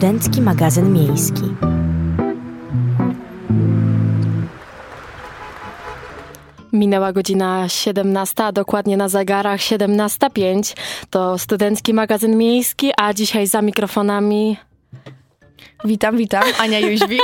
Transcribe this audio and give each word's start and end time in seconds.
Studencki 0.00 0.40
magazyn 0.40 0.92
miejski. 0.92 1.42
Minęła 6.72 7.12
godzina 7.12 7.68
17, 7.68 8.44
a 8.44 8.52
dokładnie 8.52 8.96
na 8.96 9.08
zegarach 9.08 9.60
17.05. 9.60 10.76
To 11.10 11.38
Studencki 11.38 11.94
Magazyn 11.94 12.36
Miejski, 12.36 12.92
a 12.96 13.14
dzisiaj 13.14 13.46
za 13.46 13.62
mikrofonami 13.62 14.56
Witam, 15.84 16.16
witam. 16.16 16.42
Ania 16.58 16.78
Jóźwik. 16.78 17.22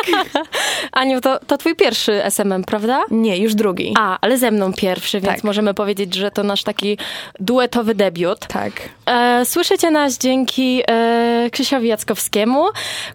Aniu, 0.93 1.21
to, 1.21 1.39
to 1.47 1.59
twój 1.59 1.77
pierwszy 1.77 2.23
SMM, 2.31 2.65
prawda? 2.65 3.01
Nie, 3.11 3.39
już 3.39 3.55
drugi. 3.55 3.95
A, 3.99 4.19
ale 4.21 4.39
ze 4.39 4.51
mną 4.51 4.73
pierwszy, 4.73 5.21
więc 5.21 5.35
Tak. 5.35 5.45
możemy 5.45 5.75
powiedzieć, 5.75 6.15
że 6.15 6.31
to 6.31 6.43
nasz 6.43 6.63
taki 6.63 6.99
duetowy 7.41 7.95
debiut. 7.95 8.47
Tak. 8.47 8.73
E, 9.07 9.45
słyszycie 9.45 9.91
nas 9.91 10.19
dzięki 10.19 10.83
e, 10.89 11.49
Krzysiowi 11.53 11.89
Jackowskiemu, 11.89 12.65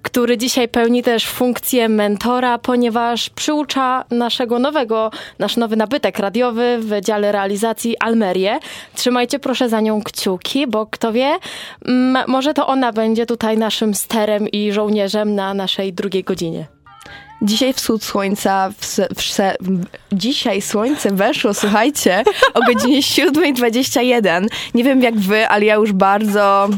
który 0.02 0.38
dzisiaj 0.38 0.68
pełni 0.68 1.04
też 1.04 1.27
funkcję 1.27 1.90
mentora, 1.90 2.58
ponieważ 2.58 3.30
przyucza 3.30 4.05
naszego 4.12 4.60
nowego, 4.60 5.12
nasz 5.40 5.58
nowy 5.58 5.76
nabytek 5.76 6.20
radiowy 6.20 6.77
w 6.80 7.02
dziale 7.02 7.32
realizacji 7.32 7.98
Almerię. 7.98 8.60
Trzymajcie 8.96 9.40
proszę 9.40 9.70
za 9.70 9.82
nią 9.82 10.02
kciuki, 10.04 10.68
bo 10.68 10.85
kto 10.85 11.13
wie, 11.13 11.38
mm, 11.85 12.23
może 12.27 12.54
to 12.54 12.68
ona 12.68 12.91
będzie 12.91 13.26
tutaj 13.26 13.58
naszym 13.58 13.94
sterem 13.94 14.48
i 14.48 14.71
żołnierzem 14.71 15.30
na 15.35 15.53
naszej 15.53 15.94
drugiej 15.94 16.23
godzinie. 16.23 16.80
Dzisiaj 17.41 17.73
wschód 17.73 18.04
słońca, 18.04 18.70
w, 18.70 18.86
w, 18.86 19.38
w, 19.59 19.86
dzisiaj 20.12 20.62
słońce 20.62 21.12
weszło, 21.12 21.54
słuchajcie, 21.54 22.23
o 22.54 22.59
godzinie 22.73 23.02
7.21. 23.18 24.48
Nie 24.73 24.84
wiem 24.84 25.02
jak 25.02 25.20
wy, 25.20 25.48
ale 25.48 25.66
ja 25.66 25.76
już 25.76 25.91
bardzo, 25.91 26.70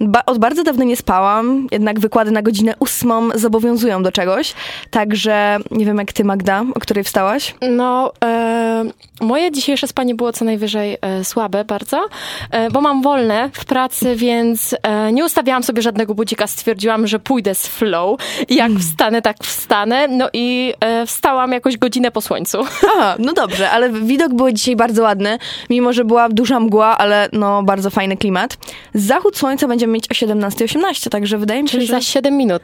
ba, 0.00 0.22
od 0.26 0.38
bardzo 0.38 0.64
dawna 0.64 0.84
nie 0.84 0.96
spałam, 0.96 1.66
jednak 1.72 2.00
wykłady 2.00 2.30
na 2.30 2.42
godzinę 2.42 2.74
ósmą 2.78 3.28
zobowiązują 3.34 4.02
do 4.02 4.12
czegoś, 4.12 4.54
także 4.90 5.58
nie 5.70 5.86
wiem 5.86 5.98
jak 5.98 6.12
ty 6.12 6.24
Magda, 6.24 6.64
o 6.74 6.80
której 6.80 7.04
wstałaś? 7.04 7.54
No, 7.70 8.12
e, 8.24 8.84
moje 9.20 9.52
dzisiejsze 9.52 9.86
spanie 9.86 10.14
było 10.14 10.32
co 10.32 10.44
najwyżej 10.44 10.96
e, 11.00 11.24
słabe 11.24 11.64
bardzo, 11.64 12.06
e, 12.50 12.70
bo 12.70 12.80
mam 12.80 13.02
wolne 13.02 13.50
w 13.52 13.64
pracy, 13.64 14.16
więc 14.16 14.74
nie 15.12 15.24
ustawiałam 15.24 15.62
sobie 15.62 15.82
żadnego 15.82 16.14
budzika. 16.14 16.46
Stwierdziłam, 16.46 17.06
że 17.06 17.18
pójdę 17.18 17.54
z 17.54 17.66
flow. 17.66 18.20
I 18.48 18.56
Jak 18.56 18.72
wstanę, 18.72 19.22
tak 19.22 19.36
wstanę. 19.42 19.97
No 20.08 20.28
i 20.32 20.74
e, 20.80 21.06
wstałam 21.06 21.52
jakoś 21.52 21.76
godzinę 21.76 22.10
po 22.10 22.20
słońcu. 22.20 22.58
Aha, 22.96 23.16
no 23.18 23.32
dobrze, 23.32 23.70
ale 23.70 23.90
widok 23.90 24.34
był 24.34 24.52
dzisiaj 24.52 24.76
bardzo 24.76 25.02
ładny, 25.02 25.38
mimo 25.70 25.92
że 25.92 26.04
była 26.04 26.28
duża 26.28 26.60
mgła, 26.60 26.98
ale 26.98 27.28
no 27.32 27.62
bardzo 27.62 27.90
fajny 27.90 28.16
klimat. 28.16 28.56
Zachód 28.94 29.36
słońca 29.36 29.68
będziemy 29.68 29.92
mieć 29.92 30.10
o 30.10 30.14
17.18, 30.14 31.08
także 31.08 31.38
wydaje 31.38 31.62
mi 31.62 31.68
się, 31.68 31.72
Czyli 31.72 31.86
że... 31.86 31.92
za 31.92 32.00
7 32.00 32.36
minut. 32.36 32.62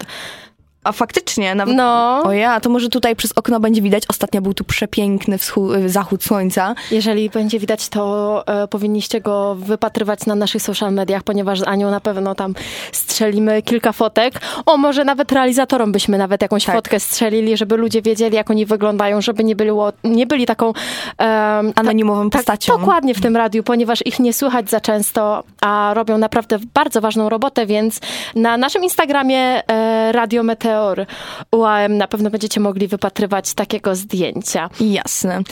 A 0.84 0.92
faktycznie, 0.92 1.54
nawet... 1.54 1.76
No, 1.76 2.22
O 2.24 2.32
ja, 2.32 2.60
to 2.60 2.70
może 2.70 2.88
tutaj 2.88 3.16
przez 3.16 3.32
okno 3.32 3.60
będzie 3.60 3.82
widać. 3.82 4.02
Ostatnio 4.08 4.40
był 4.42 4.54
tu 4.54 4.64
przepiękny 4.64 5.38
wschód, 5.38 5.72
zachód 5.86 6.24
słońca. 6.24 6.74
jeżeli 6.90 7.30
będzie 7.30 7.58
widać, 7.58 7.88
to 7.88 8.42
e, 8.46 8.68
powinniście 8.68 9.20
go 9.20 9.54
wypatrywać 9.54 10.26
na 10.26 10.34
naszych 10.34 10.62
social 10.62 10.92
mediach, 10.92 11.22
ponieważ 11.22 11.60
z 11.60 11.62
Anią 11.68 11.90
na 11.90 12.00
pewno 12.00 12.34
tam 12.34 12.54
strzelimy 12.92 13.62
kilka 13.62 13.92
fotek. 13.92 14.40
O, 14.66 14.76
może 14.76 15.04
nawet 15.04 15.32
realizatorom 15.32 15.92
byśmy 15.92 16.18
nawet 16.18 16.42
jakąś 16.42 16.64
Tak. 16.64 16.74
fotkę 16.74 17.00
strzelili, 17.00 17.56
żeby 17.56 17.76
ludzie 17.76 18.02
wiedzieli, 18.02 18.36
jak 18.36 18.50
oni 18.50 18.66
wyglądają, 18.66 19.20
żeby 19.20 19.44
nie, 19.44 19.56
było, 19.56 19.92
nie 20.04 20.26
byli 20.26 20.46
taką... 20.46 20.72
ta- 21.16 21.62
Anonimową 21.74 22.30
tak, 22.30 22.40
postacią. 22.42 22.78
dokładnie 22.78 23.14
w 23.14 23.20
tym 23.20 23.36
radiu, 23.36 23.62
ponieważ 23.62 24.06
ich 24.06 24.20
nie 24.20 24.32
słychać 24.32 24.70
za 24.70 24.80
często, 24.80 25.44
a 25.60 25.90
robią 25.94 26.18
naprawdę 26.18 26.58
bardzo 26.74 27.00
ważną 27.00 27.28
robotę, 27.28 27.66
więc 27.66 28.00
na 28.34 28.56
naszym 28.56 28.82
Instagramie 28.84 29.62
e, 29.68 30.12
Radio 30.12 30.42
Meteor 30.74 31.06
UAM 31.52 31.96
na 31.96 32.08
pewno 32.08 32.30
będziecie 32.30 32.60
mogli 32.60 32.88
wypatrywać 32.88 33.54
takiego 33.54 33.94
zdjęcia. 33.94 34.70
Jasne. 34.80 35.42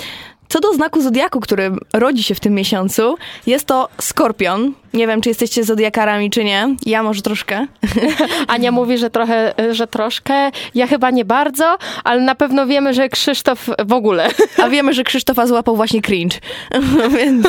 Co 0.49 0.61
do 0.61 0.73
znaku 0.73 1.03
zodiaku, 1.03 1.41
który 1.41 1.71
rodzi 1.93 2.23
się 2.23 2.35
w 2.35 2.41
tym 2.41 2.55
miesiącu, 2.55 3.17
jest 3.47 3.67
to 3.67 3.89
skorpion. 4.01 4.73
Nie 4.95 5.07
wiem, 5.07 5.21
czy 5.21 5.29
jesteście 5.29 5.65
zodiakarami, 5.65 6.31
czy 6.31 6.45
nie. 6.45 6.77
Ja 6.87 7.03
może 7.03 7.23
troszkę. 7.23 7.67
Ania 8.49 8.73
mówi, 8.73 8.99
że 8.99 9.11
trochę, 9.11 9.55
że 9.71 9.87
troszkę. 9.87 10.51
Ja 10.75 10.87
chyba 10.87 11.11
nie 11.11 11.25
bardzo, 11.25 11.79
ale 12.05 12.21
na 12.21 12.35
pewno 12.35 12.67
wiemy, 12.67 12.95
że 12.95 13.09
Krzysztof 13.09 13.69
w 13.85 13.93
ogóle. 13.93 14.29
A 14.63 14.69
wiemy, 14.69 14.95
że 14.95 15.05
Krzysztofa 15.05 15.47
złapał 15.47 15.77
właśnie 15.77 16.03
cringe. 16.03 16.39
więc, 17.17 17.47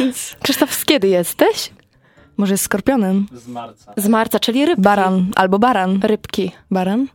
więc 0.00 0.36
Krzysztof, 0.42 0.74
z 0.74 0.84
kiedy 0.84 1.08
jesteś? 1.08 1.70
może 2.40 2.54
jest 2.54 2.64
skorpionem. 2.64 3.26
Z 3.32 3.48
marca. 3.48 3.92
Z 3.96 4.08
marca, 4.08 4.38
czyli 4.38 4.66
rybki. 4.66 4.82
Baran 4.82 5.26
albo 5.36 5.58
baran. 5.58 6.00
Rybki. 6.02 6.52
Baran? 6.70 7.06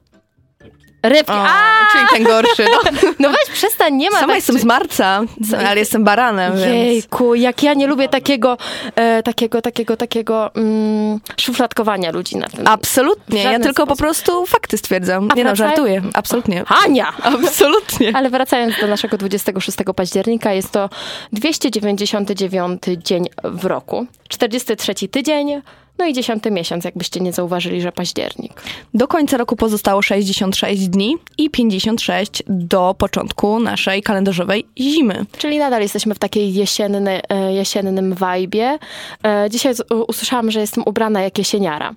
Rybki. 1.10 1.32
O, 1.32 1.46
A, 1.48 1.88
czyli 1.92 2.06
ten 2.14 2.24
gorszy. 2.24 2.66
No. 2.76 3.12
no 3.20 3.30
weź 3.30 3.56
przestań, 3.56 3.94
nie 3.94 4.10
ma 4.12 4.20
Sama 4.20 4.28
tak, 4.28 4.36
jestem 4.36 4.60
z 4.60 4.64
marca, 4.64 5.22
ale 5.68 5.80
jestem 5.80 6.04
baranem, 6.04 6.54
więc... 6.54 6.66
Jejku, 6.66 7.36
jak 7.36 7.64
ja 7.64 7.74
nie 7.74 7.88
lubię 7.88 8.10
takiego, 8.10 8.58
e, 8.96 9.24
takiego, 9.24 9.62
takiego, 9.62 9.98
takiego 9.98 10.52
mm, 10.56 11.20
szufladkowania 11.38 12.12
ludzi 12.12 12.38
na 12.38 12.48
tym. 12.48 12.68
Absolutnie, 12.68 13.44
ja 13.44 13.60
tylko 13.60 13.88
po 13.88 13.96
sposób. 13.96 14.00
prostu 14.00 14.46
fakty 14.46 14.78
stwierdzam. 14.78 15.28
A 15.32 15.36
nie 15.36 15.44
no, 15.44 15.50
wracaj- 15.50 15.56
żartuję, 15.56 16.02
absolutnie. 16.14 16.64
Ania! 16.86 17.14
Absolutnie. 17.24 18.12
Ale 18.16 18.30
wracając 18.30 18.80
do 18.82 18.88
naszego 18.88 19.18
26 19.18 19.78
października, 19.96 20.54
jest 20.54 20.72
to 20.72 20.90
299 21.34 22.82
dzień 22.98 23.26
w 23.44 23.66
roku, 23.66 24.06
43 24.28 24.94
tydzień, 25.10 25.62
no 25.98 26.06
i 26.06 26.14
10 26.14 26.44
miesiąc, 26.52 26.86
jakbyście 26.86 27.20
nie 27.20 27.34
zauważyli, 27.34 27.82
że 27.82 27.92
październik. 27.92 28.62
Do 28.94 29.08
końca 29.08 29.38
roku 29.38 29.56
pozostało 29.56 30.02
66 30.02 30.88
dni 30.88 31.16
i 31.38 31.50
56 31.50 32.44
do 32.48 32.96
początku 32.98 33.60
naszej 33.60 34.04
kalendarzowej 34.04 34.66
zimy. 34.80 35.26
Czyli 35.38 35.58
nadal 35.58 35.82
jesteśmy 35.82 36.16
w 36.16 36.20
takiej 36.20 36.54
jesienny, 36.54 37.22
e, 37.30 37.54
jesiennym 37.54 38.14
wajbie. 38.14 38.78
E, 39.24 39.50
Dzisiaj 39.50 39.74
usłyszałam, 40.08 40.52
że 40.52 40.60
jestem 40.60 40.84
ubrana 40.86 41.22
jak 41.22 41.38
jesieniara. 41.38 41.94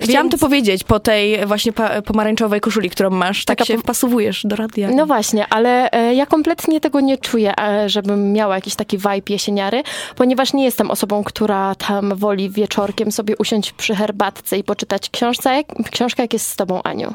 Chciałam 0.00 0.28
Więc- 0.28 0.40
to 0.40 0.46
powiedzieć 0.46 0.84
po 0.84 1.00
tej 1.00 1.46
właśnie 1.46 1.72
pomarańczowej 2.04 2.60
koszuli, 2.60 2.90
którą 2.90 3.10
masz. 3.10 3.44
Tak 3.44 3.58
Taka 3.58 3.66
się 3.66 3.74
pom- 3.74 3.82
wpasowujesz 3.82 4.42
do 4.44 4.56
radia. 4.56 4.88
No 4.90 5.06
właśnie, 5.06 5.46
ale 5.50 5.90
e, 5.90 6.14
ja 6.14 6.26
kompletnie 6.26 6.80
tego 6.80 7.00
nie 7.00 7.18
czuję, 7.18 7.54
e, 7.60 7.88
żebym 7.88 8.32
miała 8.32 8.54
jakiś 8.54 8.74
taki 8.74 8.98
vibe 8.98 9.22
jesieniary, 9.28 9.82
ponieważ 10.16 10.52
nie 10.52 10.64
jestem 10.64 10.90
osobą, 10.90 11.24
która 11.24 11.74
tam 11.74 12.14
woli 12.14 12.50
wieczorkiem 12.50 13.12
sobie 13.12 13.34
usiąść 13.36 13.72
przy 13.72 13.94
herbatce 13.94 14.58
i 14.58 14.64
poczytać 14.64 15.10
książce, 15.10 15.62
książkę, 15.92 16.22
jak 16.22 16.32
jest 16.32 16.48
z 16.48 16.56
tobą, 16.56 16.82
Aniu. 16.82 17.14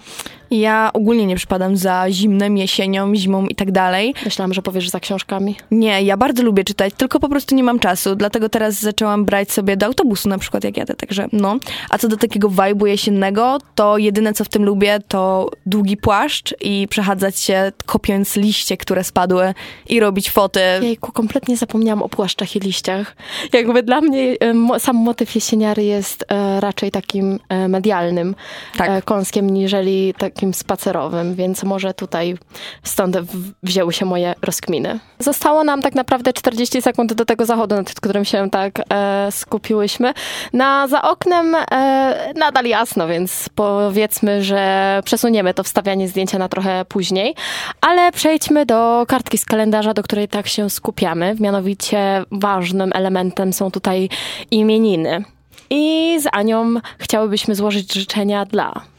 Ja 0.52 0.90
ogólnie 0.94 1.26
nie 1.26 1.36
przypadam 1.36 1.78
za 1.78 2.06
zimnem, 2.10 2.58
jesienią, 2.58 3.16
zimą 3.16 3.46
i 3.46 3.56
tak 3.56 3.72
dalej. 3.72 4.14
Myślałam, 4.26 4.54
że 4.54 4.62
powiesz 4.62 4.90
za 4.90 5.00
książkami. 5.00 5.56
Nie, 5.72 6.04
ja 6.04 6.18
bardzo 6.18 6.44
lubię 6.44 6.64
czytać, 6.64 6.94
tylko 6.98 7.20
po 7.20 7.30
prostu 7.30 7.56
nie 7.56 7.64
mam 7.64 7.80
czasu, 7.80 8.16
dlatego 8.16 8.50
teraz 8.50 8.80
zaczęłam 8.80 9.26
brać 9.26 9.52
sobie 9.52 9.78
do 9.78 9.86
autobusu 9.86 10.30
na 10.30 10.38
przykład 10.38 10.64
jak 10.64 10.78
jadę, 10.78 10.96
także 10.96 11.28
no. 11.32 11.58
A 11.90 11.98
co 11.98 12.08
do 12.08 12.18
takiego 12.18 12.50
vibe'u 12.50 12.86
jesiennego, 12.86 13.58
to 13.76 13.98
jedyne 13.98 14.34
co 14.34 14.44
w 14.44 14.50
tym 14.50 14.66
lubię 14.66 15.00
to 15.08 15.50
długi 15.66 15.98
płaszcz 15.98 16.56
i 16.62 16.88
przechadzać 16.90 17.40
się 17.40 17.72
kopiąc 17.86 18.36
liście, 18.36 18.78
które 18.78 19.04
spadły 19.04 19.54
i 19.90 20.00
robić 20.00 20.32
foty. 20.32 20.62
Jejku, 20.82 21.12
kompletnie 21.12 21.58
zapomniałam 21.58 22.04
o 22.04 22.10
płaszczach 22.10 22.56
i 22.56 22.60
liściach. 22.60 23.16
Jakby 23.54 23.84
dla 23.84 24.02
mnie 24.02 24.36
e, 24.76 24.80
sam 24.80 24.96
motyw 24.96 25.36
jesieniary 25.36 25.84
jest 25.84 26.26
e, 26.30 26.60
raczej 26.60 26.92
takim 26.92 27.40
e, 27.50 27.68
medialnym 27.68 28.36
Tak. 28.78 29.06
kąskiem, 29.06 29.50
niżeli 29.50 30.14
takim 30.42 30.54
spacerowym, 30.54 31.36
więc 31.36 31.64
może 31.64 31.94
tutaj 31.94 32.38
stąd 32.84 33.18
wzięły 33.64 33.94
się 33.94 34.06
moje 34.06 34.36
rozkminy. 34.42 35.00
Zostało 35.20 35.64
nam 35.64 35.82
tak 35.82 35.96
naprawdę 35.96 36.34
40 36.34 36.82
sekund 36.82 37.14
do 37.14 37.26
tego 37.26 37.46
zachodu, 37.46 37.76
nad 37.76 37.94
którym 37.94 38.26
się 38.26 38.50
tak 38.50 38.82
e, 38.94 39.28
skupiłyśmy. 39.32 40.14
Na, 40.54 40.88
za 40.88 41.02
oknem 41.02 41.56
e, 41.56 42.34
nadal 42.36 42.66
jasno, 42.66 43.08
więc 43.08 43.50
powiedzmy, 43.56 44.44
że 44.44 45.02
przesuniemy 45.06 45.54
to 45.54 45.64
wstawianie 45.64 46.08
zdjęcia 46.08 46.38
na 46.38 46.50
trochę 46.50 46.86
później, 46.86 47.36
ale 47.82 48.12
przejdźmy 48.12 48.66
do 48.66 49.06
kartki 49.08 49.38
z 49.38 49.46
kalendarza, 49.46 49.94
do 49.94 50.04
której 50.04 50.28
tak 50.28 50.48
się 50.48 50.70
skupiamy. 50.70 51.36
Mianowicie 51.40 52.24
ważnym 52.32 52.92
elementem 52.94 53.54
są 53.54 53.72
tutaj 53.72 54.10
imieniny. 54.52 55.24
I 55.70 56.18
z 56.22 56.28
Anią 56.32 56.74
chciałybyśmy 56.98 57.56
złożyć 57.56 57.94
życzenia 57.94 58.46
dla 58.46 58.91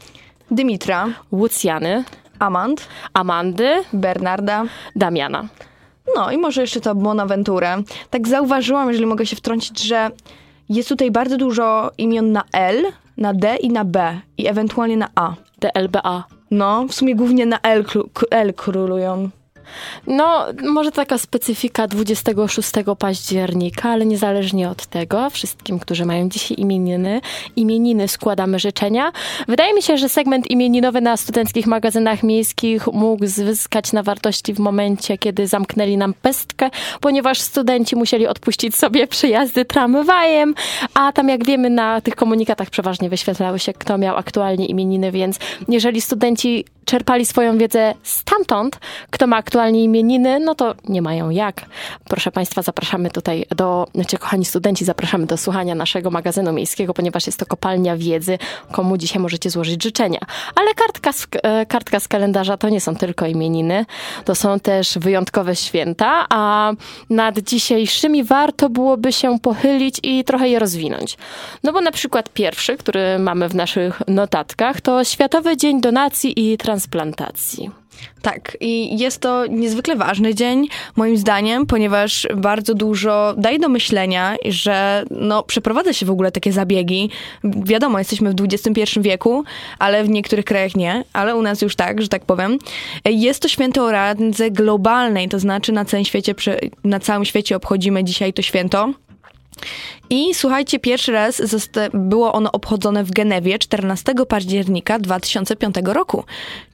Dymitra, 0.53 1.07
Łucjany, 1.31 2.03
Amand, 2.39 2.87
Amandy, 3.13 3.83
Bernarda, 3.93 4.65
Damiana. 4.95 5.47
no 6.15 6.31
i 6.31 6.37
może 6.37 6.61
jeszcze 6.61 6.81
to 6.81 6.95
Bonaventure. 6.95 7.83
Tak 8.09 8.27
zauważyłam, 8.27 8.87
jeżeli 8.87 9.05
mogę 9.05 9.25
się 9.25 9.35
wtrącić, 9.35 9.79
że 9.79 10.09
jest 10.69 10.89
tutaj 10.89 11.11
bardzo 11.11 11.37
dużo 11.37 11.91
imion 11.97 12.31
na 12.31 12.43
L, 12.53 12.85
na 13.17 13.33
D 13.33 13.55
i 13.55 13.69
na 13.69 13.85
B 13.85 14.19
i 14.37 14.47
ewentualnie 14.47 14.97
na 14.97 15.09
A. 15.15 15.33
DLBA. 15.59 16.23
No, 16.51 16.85
w 16.89 16.93
sumie 16.93 17.15
głównie 17.15 17.45
na 17.45 17.59
L, 17.59 17.85
L 18.31 18.53
królują. 18.53 19.29
No, 20.07 20.45
może 20.63 20.91
taka 20.91 21.17
specyfika 21.17 21.87
26 21.87 22.71
października, 22.99 23.89
ale 23.89 24.05
niezależnie 24.05 24.69
od 24.69 24.85
tego, 24.85 25.29
wszystkim, 25.29 25.79
którzy 25.79 26.05
mają 26.05 26.29
dzisiaj 26.29 26.59
imieniny, 26.59 27.21
imieniny 27.55 28.07
składamy 28.07 28.59
życzenia. 28.59 29.11
Wydaje 29.47 29.73
mi 29.73 29.81
się, 29.81 29.97
że 29.97 30.09
segment 30.09 30.51
imieninowy 30.51 31.01
na 31.01 31.17
studenckich 31.17 31.67
magazynach 31.67 32.23
miejskich 32.23 32.87
mógł 32.87 33.25
zyskać 33.25 33.93
na 33.93 34.03
wartości 34.03 34.53
w 34.53 34.59
momencie, 34.59 35.17
kiedy 35.17 35.47
zamknęli 35.47 35.97
nam 35.97 36.13
pestkę, 36.13 36.69
ponieważ 37.01 37.41
studenci 37.41 37.95
musieli 37.95 38.27
odpuścić 38.27 38.75
sobie 38.75 39.07
przyjazdy 39.07 39.65
tramwajem, 39.65 40.55
a 40.93 41.11
tam 41.11 41.29
jak 41.29 41.45
wiemy 41.45 41.69
na 41.69 42.01
tych 42.01 42.15
komunikatach 42.15 42.69
przeważnie 42.69 43.09
wyświetlały 43.09 43.59
się, 43.59 43.73
kto 43.73 43.97
miał 43.97 44.17
aktualnie 44.17 44.65
imieniny, 44.65 45.11
więc 45.11 45.39
jeżeli 45.67 46.01
studenci 46.01 46.65
czerpali 46.85 47.25
swoją 47.25 47.57
wiedzę 47.57 47.93
stamtąd, 48.03 48.79
kto 49.09 49.27
ma 49.27 49.37
aktualnie 49.37 49.83
imieniny, 49.83 50.39
no 50.39 50.55
to 50.55 50.75
nie 50.89 51.01
mają 51.01 51.29
jak. 51.29 51.61
Proszę 52.03 52.31
Państwa, 52.31 52.61
zapraszamy 52.61 53.09
tutaj 53.11 53.45
do, 53.55 53.87
znaczy 53.95 54.17
kochani 54.17 54.45
studenci, 54.45 54.85
zapraszamy 54.85 55.25
do 55.25 55.37
słuchania 55.37 55.75
naszego 55.75 56.11
magazynu 56.11 56.53
miejskiego, 56.53 56.93
ponieważ 56.93 57.25
jest 57.25 57.39
to 57.39 57.45
kopalnia 57.45 57.97
wiedzy, 57.97 58.37
komu 58.71 58.97
dzisiaj 58.97 59.21
możecie 59.21 59.49
złożyć 59.49 59.83
życzenia. 59.83 60.19
Ale 60.55 60.73
kartka 60.73 61.13
z, 61.13 61.27
e, 61.43 61.65
kartka 61.65 61.99
z 61.99 62.07
kalendarza 62.07 62.57
to 62.57 62.69
nie 62.69 62.81
są 62.81 62.95
tylko 62.95 63.25
imieniny, 63.25 63.85
to 64.25 64.35
są 64.35 64.59
też 64.59 64.97
wyjątkowe 64.97 65.55
święta, 65.55 66.25
a 66.29 66.71
nad 67.09 67.39
dzisiejszymi 67.39 68.23
warto 68.23 68.69
byłoby 68.69 69.13
się 69.13 69.39
pochylić 69.39 69.99
i 70.03 70.23
trochę 70.23 70.49
je 70.49 70.59
rozwinąć. 70.59 71.17
No 71.63 71.73
bo 71.73 71.81
na 71.81 71.91
przykład 71.91 72.29
pierwszy, 72.29 72.77
który 72.77 73.19
mamy 73.19 73.49
w 73.49 73.55
naszych 73.55 74.01
notatkach, 74.07 74.81
to 74.81 75.03
Światowy 75.03 75.57
Dzień 75.57 75.81
Donacji 75.81 76.51
i 76.51 76.57
Transplantacji. 76.73 77.69
Tak, 78.21 78.57
i 78.59 78.99
jest 78.99 79.21
to 79.21 79.45
niezwykle 79.45 79.95
ważny 79.95 80.35
dzień, 80.35 80.67
moim 80.95 81.17
zdaniem, 81.17 81.65
ponieważ 81.65 82.27
bardzo 82.35 82.73
dużo 82.73 83.33
daje 83.37 83.59
do 83.59 83.69
myślenia, 83.69 84.35
że 84.45 85.05
no, 85.11 85.43
przeprowadza 85.43 85.93
się 85.93 86.05
w 86.05 86.11
ogóle 86.11 86.31
takie 86.31 86.51
zabiegi. 86.51 87.09
Wiadomo, 87.43 87.99
jesteśmy 87.99 88.33
w 88.33 88.35
XXI 88.41 88.99
wieku, 89.01 89.43
ale 89.79 90.03
w 90.03 90.09
niektórych 90.09 90.45
krajach 90.45 90.75
nie, 90.75 91.03
ale 91.13 91.35
u 91.35 91.41
nas 91.41 91.61
już 91.61 91.75
tak, 91.75 92.01
że 92.01 92.07
tak 92.07 92.25
powiem. 92.25 92.57
Jest 93.05 93.41
to 93.41 93.47
święto 93.47 93.83
o 93.83 93.91
randze 93.91 94.51
globalnej, 94.51 95.29
to 95.29 95.39
znaczy 95.39 95.71
na 95.71 95.85
całym 95.85 96.05
świecie, 96.05 96.35
na 96.83 96.99
całym 96.99 97.25
świecie 97.25 97.55
obchodzimy 97.55 98.03
dzisiaj 98.03 98.33
to 98.33 98.41
święto. 98.41 98.93
I 100.09 100.33
słuchajcie, 100.33 100.79
pierwszy 100.79 101.11
raz 101.11 101.41
było 101.93 102.33
ono 102.33 102.51
obchodzone 102.51 103.03
w 103.03 103.11
Genewie 103.11 103.59
14 103.59 104.13
października 104.27 104.99
2005 104.99 105.75
roku. 105.85 106.23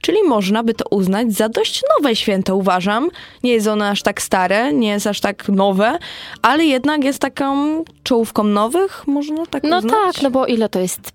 Czyli 0.00 0.22
można 0.22 0.62
by 0.62 0.74
to 0.74 0.84
uznać 0.90 1.32
za 1.32 1.48
dość 1.48 1.82
nowe 1.98 2.16
święto, 2.16 2.56
uważam. 2.56 3.08
Nie 3.42 3.52
jest 3.52 3.66
ono 3.66 3.88
aż 3.88 4.02
tak 4.02 4.22
stare, 4.22 4.72
nie 4.72 4.88
jest 4.88 5.06
aż 5.06 5.20
tak 5.20 5.48
nowe, 5.48 5.98
ale 6.42 6.64
jednak 6.64 7.04
jest 7.04 7.18
taką 7.18 7.84
czołówką 8.02 8.44
nowych, 8.44 9.06
można 9.06 9.46
tak 9.46 9.62
no 9.62 9.78
uznać. 9.78 9.92
No 9.92 10.12
tak, 10.12 10.22
no 10.22 10.30
bo 10.30 10.46
ile 10.46 10.68
to 10.68 10.80
jest 10.80 11.12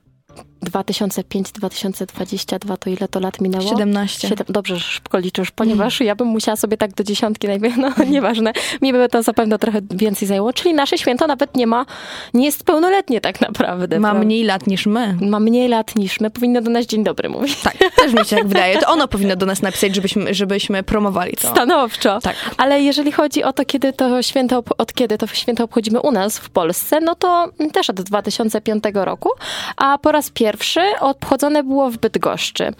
2005-2022, 0.65 2.77
to 2.77 2.89
ile 2.89 3.07
to 3.07 3.19
lat 3.19 3.41
minęło? 3.41 3.69
17. 3.69 4.27
7, 4.27 4.45
dobrze, 4.50 4.75
że 4.75 4.81
szybko 4.81 5.17
liczysz, 5.17 5.51
ponieważ 5.51 6.01
mm. 6.01 6.07
ja 6.07 6.15
bym 6.15 6.27
musiała 6.27 6.56
sobie 6.56 6.77
tak 6.77 6.94
do 6.94 7.03
dziesiątki, 7.03 7.47
no 7.77 7.91
nieważne, 8.07 8.53
mi 8.81 8.94
by 8.94 9.09
to 9.09 9.23
zapewne 9.23 9.59
trochę 9.59 9.81
więcej 9.91 10.27
zajęło, 10.27 10.53
czyli 10.53 10.73
nasze 10.73 10.97
święto 10.97 11.27
nawet 11.27 11.56
nie 11.56 11.67
ma, 11.67 11.85
nie 12.33 12.45
jest 12.45 12.63
pełnoletnie 12.63 13.21
tak 13.21 13.41
naprawdę. 13.41 14.00
Ma 14.00 14.07
prawda? 14.07 14.25
mniej 14.25 14.44
lat 14.44 14.67
niż 14.67 14.85
my. 14.85 15.17
Ma 15.21 15.39
mniej 15.39 15.67
lat 15.67 15.95
niż 15.95 16.19
my, 16.19 16.29
powinno 16.29 16.62
do 16.62 16.71
nas 16.71 16.85
dzień 16.85 17.03
dobry 17.03 17.29
mówić. 17.29 17.62
Tak, 17.62 17.77
też 17.95 18.13
mi 18.13 18.25
się 18.25 18.35
tak 18.35 18.47
wydaje. 18.47 18.77
To 18.77 18.88
ono 18.88 19.07
powinno 19.07 19.35
do 19.35 19.45
nas 19.45 19.62
napisać, 19.62 19.95
żebyśmy, 19.95 20.33
żebyśmy 20.33 20.83
promowali 20.83 21.33
to. 21.33 21.51
Stanowczo. 21.51 22.19
Tak. 22.19 22.35
Ale 22.57 22.81
jeżeli 22.81 23.12
chodzi 23.12 23.44
o 23.44 23.53
to, 23.53 23.65
kiedy 23.65 23.94
to 23.94 24.23
święto, 24.23 24.63
od 24.77 24.94
kiedy 24.94 25.17
to 25.17 25.27
święto 25.27 25.63
obchodzimy 25.63 26.01
u 26.01 26.12
nas 26.12 26.39
w 26.39 26.50
Polsce, 26.50 27.01
no 27.01 27.15
to 27.15 27.50
też 27.73 27.89
od 27.89 28.01
2005 28.01 28.83
roku, 28.94 29.29
a 29.77 29.97
po 29.97 30.12
raz 30.12 30.29
pierwszy 30.29 30.55
pierwszy 30.56 30.81
obchodzone 31.00 31.63
było 31.63 31.90
w 31.90 31.98
Bydgoszczy. 31.98 32.74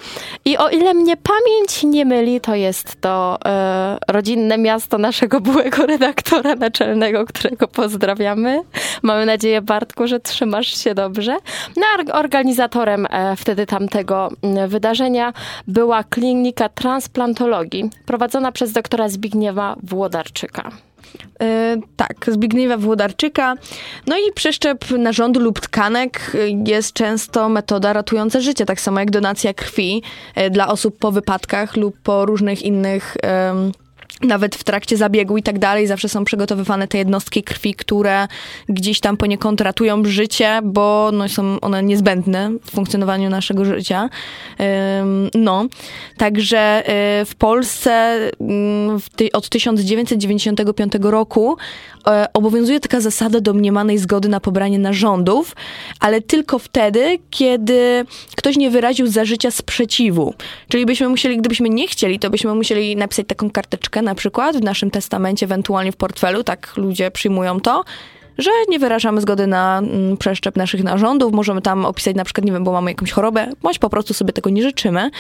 I 0.46 0.58
o 0.58 0.70
ile 0.70 0.94
mnie 0.94 1.18
pamięć 1.18 1.84
nie 1.84 2.06
myli, 2.06 2.42
to 2.42 2.56
jest 2.56 3.02
to 3.02 3.38
e, 3.46 3.98
rodzinne 4.08 4.58
miasto 4.58 4.98
naszego 4.98 5.42
byłego 5.42 5.86
redaktora 5.86 6.56
naczelnego, 6.56 7.26
którego 7.26 7.68
pozdrawiamy. 7.68 8.62
Mamy 9.02 9.26
nadzieję, 9.26 9.62
Bartku, 9.62 10.08
że 10.08 10.20
trzymasz 10.20 10.84
się 10.84 10.94
dobrze. 10.94 11.38
No, 11.76 12.14
organizatorem 12.14 13.08
e, 13.10 13.36
wtedy 13.36 13.66
tamtego 13.66 14.30
wydarzenia 14.68 15.34
była 15.68 16.04
klinika 16.04 16.70
transplantologii 16.70 17.90
prowadzona 18.06 18.52
przez 18.52 18.72
doktora 18.72 19.10
Zbigniewa 19.10 19.76
Włodarczyka. 19.84 20.72
Yy, 21.40 21.82
tak, 21.96 22.16
Zbigniewa 22.28 22.78
Włodarczyka. 22.78 23.56
No 24.08 24.18
i 24.18 24.34
przeszczep 24.36 24.92
narządu 24.92 25.40
lub 25.40 25.60
tkanek 25.60 26.32
jest 26.68 26.94
często 26.94 27.50
metoda 27.50 27.94
ratująca 27.94 28.40
życie, 28.40 28.66
tak 28.66 28.82
samo 28.82 29.00
jak 29.00 29.12
donacja 29.12 29.54
krwi 29.54 30.02
yy, 30.36 30.50
dla 30.50 30.68
osób 30.68 30.98
po 31.00 31.12
wypadkach 31.12 31.78
lub 31.78 31.98
po 32.04 32.26
różnych 32.26 32.62
innych 32.62 33.18
nawet 34.22 34.56
w 34.56 34.64
trakcie 34.64 34.98
zabiegu 34.98 35.38
i 35.38 35.44
tak 35.44 35.60
dalej, 35.60 35.88
zawsze 35.88 36.10
są 36.10 36.26
przygotowywane 36.26 36.88
te 36.88 36.98
jednostki 36.98 37.44
krwi, 37.44 37.74
które 37.74 38.28
gdzieś 38.70 39.00
tam 39.00 39.18
poniekąd 39.18 39.62
ratują 39.62 40.06
życie, 40.06 40.60
bo 40.64 41.10
no, 41.14 41.30
są 41.30 41.60
one 41.60 41.84
niezbędne 41.84 42.52
w 42.66 42.72
funkcjonowaniu 42.72 43.30
naszego 43.30 43.66
życia. 43.66 44.10
No, 45.34 45.66
także 46.18 46.58
e, 46.58 47.26
w 47.26 47.36
Polsce 47.36 47.92
mm, 48.40 49.00
od 49.34 49.50
1995 49.50 50.94
roku 51.02 51.58
e, 52.08 52.28
obowiązuje 52.34 52.80
taka 52.80 53.02
zasada 53.02 53.42
domniemanej 53.42 53.98
zgody 53.98 54.30
na 54.30 54.40
pobranie 54.40 54.80
narządów, 54.80 55.56
ale 56.00 56.22
tylko 56.22 56.60
wtedy, 56.60 57.20
kiedy 57.30 58.06
ktoś 58.36 58.58
nie 58.58 58.70
wyraził 58.70 59.08
za 59.08 59.26
życia 59.26 59.52
sprzeciwu. 59.52 60.34
Czyli 60.70 60.86
byśmy 60.86 61.10
musieli, 61.10 61.38
gdybyśmy 61.38 61.70
nie 61.70 61.88
chcieli, 61.88 62.20
to 62.20 62.30
byśmy 62.30 62.56
musieli 62.56 62.96
napisać 62.96 63.28
taką 63.28 63.50
karteczkę 63.50 64.02
na 64.06 64.16
przykład 64.16 64.58
w 64.58 64.64
naszym 64.64 64.92
testamencie, 64.92 65.46
ewentualnie 65.46 65.92
w 65.92 65.96
portfelu, 65.96 66.44
tak 66.44 66.78
ludzie 66.78 67.12
przyjmują 67.12 67.60
to, 67.60 67.84
że 68.38 68.52
nie 68.70 68.80
wyrażamy 68.80 69.22
zgody 69.22 69.48
na 69.48 69.78
mm, 69.78 70.18
przeszczep 70.18 70.56
naszych 70.56 70.84
narządów. 70.84 71.34
Możemy 71.34 71.62
tam 71.62 71.86
opisać 71.86 72.16
na 72.16 72.24
przykład, 72.24 72.46
nie 72.46 72.52
wiem, 72.52 72.64
bo 72.64 72.72
mamy 72.72 72.92
jakąś 72.92 73.12
chorobę, 73.12 73.48
bądź 73.62 73.80
po 73.80 73.90
prostu 73.90 74.14
sobie 74.14 74.34
tego 74.34 74.50
nie 74.50 74.64
życzymy. 74.64 75.12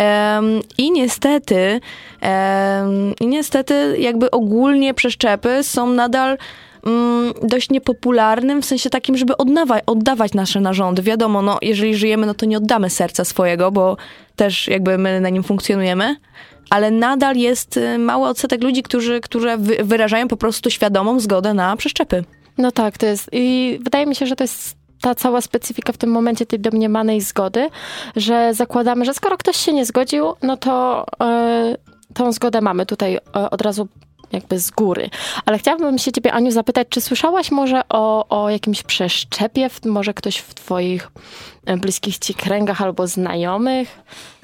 Um, 0.00 0.60
I 0.78 0.92
niestety, 0.92 1.80
um, 2.22 3.14
i 3.20 3.26
niestety 3.26 3.96
jakby 3.98 4.30
ogólnie 4.30 4.94
przeszczepy 4.94 5.62
są 5.62 5.86
nadal 5.86 6.38
um, 6.84 7.32
dość 7.42 7.70
niepopularnym, 7.70 8.62
w 8.62 8.64
sensie 8.64 8.90
takim, 8.90 9.16
żeby 9.16 9.36
oddawać, 9.36 9.82
oddawać 9.86 10.34
nasze 10.34 10.60
narządy. 10.60 11.02
Wiadomo, 11.02 11.42
no, 11.42 11.58
jeżeli 11.62 11.96
żyjemy, 11.96 12.26
no 12.26 12.34
to 12.34 12.46
nie 12.46 12.56
oddamy 12.56 12.90
serca 12.90 13.24
swojego, 13.24 13.70
bo 13.70 13.96
też 14.36 14.68
jakby 14.68 14.98
my 14.98 15.20
na 15.20 15.28
nim 15.28 15.42
funkcjonujemy, 15.42 16.16
ale 16.70 16.90
nadal 16.90 17.36
jest 17.36 17.76
y, 17.76 17.98
mały 17.98 18.28
odsetek 18.28 18.62
ludzi, 18.62 18.82
którzy, 18.82 19.20
którzy 19.20 19.56
wyrażają 19.84 20.28
po 20.28 20.36
prostu 20.36 20.70
świadomą 20.70 21.20
zgodę 21.20 21.54
na 21.54 21.76
przeszczepy. 21.76 22.24
No 22.58 22.72
tak, 22.72 22.98
to 22.98 23.06
jest 23.06 23.28
i 23.32 23.78
wydaje 23.82 24.06
mi 24.06 24.14
się, 24.14 24.26
że 24.26 24.36
to 24.36 24.44
jest 24.44 24.76
ta 25.00 25.14
cała 25.14 25.40
specyfika 25.40 25.92
w 25.92 25.96
tym 25.96 26.10
momencie 26.10 26.46
tej 26.46 26.60
domniemanej 26.60 27.20
zgody, 27.20 27.68
że 28.16 28.54
zakładamy, 28.54 29.04
że 29.04 29.14
skoro 29.14 29.36
ktoś 29.36 29.56
się 29.56 29.72
nie 29.72 29.86
zgodził, 29.86 30.34
no 30.42 30.56
to 30.56 31.04
yy, 31.20 31.76
tą 32.14 32.32
zgodę 32.32 32.60
mamy 32.60 32.86
tutaj 32.86 33.12
yy, 33.12 33.50
od 33.50 33.62
razu 33.62 33.88
jakby 34.32 34.58
z 34.58 34.70
góry. 34.70 35.10
Ale 35.46 35.58
chciałabym 35.58 35.98
się 35.98 36.12
ciebie, 36.12 36.32
Aniu, 36.32 36.50
zapytać, 36.50 36.88
czy 36.90 37.00
słyszałaś 37.00 37.50
może 37.50 37.82
o, 37.88 38.28
o 38.28 38.50
jakimś 38.50 38.82
przeszczepie? 38.82 39.68
Może 39.84 40.14
ktoś 40.14 40.36
w 40.36 40.54
twoich 40.54 41.10
bliskich 41.78 42.18
ci 42.18 42.34
kręgach 42.34 42.82
albo 42.82 43.06
znajomych 43.06 44.00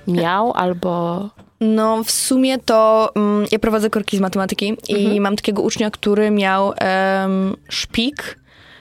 miał 0.07 0.52
albo... 0.52 1.29
No, 1.62 2.04
w 2.04 2.11
sumie 2.11 2.59
to 2.59 3.11
um, 3.14 3.47
ja 3.52 3.59
prowadzę 3.59 3.90
korki 3.90 4.16
z 4.16 4.21
matematyki 4.21 4.69
mhm. 4.69 5.14
i 5.14 5.21
mam 5.21 5.37
takiego 5.37 5.62
ucznia, 5.62 5.90
który 5.90 6.31
miał 6.31 6.66
um, 6.66 7.57
szpik 7.69 8.38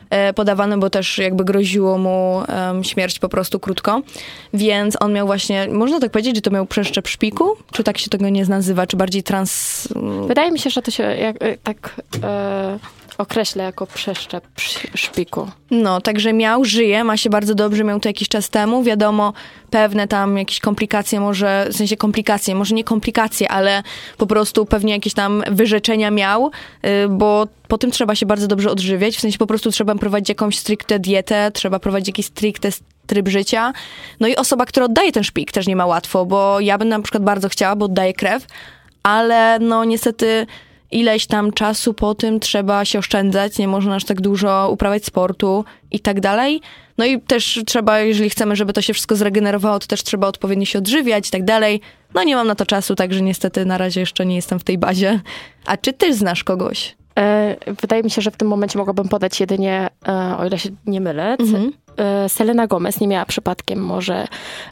e, 0.09 0.33
podawany, 0.33 0.77
bo 0.77 0.89
też 0.89 1.17
jakby 1.17 1.45
groziło 1.45 1.97
mu 1.97 2.43
um, 2.67 2.83
śmierć 2.83 3.19
po 3.19 3.29
prostu 3.29 3.59
krótko. 3.59 4.01
Więc 4.53 4.97
on 5.01 5.13
miał 5.13 5.27
właśnie, 5.27 5.67
można 5.67 5.99
tak 5.99 6.11
powiedzieć, 6.11 6.35
że 6.35 6.41
to 6.41 6.51
miał 6.51 6.65
przeszczep 6.65 7.07
szpiku? 7.07 7.57
Czy 7.71 7.83
tak 7.83 7.97
się 7.97 8.09
tego 8.09 8.29
nie 8.29 8.45
nazywa? 8.45 8.87
Czy 8.87 8.97
bardziej 8.97 9.23
trans... 9.23 9.87
Wydaje 10.27 10.51
mi 10.51 10.59
się, 10.59 10.69
że 10.69 10.81
to 10.81 10.91
się 10.91 11.03
jak, 11.03 11.35
e, 11.43 11.57
tak... 11.57 12.01
E 12.23 13.00
określę 13.21 13.63
jako 13.63 13.87
przeszczep 13.87 14.43
szpiku. 14.95 15.47
No, 15.71 16.01
także 16.01 16.33
miał, 16.33 16.65
żyje, 16.65 17.03
ma 17.03 17.17
się 17.17 17.29
bardzo 17.29 17.55
dobrze, 17.55 17.83
miał 17.83 17.99
to 17.99 18.09
jakiś 18.09 18.27
czas 18.27 18.49
temu. 18.49 18.83
Wiadomo, 18.83 19.33
pewne 19.69 20.07
tam 20.07 20.37
jakieś 20.37 20.59
komplikacje, 20.59 21.19
może, 21.19 21.67
w 21.69 21.75
sensie 21.75 21.97
komplikacje, 21.97 22.55
może 22.55 22.75
nie 22.75 22.83
komplikacje, 22.83 23.51
ale 23.51 23.83
po 24.17 24.27
prostu 24.27 24.65
pewnie 24.65 24.93
jakieś 24.93 25.13
tam 25.13 25.43
wyrzeczenia 25.51 26.11
miał, 26.11 26.51
y, 26.85 27.09
bo 27.09 27.47
po 27.67 27.77
tym 27.77 27.91
trzeba 27.91 28.15
się 28.15 28.25
bardzo 28.25 28.47
dobrze 28.47 28.71
odżywiać, 28.71 29.17
w 29.17 29.19
sensie 29.19 29.37
po 29.37 29.47
prostu 29.47 29.71
trzeba 29.71 29.95
prowadzić 29.95 30.29
jakąś 30.29 30.57
stricte 30.57 30.99
dietę, 30.99 31.51
trzeba 31.53 31.79
prowadzić 31.79 32.07
jakiś 32.07 32.25
stricte 32.25 32.69
tryb 33.07 33.27
życia. 33.27 33.73
No 34.19 34.27
i 34.27 34.35
osoba, 34.35 34.65
która 34.65 34.85
oddaje 34.85 35.11
ten 35.11 35.23
szpik 35.23 35.51
też 35.51 35.67
nie 35.67 35.75
ma 35.75 35.85
łatwo, 35.85 36.25
bo 36.25 36.59
ja 36.59 36.77
bym 36.77 36.89
na 36.89 37.01
przykład 37.01 37.23
bardzo 37.23 37.49
chciała, 37.49 37.75
bo 37.75 37.85
oddaję 37.85 38.13
krew, 38.13 38.45
ale 39.03 39.59
no 39.59 39.83
niestety 39.85 40.47
ileś 40.91 41.25
tam 41.25 41.51
czasu 41.51 41.93
po 41.93 42.15
tym 42.15 42.39
trzeba 42.39 42.85
się 42.85 42.99
oszczędzać, 42.99 43.57
nie 43.57 43.67
można 43.67 43.95
aż 43.95 44.05
tak 44.05 44.21
dużo 44.21 44.69
uprawiać 44.71 45.05
sportu 45.05 45.65
i 45.91 45.99
tak 45.99 46.19
dalej. 46.19 46.61
No 46.97 47.05
i 47.05 47.21
też 47.21 47.59
trzeba, 47.65 47.99
jeżeli 47.99 48.29
chcemy, 48.29 48.55
żeby 48.55 48.73
to 48.73 48.81
się 48.81 48.93
wszystko 48.93 49.15
zregenerowało, 49.15 49.79
to 49.79 49.87
też 49.87 50.03
trzeba 50.03 50.27
odpowiednio 50.27 50.65
się 50.65 50.79
odżywiać 50.79 51.27
i 51.27 51.31
tak 51.31 51.43
dalej. 51.43 51.81
No 52.13 52.23
nie 52.23 52.35
mam 52.35 52.47
na 52.47 52.55
to 52.55 52.65
czasu, 52.65 52.95
także 52.95 53.21
niestety 53.21 53.65
na 53.65 53.77
razie 53.77 53.99
jeszcze 53.99 54.25
nie 54.25 54.35
jestem 54.35 54.59
w 54.59 54.63
tej 54.63 54.77
bazie. 54.77 55.19
A 55.65 55.77
czy 55.77 55.93
ty 55.93 56.13
znasz 56.13 56.43
kogoś? 56.43 56.95
E, 57.19 57.55
wydaje 57.81 58.03
mi 58.03 58.09
się, 58.11 58.21
że 58.21 58.31
w 58.31 58.37
tym 58.37 58.47
momencie 58.47 58.79
mogłabym 58.79 59.07
podać 59.07 59.39
jedynie, 59.39 59.87
e, 60.07 60.37
o 60.37 60.45
ile 60.45 60.59
się 60.59 60.69
nie 60.85 61.01
mylę, 61.01 61.35
Mhm. 61.39 61.71
E, 61.97 62.29
Selena 62.29 62.67
Gomez 62.67 62.99
nie 62.99 63.07
miała 63.07 63.25
przypadkiem 63.25 63.79
może 63.79 64.27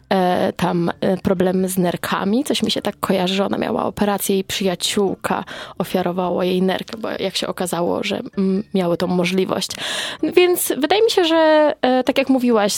e, 0.08 0.52
tam 0.52 0.90
e, 1.00 1.16
problemy 1.16 1.68
z 1.68 1.78
nerkami. 1.78 2.44
Coś 2.44 2.62
mi 2.62 2.70
się 2.70 2.82
tak 2.82 3.00
kojarzy, 3.00 3.34
że 3.34 3.46
ona 3.46 3.58
miała 3.58 3.84
operację 3.84 4.38
i 4.38 4.44
przyjaciółka 4.44 5.44
ofiarowała 5.78 6.44
jej 6.44 6.62
nerkę, 6.62 6.98
bo 6.98 7.08
jak 7.18 7.36
się 7.36 7.46
okazało, 7.46 8.02
że 8.02 8.20
mm, 8.38 8.64
miały 8.74 8.96
tą 8.96 9.06
możliwość. 9.06 9.70
Więc 10.22 10.72
wydaje 10.78 11.02
mi 11.02 11.10
się, 11.10 11.24
że 11.24 11.74
tak 12.06 12.18
jak 12.18 12.28
mówiłaś, 12.28 12.74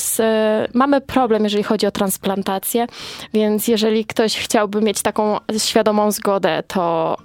mamy 0.74 1.00
problem, 1.00 1.44
jeżeli 1.44 1.62
chodzi 1.62 1.86
o 1.86 1.90
transplantację, 1.90 2.86
więc 3.34 3.68
jeżeli 3.68 4.04
ktoś 4.04 4.36
chciałby 4.36 4.80
mieć 4.80 5.02
taką 5.02 5.38
świadomą 5.58 6.10
zgodę, 6.10 6.62
to 6.66 7.16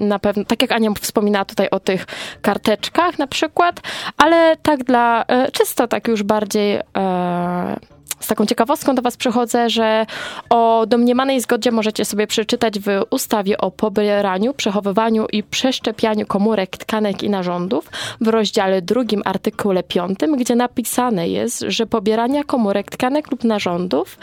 na 0.00 0.18
pewno, 0.18 0.44
tak 0.44 0.62
jak 0.62 0.72
Ania 0.72 0.90
wspominała 1.00 1.44
tutaj 1.44 1.68
o 1.70 1.80
tych 1.80 2.06
karteczkach 2.42 3.18
na 3.18 3.26
przykład, 3.26 3.80
ale 4.16 4.56
tak 4.56 4.84
dla, 4.84 5.24
e, 5.28 5.52
czysto 5.52 5.88
tak 5.88 6.08
już 6.08 6.22
bardziej 6.22 6.74
e, 6.74 7.76
z 8.20 8.26
taką 8.26 8.46
ciekawostką 8.46 8.94
do 8.94 9.02
Was 9.02 9.16
przychodzę, 9.16 9.70
że 9.70 10.06
o 10.50 10.86
domniemanej 10.86 11.40
zgodzie 11.40 11.70
możecie 11.70 12.04
sobie 12.04 12.26
przeczytać 12.26 12.78
w 12.78 12.86
ustawie 13.10 13.58
o 13.58 13.70
pobieraniu, 13.70 14.54
przechowywaniu 14.54 15.26
i 15.32 15.42
przeszczepianiu 15.42 16.26
komórek, 16.26 16.76
tkanek 16.76 17.22
i 17.22 17.30
narządów 17.30 17.90
w 18.20 18.28
rozdziale 18.28 18.82
drugim, 18.82 19.22
artykule 19.24 19.82
5, 19.82 20.18
gdzie 20.38 20.56
napisane 20.56 21.28
jest, 21.28 21.64
że 21.68 21.86
pobierania 21.86 22.44
komórek, 22.44 22.90
tkanek 22.90 23.30
lub 23.30 23.44
narządów 23.44 24.18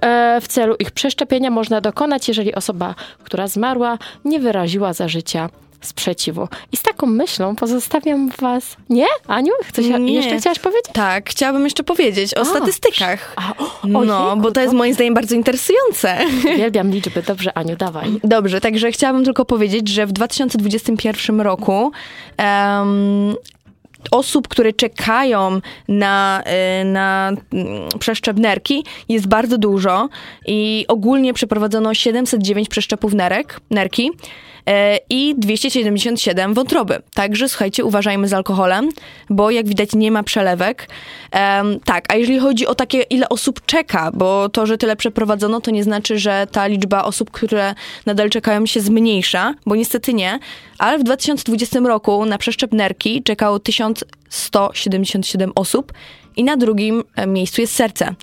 e, 0.00 0.40
w 0.40 0.48
celu 0.48 0.74
ich 0.78 0.90
przeszczepienia 0.90 1.50
można 1.50 1.80
dokonać, 1.80 2.28
jeżeli 2.28 2.54
osoba, 2.54 2.94
która 3.24 3.46
zmarła, 3.46 3.98
nie 4.24 4.40
wyraziła 4.40 4.92
za 4.92 5.08
życia 5.08 5.48
sprzeciwu. 5.80 6.48
I 6.72 6.76
z 6.76 6.82
taką 6.82 7.06
myślą 7.06 7.56
pozostawiam 7.56 8.30
was. 8.40 8.76
Nie? 8.88 9.06
Aniu? 9.26 9.52
Coś 9.72 9.86
Nie. 9.86 10.14
jeszcze 10.14 10.38
chciałaś 10.38 10.58
powiedzieć? 10.58 10.92
Tak, 10.92 11.30
chciałabym 11.30 11.64
jeszcze 11.64 11.82
powiedzieć 11.82 12.36
o 12.36 12.40
A, 12.40 12.44
statystykach. 12.44 13.34
A, 13.36 13.54
o, 13.98 14.04
No, 14.04 14.36
bo 14.36 14.50
to 14.50 14.60
jest 14.60 14.74
moim 14.74 14.94
zdaniem 14.94 15.14
bardzo 15.14 15.34
interesujące. 15.34 16.18
Uwielbiam 16.54 16.90
liczby. 16.90 17.22
Dobrze, 17.22 17.58
Aniu, 17.58 17.76
dawaj. 17.76 18.20
Dobrze, 18.24 18.60
także 18.60 18.92
chciałabym 18.92 19.24
tylko 19.24 19.44
powiedzieć, 19.44 19.88
że 19.88 20.06
w 20.06 20.12
2021 20.12 21.40
roku 21.40 21.92
em, 22.36 23.34
osób, 24.10 24.48
które 24.48 24.72
czekają 24.72 25.60
na, 25.88 26.42
y, 26.80 26.84
na 26.84 27.32
mm, 27.52 27.88
przeszczep 27.98 28.36
nerki 28.36 28.84
jest 29.08 29.26
bardzo 29.26 29.58
dużo 29.58 30.08
i 30.46 30.84
ogólnie 30.88 31.34
przeprowadzono 31.34 31.94
709 31.94 32.68
przeszczepów 32.68 33.14
nerek, 33.14 33.60
nerki 33.70 34.10
i 35.10 35.34
277 35.38 36.54
wątroby. 36.54 37.02
Także 37.14 37.48
słuchajcie, 37.48 37.84
uważajmy 37.84 38.28
z 38.28 38.32
alkoholem, 38.32 38.88
bo 39.30 39.50
jak 39.50 39.68
widać 39.68 39.94
nie 39.94 40.10
ma 40.10 40.22
przelewek. 40.22 40.88
Tak, 41.84 42.12
a 42.12 42.16
jeżeli 42.16 42.38
chodzi 42.38 42.66
o 42.66 42.74
takie, 42.74 43.02
ile 43.02 43.28
osób 43.28 43.66
czeka, 43.66 44.10
bo 44.14 44.48
to, 44.48 44.66
że 44.66 44.78
tyle 44.78 44.96
przeprowadzono, 44.96 45.60
to 45.60 45.70
nie 45.70 45.84
znaczy, 45.84 46.18
że 46.18 46.46
ta 46.52 46.66
liczba 46.66 47.04
osób, 47.04 47.30
które 47.30 47.74
nadal 48.06 48.30
czekają 48.30 48.66
się 48.66 48.80
zmniejsza, 48.80 49.54
bo 49.66 49.76
niestety 49.76 50.14
nie, 50.14 50.38
ale 50.78 50.98
w 50.98 51.02
2020 51.02 51.80
roku 51.80 52.24
na 52.24 52.38
przeszczep 52.38 52.72
nerki 52.72 53.22
czekało 53.22 53.58
1177 53.58 55.52
osób 55.54 55.92
i 56.36 56.44
na 56.44 56.56
drugim 56.56 57.04
e, 57.16 57.26
miejscu 57.26 57.60
jest 57.60 57.74
serce. 57.74 58.14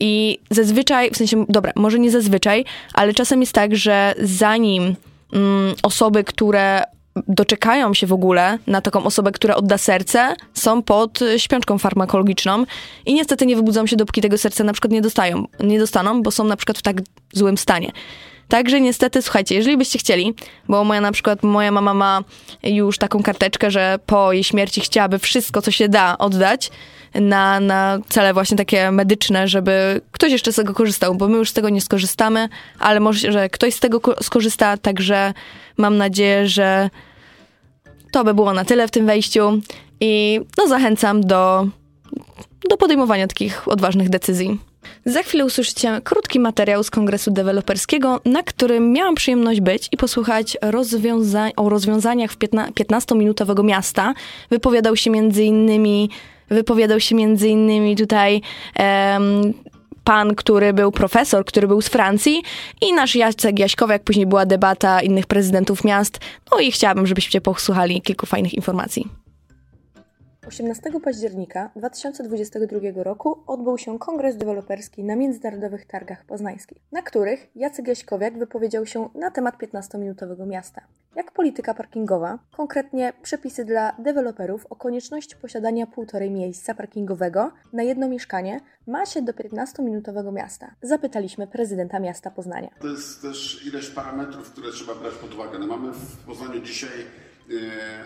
I 0.00 0.38
zazwyczaj, 0.50 1.10
w 1.10 1.16
sensie, 1.16 1.46
dobra, 1.48 1.72
może 1.76 1.98
nie 1.98 2.10
zazwyczaj, 2.10 2.64
ale 2.94 3.14
czasem 3.14 3.40
jest 3.40 3.52
tak, 3.52 3.76
że 3.76 4.14
zanim 4.22 4.96
mm, 5.32 5.74
osoby, 5.82 6.24
które 6.24 6.82
doczekają 7.28 7.94
się 7.94 8.06
w 8.06 8.12
ogóle 8.12 8.58
na 8.66 8.80
taką 8.80 9.04
osobę, 9.04 9.32
która 9.32 9.54
odda 9.54 9.78
serce, 9.78 10.36
są 10.54 10.82
pod 10.82 11.22
y, 11.22 11.38
śpiączką 11.38 11.78
farmakologiczną 11.78 12.64
i 13.06 13.14
niestety 13.14 13.46
nie 13.46 13.56
wybudzą 13.56 13.86
się, 13.86 13.96
dopóki 13.96 14.20
tego 14.20 14.38
serca 14.38 14.64
na 14.64 14.72
przykład 14.72 14.92
nie 14.92 15.02
dostają, 15.02 15.44
nie 15.60 15.78
dostaną, 15.78 16.22
bo 16.22 16.30
są 16.30 16.44
na 16.44 16.56
przykład 16.56 16.78
w 16.78 16.82
tak 16.82 16.96
złym 17.32 17.58
stanie. 17.58 17.92
Także 18.48 18.80
niestety, 18.80 19.22
słuchajcie, 19.22 19.54
jeżeli 19.54 19.76
byście 19.76 19.98
chcieli, 19.98 20.34
bo 20.68 20.84
moja 20.84 21.00
na 21.00 21.12
przykład, 21.12 21.42
moja 21.42 21.70
mama 21.72 21.94
ma 21.94 22.24
już 22.62 22.98
taką 22.98 23.22
karteczkę, 23.22 23.70
że 23.70 23.98
po 24.06 24.32
jej 24.32 24.44
śmierci 24.44 24.80
chciałaby 24.80 25.18
wszystko, 25.18 25.62
co 25.62 25.70
się 25.70 25.88
da, 25.88 26.18
oddać 26.18 26.70
na, 27.20 27.60
na 27.60 27.98
cele 28.08 28.34
właśnie 28.34 28.56
takie 28.56 28.90
medyczne, 28.90 29.48
żeby 29.48 30.00
ktoś 30.12 30.32
jeszcze 30.32 30.52
z 30.52 30.56
tego 30.56 30.74
korzystał, 30.74 31.14
bo 31.14 31.28
my 31.28 31.36
już 31.38 31.50
z 31.50 31.52
tego 31.52 31.68
nie 31.68 31.80
skorzystamy, 31.80 32.48
ale 32.78 33.00
może, 33.00 33.32
że 33.32 33.48
ktoś 33.48 33.74
z 33.74 33.80
tego 33.80 34.00
ko- 34.00 34.22
skorzysta, 34.22 34.76
także 34.76 35.34
mam 35.76 35.96
nadzieję, 35.96 36.48
że 36.48 36.90
to 38.12 38.24
by 38.24 38.34
było 38.34 38.52
na 38.52 38.64
tyle 38.64 38.88
w 38.88 38.90
tym 38.90 39.06
wejściu 39.06 39.60
i 40.00 40.40
no 40.58 40.68
zachęcam 40.68 41.20
do, 41.20 41.66
do 42.70 42.76
podejmowania 42.76 43.26
takich 43.26 43.68
odważnych 43.68 44.08
decyzji. 44.08 44.58
Za 45.04 45.22
chwilę 45.22 45.44
usłyszycie 45.44 46.00
krótki 46.04 46.40
materiał 46.40 46.84
z 46.84 46.90
Kongresu 46.90 47.30
Deweloperskiego, 47.30 48.20
na 48.24 48.42
którym 48.42 48.92
miałam 48.92 49.14
przyjemność 49.14 49.60
być 49.60 49.88
i 49.92 49.96
posłuchać 49.96 50.56
rozwiąza- 50.62 51.50
o 51.56 51.68
rozwiązaniach 51.68 52.32
w 52.32 52.38
15-minutowego 52.38 53.64
miasta. 53.64 54.14
Wypowiadał 54.50 54.96
się 54.96 55.12
innymi, 55.38 56.10
wypowiadał 56.50 57.00
się 57.00 57.14
między 57.14 57.48
innymi 57.48 57.96
tutaj 57.96 58.40
em, 58.74 59.54
pan, 60.04 60.34
który 60.34 60.72
był 60.72 60.92
profesor, 60.92 61.44
który 61.44 61.68
był 61.68 61.82
z 61.82 61.88
Francji 61.88 62.42
i 62.80 62.92
nasz 62.92 63.16
Jacek 63.16 63.58
Jaśkowiak, 63.58 64.02
później 64.02 64.26
była 64.26 64.46
debata 64.46 65.02
innych 65.02 65.26
prezydentów 65.26 65.84
miast. 65.84 66.18
No 66.52 66.58
i 66.58 66.72
chciałabym, 66.72 67.06
żebyście 67.06 67.40
posłuchali 67.40 68.02
kilku 68.02 68.26
fajnych 68.26 68.54
informacji. 68.54 69.25
18 70.46 71.00
października 71.00 71.70
2022 71.76 73.02
roku 73.02 73.42
odbył 73.46 73.78
się 73.78 73.98
Kongres 73.98 74.36
Deweloperski 74.36 75.04
na 75.04 75.16
Międzynarodowych 75.16 75.86
Targach 75.86 76.24
Poznańskich, 76.24 76.78
na 76.92 77.02
których 77.02 77.46
Jacek 77.54 77.88
Jaśkowiak 77.88 78.38
wypowiedział 78.38 78.86
się 78.86 79.08
na 79.14 79.30
temat 79.30 79.58
15-minutowego 79.58 80.46
miasta. 80.46 80.82
Jak 81.16 81.32
polityka 81.32 81.74
parkingowa, 81.74 82.38
konkretnie 82.56 83.12
przepisy 83.22 83.64
dla 83.64 83.92
deweloperów 83.98 84.66
o 84.70 84.76
konieczności 84.76 85.36
posiadania 85.36 85.86
półtorej 85.86 86.30
miejsca 86.30 86.74
parkingowego 86.74 87.52
na 87.72 87.82
jedno 87.82 88.08
mieszkanie 88.08 88.60
ma 88.86 89.06
się 89.06 89.22
do 89.22 89.32
15-minutowego 89.32 90.32
miasta? 90.32 90.74
Zapytaliśmy 90.82 91.46
prezydenta 91.46 92.00
miasta 92.00 92.30
Poznania. 92.30 92.70
To 92.80 92.88
jest 92.88 93.22
też 93.22 93.66
ileś 93.66 93.90
parametrów, 93.90 94.50
które 94.52 94.72
trzeba 94.72 94.94
brać 94.94 95.14
pod 95.14 95.34
uwagę. 95.34 95.58
No 95.58 95.66
mamy 95.66 95.92
w 95.92 96.16
Poznaniu 96.16 96.60
dzisiaj 96.60 96.90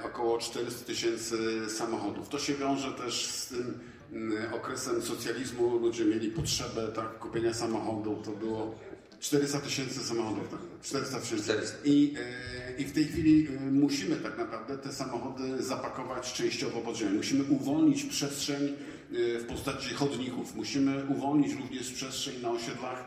około 0.05 0.39
400 0.39 0.85
tysięcy 0.85 1.37
samochodów. 1.71 2.29
To 2.29 2.39
się 2.39 2.55
wiąże 2.55 2.93
też 2.93 3.27
z 3.27 3.47
tym 3.47 3.79
mm, 4.13 4.55
okresem 4.55 5.03
socjalizmu. 5.03 5.79
Ludzie 5.79 6.05
mieli 6.05 6.31
potrzebę 6.31 6.89
tak, 6.89 7.19
kupienia 7.19 7.55
samochodu. 7.55 8.23
To 8.25 8.31
było 8.31 8.75
400 9.21 9.61
tysięcy 9.61 10.01
samochodów. 10.01 10.49
Tak? 10.49 10.61
400 10.83 11.21
tysięcy. 11.21 11.53
I, 11.85 12.15
e, 12.19 12.83
I 12.83 12.85
w 12.85 12.93
tej 12.93 13.05
chwili 13.05 13.49
musimy 13.71 14.17
tak 14.17 14.39
naprawdę 14.39 14.79
te 14.79 14.93
samochody 14.93 15.63
zapakować 15.63 16.33
częściowo 16.33 16.81
pod 16.81 16.97
ziemię. 16.97 17.11
Musimy 17.11 17.45
uwolnić 17.45 18.05
przestrzeń 18.05 18.77
w 19.13 19.45
postaci 19.49 19.95
chodników. 19.95 20.55
Musimy 20.55 21.05
uwolnić 21.09 21.55
również 21.55 21.93
przestrzeń 21.93 22.43
na 22.43 22.51
osiedlach, 22.51 23.05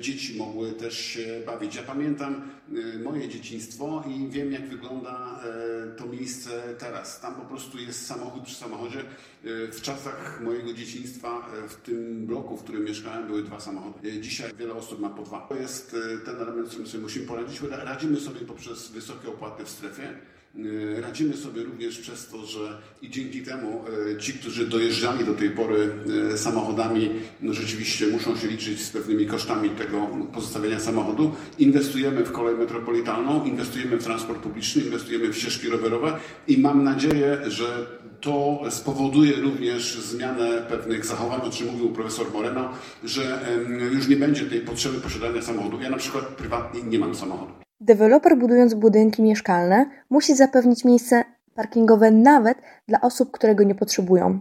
dzieci 0.00 0.36
mogły 0.38 0.72
też 0.72 0.98
się 0.98 1.42
bawić. 1.46 1.74
Ja 1.74 1.82
pamiętam 1.82 2.42
e, 2.94 2.98
moje 2.98 3.28
dzieciństwo 3.28 4.04
i 4.08 4.28
wiem, 4.30 4.52
jak 4.52 4.68
wygląda 4.68 5.40
e, 5.44 5.96
to 5.96 6.06
miejsce 6.06 6.50
teraz. 6.78 7.20
Tam 7.20 7.34
po 7.34 7.42
prostu 7.44 7.78
jest 7.78 8.06
samochód 8.06 8.42
przy 8.42 8.54
samochodzie. 8.54 9.00
E, 9.00 9.04
W 9.72 9.80
czasach 9.82 10.40
mojego 10.44 10.72
dzieciństwa 10.72 11.48
w 11.68 11.74
tym 11.76 12.26
bloku, 12.26 12.56
w 12.56 12.62
którym 12.62 12.84
mieszkałem, 12.84 13.26
były 13.26 13.42
dwa 13.42 13.60
samochody. 13.60 14.20
Dzisiaj 14.20 14.50
wiele 14.58 14.72
osób 14.74 15.00
ma 15.00 15.10
po 15.10 15.22
dwa. 15.22 15.40
To 15.48 15.54
jest 15.54 15.96
ten 16.24 16.36
element, 16.36 16.66
z 16.66 16.70
którym 16.70 16.86
sobie 16.88 17.02
musimy 17.02 17.26
poradzić. 17.26 17.60
Ra- 17.60 17.84
Radzimy 17.84 18.20
sobie 18.20 18.40
poprzez 18.40 18.88
wysokie 18.90 19.28
opłaty 19.28 19.64
w 19.64 19.68
strefie. 19.68 20.14
E, 20.56 21.00
Radzimy 21.00 21.36
sobie 21.36 21.62
również 21.62 21.98
przez 21.98 22.28
to, 22.28 22.46
że 22.46 22.78
i 23.02 23.10
dzięki 23.10 23.42
temu 23.42 23.84
e, 24.14 24.18
ci, 24.18 24.32
którzy 24.32 24.66
dojeżdżali 24.66 25.24
do 25.24 25.34
tej 25.34 25.50
pory 25.50 25.90
e, 26.32 26.38
samochodami, 26.38 27.10
no 27.40 27.52
rzeczywiście 27.52 28.06
muszą 28.06 28.36
się 28.36 28.48
liczyć 28.48 28.80
z 28.80 28.90
pewnymi 28.90 29.26
kosztami 29.26 29.70
tego 29.70 30.08
pozostawienia 30.32 30.80
samochodu. 30.80 31.34
Inwestujemy 31.58 32.24
w 32.24 32.32
kolej 32.32 32.56
metropolitalną, 32.56 33.44
inwestujemy 33.44 33.96
w 33.96 34.04
transport 34.04 34.38
publiczny, 34.38 34.82
inwestujemy 34.82 35.28
w 35.28 35.36
ścieżki 35.36 35.68
rowerowe 35.68 36.18
i 36.48 36.58
mam 36.58 36.84
nadzieję, 36.84 37.38
że 37.46 37.86
to 38.20 38.60
spowoduje 38.70 39.36
również 39.36 39.94
zmianę 39.94 40.66
pewnych 40.68 41.06
zachowań, 41.06 41.40
o 41.40 41.50
czym 41.50 41.66
mówił 41.66 41.88
profesor 41.88 42.32
Moreno, 42.32 42.68
że 43.04 43.40
już 43.92 44.08
nie 44.08 44.16
będzie 44.16 44.46
tej 44.46 44.60
potrzeby 44.60 45.00
posiadania 45.00 45.42
samochodu. 45.42 45.80
Ja 45.80 45.90
na 45.90 45.96
przykład 45.96 46.24
prywatnie 46.24 46.82
nie 46.82 46.98
mam 46.98 47.14
samochodu. 47.14 47.67
Deweloper 47.80 48.38
budując 48.38 48.74
budynki 48.74 49.22
mieszkalne 49.22 49.86
musi 50.10 50.36
zapewnić 50.36 50.84
miejsce 50.84 51.24
parkingowe 51.54 52.10
nawet 52.10 52.58
dla 52.88 53.00
osób, 53.00 53.30
które 53.30 53.54
go 53.54 53.64
nie 53.64 53.74
potrzebują. 53.74 54.40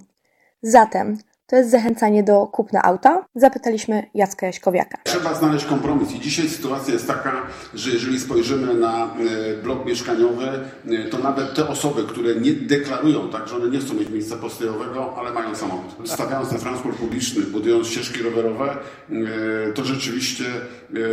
Zatem 0.62 1.18
to 1.48 1.56
jest 1.56 1.72
zachęcanie 1.72 2.24
do 2.24 2.48
kupna 2.48 2.84
auta? 2.84 3.26
Zapytaliśmy 3.36 4.04
Jacka 4.14 4.46
Jaśkowiaka. 4.46 4.98
Trzeba 5.04 5.34
znaleźć 5.34 5.66
kompromis 5.66 6.12
i 6.12 6.20
dzisiaj 6.20 6.50
sytuacja 6.50 6.94
jest 6.94 7.08
taka, 7.08 7.32
że 7.74 7.92
jeżeli 7.92 8.20
spojrzymy 8.20 8.74
na 8.74 9.06
e, 9.06 9.64
blok 9.64 9.86
mieszkaniowy, 9.86 10.46
e, 10.88 11.10
to 11.10 11.18
nawet 11.18 11.54
te 11.54 11.68
osoby, 11.68 12.04
które 12.04 12.36
nie 12.36 12.52
deklarują, 12.52 13.30
tak, 13.30 13.48
że 13.48 13.56
one 13.56 13.70
nie 13.70 13.80
chcą 13.80 13.94
mieć 13.94 14.10
miejsca 14.10 14.36
postojowego, 14.36 15.16
ale 15.18 15.32
mają 15.32 15.56
samochód. 15.56 16.10
Stawiając 16.10 16.52
na 16.52 16.60
transport 16.60 16.98
publiczny, 16.98 17.42
budując 17.44 17.88
ścieżki 17.88 18.24
rowerowe, 18.24 18.70
e, 18.70 19.74
to 19.74 19.86
rzeczywiście 19.86 20.46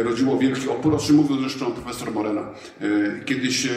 rodziło 0.05 0.39
wielki 0.39 0.69
opór, 0.69 0.95
o 0.95 0.99
czym 0.99 1.17
mówił 1.17 1.41
zresztą 1.41 1.73
profesor 1.73 2.13
Morena. 2.13 2.43
Kiedy 3.25 3.53
się 3.53 3.71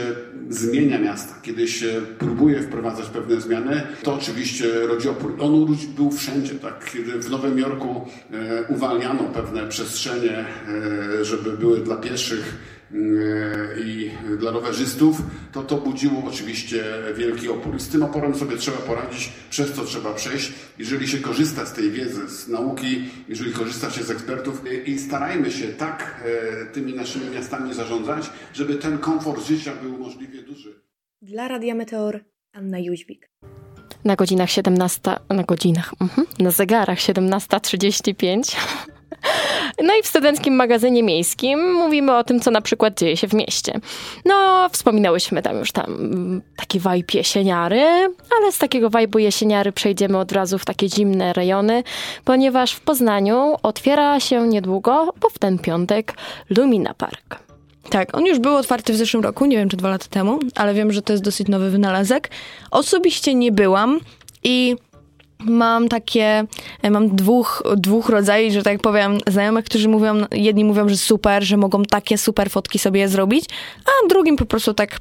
zmienia 0.50 1.00
miasta, 1.00 1.36
kiedy 1.42 1.68
się 1.68 1.88
próbuje 2.20 2.62
wprowadzać 2.62 3.06
pewne 3.06 3.42
zmiany, 3.42 3.82
to 4.04 4.14
oczywiście 4.14 4.88
rodzi 4.88 5.10
opór. 5.10 5.36
On 5.40 5.78
był 5.96 6.12
wszędzie 6.12 6.47
tak, 6.56 6.92
kiedy 6.92 7.20
w 7.20 7.30
Nowym 7.30 7.60
Jorku 7.60 8.06
e, 8.32 8.64
uwalniano 8.64 9.24
pewne 9.24 9.68
przestrzenie, 9.68 10.46
e, 11.20 11.26
żeby 11.26 11.58
były 11.58 11.80
dla 11.80 11.96
pieszych 11.96 12.58
e, 12.92 12.96
i 13.80 14.12
dla 14.40 14.52
rowerzystów, 14.52 15.22
to 15.52 15.64
to 15.64 15.78
budziło 15.78 16.24
oczywiście 16.28 16.84
wielki 17.16 17.50
opór. 17.50 17.76
I 17.76 17.80
z 17.80 17.88
tym 17.88 18.04
oporem 18.04 18.36
sobie 18.36 18.58
trzeba 18.58 18.78
poradzić, 18.78 19.32
przez 19.50 19.74
co 19.74 19.86
trzeba 19.86 20.14
przejść. 20.14 20.54
Jeżeli 20.80 21.08
się 21.08 21.18
korzysta 21.18 21.66
z 21.66 21.74
tej 21.74 21.92
wiedzy, 21.92 22.30
z 22.30 22.48
nauki, 22.48 23.10
jeżeli 23.30 23.52
korzysta 23.52 23.92
się 23.92 24.04
z 24.04 24.12
ekspertów 24.12 24.64
i 24.86 25.00
starajmy 25.00 25.52
się 25.52 25.68
tak 25.68 26.24
tymi 26.74 26.94
naszymi 26.94 27.30
miastami 27.30 27.74
zarządzać, 27.74 28.30
żeby 28.54 28.76
ten 28.76 28.98
komfort 28.98 29.48
życia 29.48 29.72
był 29.84 29.98
możliwie 29.98 30.42
duży. 30.42 30.82
Dla 31.22 31.48
Radia 31.48 31.76
Meteor 31.76 32.20
Anna 32.54 32.80
Jóźwik 32.80 33.30
na 34.08 34.16
godzinach 34.16 34.50
17, 34.50 35.02
na 35.30 35.44
godzinach, 35.44 35.94
mhm, 36.02 36.28
na 36.40 36.52
zegarach 36.52 36.98
17.35. 37.00 38.56
No 39.84 39.96
i 40.00 40.04
w 40.04 40.08
studenckim 40.08 40.56
magazynie 40.56 41.04
miejskim 41.04 41.74
mówimy 41.74 42.16
o 42.18 42.24
tym, 42.24 42.40
co 42.40 42.52
na 42.52 42.62
przykład 42.62 43.00
dzieje 43.00 43.18
się 43.18 43.28
w 43.28 43.34
mieście. 43.34 43.80
No, 44.26 44.70
wspominałyśmy 44.72 45.42
tam 45.42 45.58
już 45.58 45.72
tam 45.72 46.42
taki 46.56 46.80
vibe 46.80 47.14
jesieniary, 47.14 47.82
ale 48.38 48.52
z 48.52 48.58
takiego 48.58 48.90
vibe'u 48.90 49.18
jesieniary 49.20 49.72
przejdziemy 49.72 50.18
od 50.18 50.32
razu 50.32 50.58
w 50.58 50.66
takie 50.66 50.90
zimne 50.90 51.34
rejony, 51.34 51.84
ponieważ 52.26 52.72
w 52.72 52.82
Poznaniu 52.82 53.56
otwiera 53.64 54.20
się 54.20 54.48
niedługo, 54.48 55.14
bo 55.22 55.30
w 55.30 55.40
ten 55.40 55.60
piątek, 55.60 56.14
Lumina 56.50 56.94
Park. 56.94 57.47
Tak, 57.90 58.18
on 58.18 58.26
już 58.26 58.40
był 58.40 58.56
otwarty 58.56 58.94
w 58.94 58.96
zeszłym 58.96 59.24
roku, 59.24 59.46
nie 59.46 59.58
wiem 59.58 59.70
czy 59.70 59.78
dwa 59.78 59.90
lata 59.90 60.06
temu, 60.10 60.40
ale 60.56 60.74
wiem, 60.74 60.92
że 60.92 61.02
to 61.02 61.14
jest 61.14 61.24
dosyć 61.24 61.48
nowy 61.48 61.70
wynalazek. 61.70 62.30
Osobiście 62.72 63.36
nie 63.36 63.52
byłam 63.52 64.00
i 64.44 64.76
mam 65.40 65.90
takie, 65.90 66.44
e, 66.82 66.92
mam 66.92 67.16
dwóch, 67.16 67.64
dwóch 67.78 68.10
rodzajów, 68.10 68.54
że 68.54 68.64
tak 68.64 68.80
powiem, 68.80 69.18
znajomych, 69.28 69.66
którzy 69.66 69.90
mówią, 69.90 70.16
jedni 70.32 70.66
mówią, 70.66 70.90
że 70.90 70.98
super, 70.98 71.44
że 71.44 71.58
mogą 71.58 71.84
takie 71.84 72.18
super 72.18 72.50
fotki 72.50 72.80
sobie 72.80 73.08
zrobić, 73.08 73.46
a 73.86 74.08
drugim 74.08 74.36
po 74.36 74.46
prostu 74.46 74.74
tak, 74.74 74.98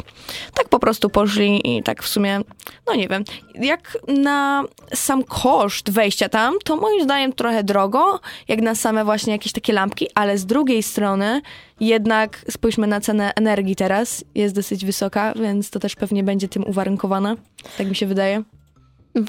tak 0.55 0.69
po 0.69 0.78
prostu 0.78 1.11
poszli 1.11 1.76
i 1.76 1.83
tak 1.83 2.02
w 2.02 2.09
sumie, 2.09 2.40
no 2.87 2.95
nie 2.95 3.09
wiem, 3.09 3.25
jak 3.55 3.99
na 4.09 4.64
sam 4.95 5.25
koszt 5.25 5.90
wejścia 5.90 6.28
tam, 6.28 6.55
to 6.64 6.76
moim 6.76 7.05
zdaniem 7.05 7.33
trochę 7.33 7.64
drogo, 7.64 8.21
jak 8.49 8.61
na 8.61 8.75
same 8.75 9.05
właśnie 9.05 9.33
jakieś 9.33 9.52
takie 9.52 9.73
lampki, 9.73 10.09
ale 10.14 10.38
z 10.38 10.47
drugiej 10.47 10.83
strony 10.83 11.40
jednak 11.81 12.45
spójrzmy 12.50 12.87
na 12.87 13.00
cenę 13.00 13.33
energii 13.37 13.76
teraz, 13.76 14.25
jest 14.35 14.55
dosyć 14.55 14.85
wysoka, 14.85 15.35
więc 15.35 15.71
to 15.71 15.81
też 15.81 15.97
pewnie 15.97 16.23
będzie 16.23 16.49
tym 16.49 16.64
uwarunkowane, 16.64 17.37
tak 17.78 17.87
mi 17.88 17.97
się 17.97 18.07
wydaje. 18.07 18.56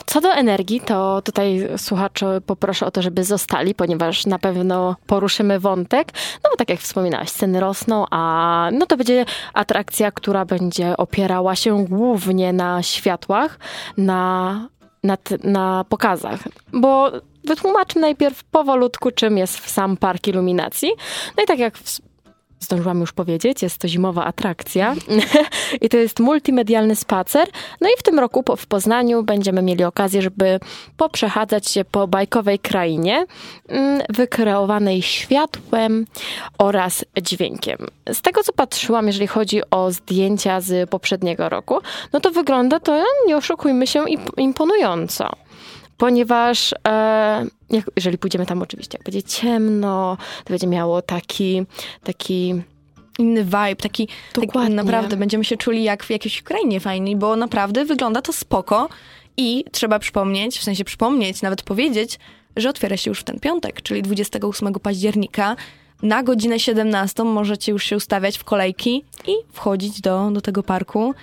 Co 0.06 0.22
do 0.22 0.34
energii, 0.34 0.82
to 0.82 1.22
tutaj 1.22 1.70
słuchaczy 1.78 2.26
poproszę 2.46 2.86
o 2.86 2.92
to, 2.92 3.02
żeby 3.02 3.24
zostali, 3.24 3.76
ponieważ 3.76 4.26
na 4.26 4.40
pewno 4.40 4.96
poruszymy 5.08 5.60
wątek. 5.60 6.08
No 6.44 6.50
bo 6.50 6.56
tak 6.58 6.70
jak 6.70 6.80
wspominałaś, 6.80 7.32
ceny 7.32 7.60
rosną, 7.60 8.06
a 8.12 8.70
no 8.74 8.86
to 8.86 8.98
będzie 8.98 9.26
atrakcja, 9.54 10.12
która 10.12 10.46
będzie 10.46 10.98
opierała 10.98 11.56
się 11.56 11.86
głównie 11.86 12.54
na 12.54 12.84
światłach, 12.84 13.60
na, 13.98 14.68
na, 15.04 15.18
na 15.44 15.86
pokazach. 15.90 16.40
Bo 16.74 17.12
wytłumaczmy 17.44 18.02
najpierw 18.02 18.44
powolutku, 18.44 19.12
czym 19.12 19.38
jest 19.38 19.70
sam 19.70 19.98
park 19.98 20.28
iluminacji. 20.28 20.90
No 21.38 21.44
i 21.44 21.46
tak 21.46 21.60
jak 21.60 21.78
zdążyłam 22.60 23.02
już 23.02 23.14
powiedzieć, 23.14 23.62
jest 23.62 23.78
to 23.78 23.88
zimowa 23.88 24.26
atrakcja 24.26 24.96
i 25.82 25.90
to 25.90 25.98
jest 25.98 26.20
multimedialny 26.20 26.96
spacer. 26.96 27.48
No 27.82 27.90
i 27.90 27.92
w 28.00 28.04
tym 28.04 28.20
roku 28.20 28.44
w 28.58 28.66
Poznaniu 28.66 29.24
będziemy 29.24 29.62
mieli 29.62 29.84
okazję, 29.84 30.22
żeby 30.22 30.60
poprzechadzać 30.98 31.72
się 31.72 31.86
po 31.86 32.08
bajkowej 32.08 32.60
krainie, 32.60 33.26
mm, 33.68 34.02
wykreowanej 34.10 35.02
światłem 35.02 36.06
oraz 36.58 37.06
dźwiękiem. 37.22 37.78
Z 38.14 38.22
tego 38.22 38.44
co 38.44 38.54
patrzyłam, 38.54 39.08
jeżeli 39.08 39.28
chodzi 39.28 39.62
o 39.72 39.92
zdjęcia 39.92 40.62
z 40.62 40.90
poprzedniego 40.90 41.50
roku, 41.50 41.80
no 42.14 42.20
to 42.20 42.32
wygląda 42.32 42.80
to, 42.80 43.04
nie 43.28 43.38
oszukujmy 43.38 43.88
się, 43.88 44.06
imponująco 44.38 45.47
ponieważ 45.98 46.74
e, 46.88 47.46
jak, 47.70 47.86
jeżeli 47.96 48.18
pójdziemy 48.18 48.46
tam 48.46 48.62
oczywiście, 48.62 48.98
jak 48.98 49.06
będzie 49.06 49.24
ciemno, 49.24 50.18
to 50.44 50.50
będzie 50.50 50.68
miało 50.68 51.02
taki, 51.02 51.64
taki 52.04 52.62
inny 53.20 53.44
vibe, 53.44 53.76
taki, 53.76 54.08
taki 54.34 54.70
naprawdę 54.70 55.18
będziemy 55.18 55.44
się 55.44 55.58
czuli 55.58 55.84
jak 55.84 56.04
w 56.04 56.10
jakiejś 56.10 56.42
krainie 56.42 56.80
fajnej, 56.80 57.16
bo 57.16 57.36
naprawdę 57.36 57.86
wygląda 57.86 58.22
to 58.22 58.34
spoko 58.34 58.90
i 59.38 59.66
trzeba 59.72 60.00
przypomnieć, 60.00 60.60
w 60.60 60.64
sensie 60.64 60.84
przypomnieć, 60.84 61.42
nawet 61.42 61.62
powiedzieć, 61.62 62.20
że 62.56 62.70
otwiera 62.70 62.98
się 62.98 63.12
już 63.12 63.20
w 63.20 63.24
ten 63.24 63.40
piątek, 63.40 63.82
czyli 63.82 64.02
28 64.02 64.74
października. 64.74 65.56
Na 66.02 66.24
godzinę 66.24 66.60
17 66.60 67.24
możecie 67.24 67.72
już 67.72 67.84
się 67.84 67.96
ustawiać 67.96 68.38
w 68.38 68.44
kolejki 68.44 69.04
i 69.28 69.32
wchodzić 69.54 70.02
do, 70.02 70.32
do 70.32 70.42
tego 70.42 70.64
parku 70.64 71.14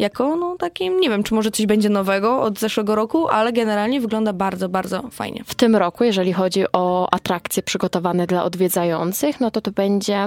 jako 0.00 0.36
no 0.36 0.56
takim, 0.58 1.00
nie 1.00 1.10
wiem, 1.10 1.22
czy 1.22 1.34
może 1.34 1.50
coś 1.50 1.66
będzie 1.66 1.88
nowego 1.88 2.42
od 2.42 2.58
zeszłego 2.58 2.94
roku, 2.94 3.28
ale 3.28 3.52
generalnie 3.52 4.00
wygląda 4.00 4.32
bardzo, 4.32 4.68
bardzo 4.68 5.02
fajnie. 5.10 5.44
W 5.46 5.54
tym 5.54 5.76
roku, 5.76 6.04
jeżeli 6.04 6.32
chodzi 6.32 6.64
o 6.72 7.08
atrakcje 7.14 7.62
przygotowane 7.62 8.26
dla 8.26 8.44
odwiedzających, 8.44 9.40
no 9.40 9.50
to 9.50 9.60
to 9.60 9.70
będzie... 9.70 10.26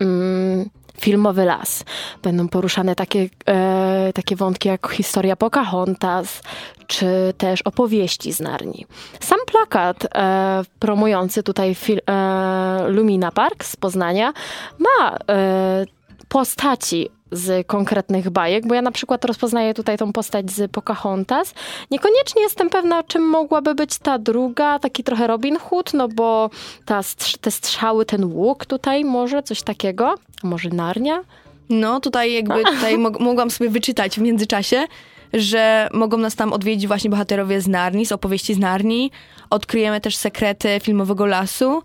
Mm, 0.00 0.70
filmowy 1.00 1.44
las. 1.44 1.84
Będą 2.22 2.48
poruszane 2.48 2.94
takie, 2.94 3.28
e, 3.48 4.12
takie 4.14 4.36
wątki 4.36 4.68
jak 4.68 4.88
historia 4.88 5.36
Pocahontas, 5.36 6.42
czy 6.86 7.06
też 7.38 7.62
opowieści 7.62 8.32
z 8.32 8.40
Narni. 8.40 8.86
Sam 9.20 9.38
plakat 9.46 10.06
e, 10.14 10.62
promujący 10.78 11.42
tutaj 11.42 11.74
fil, 11.74 12.00
e, 12.06 12.88
Lumina 12.88 13.30
Park 13.30 13.64
z 13.64 13.76
Poznania 13.76 14.32
ma 14.78 15.16
e, 15.28 15.84
postaci 16.28 17.10
z 17.32 17.66
konkretnych 17.66 18.30
bajek, 18.30 18.66
bo 18.66 18.74
ja 18.74 18.82
na 18.82 18.92
przykład 18.92 19.24
rozpoznaję 19.24 19.74
tutaj 19.74 19.98
tą 19.98 20.12
postać 20.12 20.50
z 20.50 20.70
Pocahontas. 20.70 21.54
Niekoniecznie 21.90 22.42
jestem 22.42 22.70
pewna, 22.70 23.02
czym 23.02 23.22
mogłaby 23.22 23.74
być 23.74 23.98
ta 23.98 24.18
druga, 24.18 24.78
taki 24.78 25.04
trochę 25.04 25.26
Robin 25.26 25.58
Hood, 25.58 25.94
no 25.94 26.08
bo 26.08 26.50
ta, 26.84 27.00
te 27.40 27.50
strzały, 27.50 28.04
ten 28.04 28.24
łuk 28.24 28.66
tutaj 28.66 29.04
może, 29.04 29.42
coś 29.42 29.62
takiego. 29.62 30.14
A 30.44 30.46
może 30.46 30.68
Narnia? 30.68 31.24
No, 31.68 32.00
tutaj 32.00 32.32
jakby 32.32 32.64
tutaj 32.64 32.98
mogłam 32.98 33.50
sobie 33.50 33.70
wyczytać 33.70 34.16
w 34.16 34.22
międzyczasie, 34.22 34.86
że 35.32 35.88
mogą 35.92 36.18
nas 36.18 36.34
tam 36.34 36.52
odwiedzić 36.52 36.86
właśnie 36.86 37.10
bohaterowie 37.10 37.60
z 37.60 37.68
Narni, 37.68 38.06
z 38.06 38.12
opowieści 38.12 38.54
z 38.54 38.58
Narni. 38.58 39.10
Odkryjemy 39.50 40.00
też 40.00 40.16
sekrety 40.16 40.68
filmowego 40.82 41.26
lasu. 41.26 41.82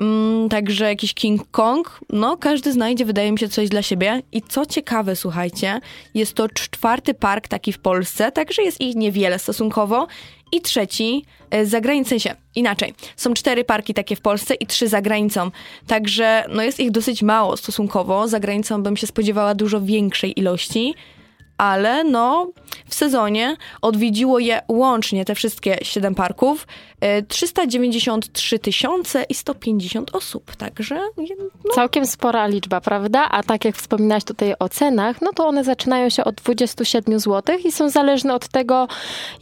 Mm, 0.00 0.48
także 0.48 0.84
jakiś 0.84 1.14
King 1.14 1.50
Kong. 1.50 2.00
No, 2.10 2.36
każdy 2.36 2.72
znajdzie, 2.72 3.04
wydaje 3.04 3.32
mi 3.32 3.38
się, 3.38 3.48
coś 3.48 3.68
dla 3.68 3.82
siebie. 3.82 4.22
I 4.32 4.42
co 4.42 4.66
ciekawe, 4.66 5.16
słuchajcie, 5.16 5.80
jest 6.14 6.34
to 6.34 6.48
czwarty 6.48 7.14
park 7.14 7.48
taki 7.48 7.72
w 7.72 7.78
Polsce, 7.78 8.32
także 8.32 8.62
jest 8.62 8.80
ich 8.80 8.96
niewiele 8.96 9.38
stosunkowo. 9.38 10.06
I 10.52 10.60
trzeci 10.60 11.24
e, 11.50 11.66
za 11.66 11.80
granicą, 11.80 12.06
w 12.06 12.08
sensie 12.08 12.34
inaczej. 12.54 12.94
Są 13.16 13.34
cztery 13.34 13.64
parki 13.64 13.94
takie 13.94 14.16
w 14.16 14.20
Polsce 14.20 14.54
i 14.54 14.66
trzy 14.66 14.88
za 14.88 15.02
granicą. 15.02 15.50
Także 15.86 16.44
no 16.48 16.62
jest 16.62 16.80
ich 16.80 16.90
dosyć 16.90 17.22
mało 17.22 17.56
stosunkowo. 17.56 18.28
Za 18.28 18.40
granicą 18.40 18.82
bym 18.82 18.96
się 18.96 19.06
spodziewała 19.06 19.54
dużo 19.54 19.80
większej 19.80 20.40
ilości 20.40 20.94
ale 21.58 22.04
no 22.04 22.50
w 22.88 22.94
sezonie 22.94 23.56
odwiedziło 23.82 24.38
je 24.38 24.60
łącznie 24.68 25.24
te 25.24 25.34
wszystkie 25.34 25.78
7 25.82 26.14
parków 26.14 26.66
e, 27.00 27.22
393 27.22 28.58
tysiące 28.58 29.24
i 29.28 29.34
150 29.34 30.14
osób, 30.14 30.56
także 30.56 31.00
no, 31.64 31.74
Całkiem 31.74 32.06
spora 32.06 32.46
liczba, 32.46 32.80
prawda? 32.80 33.28
A 33.30 33.42
tak 33.42 33.64
jak 33.64 33.76
wspominałaś 33.76 34.24
tutaj 34.24 34.54
o 34.58 34.68
cenach, 34.68 35.22
no 35.22 35.30
to 35.32 35.46
one 35.46 35.64
zaczynają 35.64 36.08
się 36.08 36.24
od 36.24 36.34
27 36.34 37.20
zł 37.20 37.56
i 37.64 37.72
są 37.72 37.88
zależne 37.88 38.34
od 38.34 38.48
tego, 38.48 38.88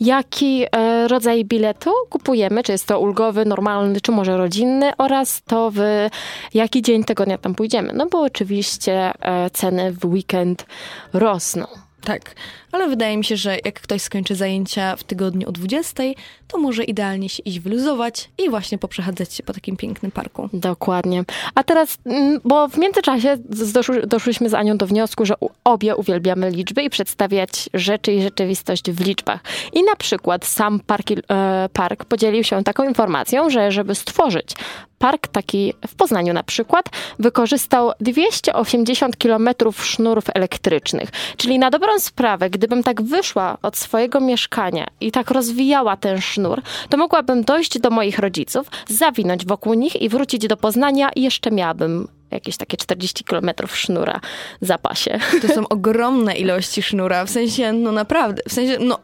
jaki 0.01 0.65
e, 0.73 1.09
rodzaj 1.09 1.45
biletu 1.45 1.91
kupujemy, 2.11 2.63
czy 2.63 2.73
jest 2.73 2.87
to 2.87 3.01
ulgowy, 3.01 3.45
normalny, 3.45 4.01
czy 4.01 4.13
może 4.13 4.37
rodzinny 4.37 4.93
oraz 4.99 5.43
to 5.43 5.71
w 5.75 6.09
jaki 6.55 6.83
dzień 6.83 7.05
tygodnia 7.05 7.39
tam 7.39 7.55
pójdziemy. 7.55 7.93
No 7.93 8.07
bo 8.07 8.21
oczywiście 8.21 9.13
e, 9.21 9.51
ceny 9.51 9.93
w 9.93 10.05
weekend 10.05 10.67
rosną. 11.13 11.67
Tak. 12.05 12.35
Ale 12.73 12.89
wydaje 12.89 13.17
mi 13.17 13.25
się, 13.25 13.37
że 13.37 13.57
jak 13.65 13.81
ktoś 13.81 14.03
skończy 14.03 14.35
zajęcia 14.35 14.97
w 14.97 15.05
tygodniu 15.05 15.49
o 15.49 15.53
20, 15.53 16.03
to 16.49 16.59
może 16.59 16.85
idealnie 16.85 17.29
się 17.29 17.43
iść 17.43 17.59
wyluzować 17.59 18.31
i 18.39 18.51
właśnie 18.51 18.79
poprzechadzać 18.79 19.35
się 19.35 19.43
po 19.43 19.53
takim 19.53 19.77
pięknym 19.77 20.13
parku. 20.13 20.49
Dokładnie. 20.53 21.25
A 21.55 21.65
teraz, 21.65 21.99
mm, 22.05 22.41
bo 22.45 22.69
w 22.69 22.79
międzyczasie 22.79 23.37
doszły, 23.73 24.07
doszłyśmy 24.07 24.49
z 24.49 24.55
Anią 24.55 24.77
do 24.77 24.87
wniosku, 24.87 25.27
że 25.27 25.35
obie 25.65 25.97
uwielbiamy 25.97 26.51
liczby 26.51 26.83
i 26.83 26.91
przedstawiać 26.91 27.71
rzeczy 27.75 28.13
i 28.13 28.23
rzeczywistość 28.23 28.91
w 28.91 29.07
liczbach. 29.07 29.41
I 29.73 29.83
na 29.83 29.97
przykład 29.97 30.47
sam 30.47 30.81
parki, 30.81 31.17
e, 31.31 31.69
park 31.73 32.05
podzielił 32.05 32.45
się 32.45 32.65
taką 32.65 32.89
informacją, 32.89 33.51
że 33.51 33.73
żeby 33.73 33.95
stworzyć 33.95 34.55
park 35.03 35.29
taki 35.29 35.75
w 35.89 35.95
Poznaniu 35.95 36.33
na 36.33 36.43
przykład, 36.43 36.87
wykorzystał 37.19 37.93
280 38.01 39.17
km 39.17 39.49
sznurów 39.83 40.25
elektrycznych. 40.35 41.11
Czyli 41.37 41.59
na 41.59 41.71
dobrą 41.71 41.99
sprawę, 41.99 42.51
gdybym 42.51 42.83
tak 42.83 43.03
wyszła 43.03 43.59
od 43.63 43.77
swojego 43.77 44.21
mieszkania 44.21 44.87
i 45.01 45.13
tak 45.13 45.31
rozwijała 45.31 45.97
ten 45.97 46.21
sznur, 46.21 46.63
to 46.89 46.97
mogłabym 46.97 47.45
dojść 47.45 47.79
do 47.79 47.91
moich 47.91 48.19
rodziców, 48.19 48.67
zawinąć 48.89 49.47
wokół 49.47 49.75
nich 49.75 50.03
i 50.03 50.09
wrócić 50.09 50.47
do 50.47 50.57
Poznania 50.57 51.11
i 51.17 51.23
jeszcze 51.23 51.51
miałabym 51.51 52.09
jakieś 52.31 52.57
takie 52.57 52.77
40 52.77 53.25
km 53.25 53.51
sznura 53.67 54.21
w 54.63 54.67
zapasie. 54.67 55.19
To 55.43 55.49
są 55.49 55.69
ogromne 55.69 56.35
ilości 56.35 56.83
sznura, 56.83 57.25
w 57.25 57.31
sensie, 57.31 57.73
no 57.73 57.93
naprawdę, 57.93 58.43
w 58.49 58.53
sensie, 58.53 58.77
no 58.81 58.99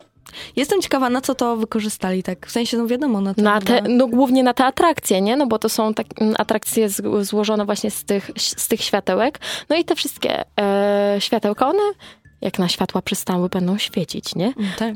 jestem 0.56 0.82
ciekawa, 0.82 1.10
na 1.10 1.20
co 1.20 1.34
to 1.34 1.56
wykorzystali, 1.56 2.22
tak, 2.22 2.46
w 2.46 2.50
sensie, 2.50 2.76
no 2.76 2.86
wiadomo, 2.86 3.20
na 3.20 3.34
to 3.34 3.42
Na 3.42 3.60
te, 3.60 3.82
no 3.82 4.06
głównie 4.06 4.42
na 4.42 4.54
te 4.54 4.64
atrakcje, 4.64 5.20
nie? 5.20 5.36
No 5.36 5.46
bo 5.46 5.58
to 5.58 5.68
są 5.68 5.94
tak, 5.94 6.06
mm, 6.20 6.34
atrakcje 6.38 6.88
z, 6.88 7.26
złożone 7.26 7.64
właśnie 7.64 7.90
z 7.90 8.04
tych, 8.04 8.30
z 8.36 8.68
tych 8.68 8.80
światełek. 8.82 9.38
No 9.68 9.76
i 9.76 9.84
te 9.84 9.94
wszystkie 9.94 10.44
e, 10.60 11.16
światełka, 11.18 11.68
one 11.68 11.82
jak 12.40 12.58
na 12.58 12.68
światła 12.68 13.02
przystały, 13.02 13.48
będą 13.48 13.78
świecić, 13.78 14.34
nie? 14.34 14.52
Tak. 14.78 14.94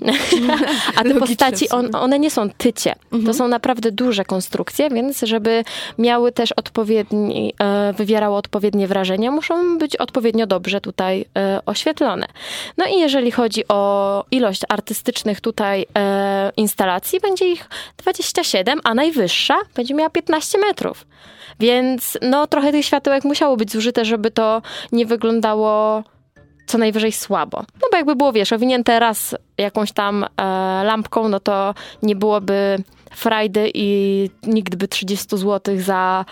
A 0.97 1.03
te 1.03 1.15
postaci, 1.15 1.69
on, 1.69 1.95
one 1.95 2.19
nie 2.19 2.31
są 2.31 2.51
tycie. 2.51 2.95
To 3.27 3.35
są 3.35 3.49
naprawdę 3.49 3.93
duże 3.93 4.25
konstrukcje, 4.25 4.91
więc 4.91 5.21
żeby 5.21 5.65
miały 5.99 6.33
też 6.33 6.53
odpowiedni, 6.53 7.55
e, 7.61 7.93
wywierały 7.93 8.37
odpowiednie 8.37 8.87
wrażenie, 8.87 9.31
muszą 9.31 9.79
być 9.79 9.97
odpowiednio 9.97 10.47
dobrze 10.47 10.81
tutaj 10.81 11.25
e, 11.37 11.61
oświetlone. 11.67 12.27
No 12.79 12.87
i 12.87 12.99
jeżeli 12.99 13.31
chodzi 13.31 13.69
o 13.69 14.25
ilość 14.31 14.63
artystycznych 14.69 15.41
tutaj 15.41 15.87
e, 15.99 16.53
instalacji, 16.57 17.21
będzie 17.21 17.53
ich 17.53 17.69
27, 17.97 18.81
a 18.85 18.95
najwyższa 18.95 19.59
będzie 19.75 19.95
miała 19.95 20.11
15 20.11 20.59
metrów. 20.59 21.07
Więc 21.61 22.19
no 22.23 22.47
trochę 22.47 22.73
tych 22.73 22.85
światełek 22.85 23.25
musiało 23.25 23.57
być 23.57 23.73
zużyte, 23.73 24.05
żeby 24.05 24.31
to 24.31 24.63
nie 24.93 25.07
wyglądało 25.07 26.03
co 26.73 26.79
najwyżej 26.79 27.13
słabo. 27.13 27.59
No 27.83 27.89
bo 27.91 27.97
jakby 27.97 28.17
było, 28.17 28.33
wiesz, 28.33 28.53
owinięte 28.53 29.01
raz 29.01 29.35
jakąś 29.59 29.93
tam 29.93 30.25
e, 30.25 30.27
lampką, 30.85 31.29
no 31.29 31.41
to 31.41 31.75
nie 32.03 32.17
byłoby 32.17 32.83
frajdy 33.11 33.71
i 33.75 34.31
nikt 34.43 34.77
by 34.77 34.89
30 34.89 35.37
zł 35.39 35.75
za, 35.79 36.25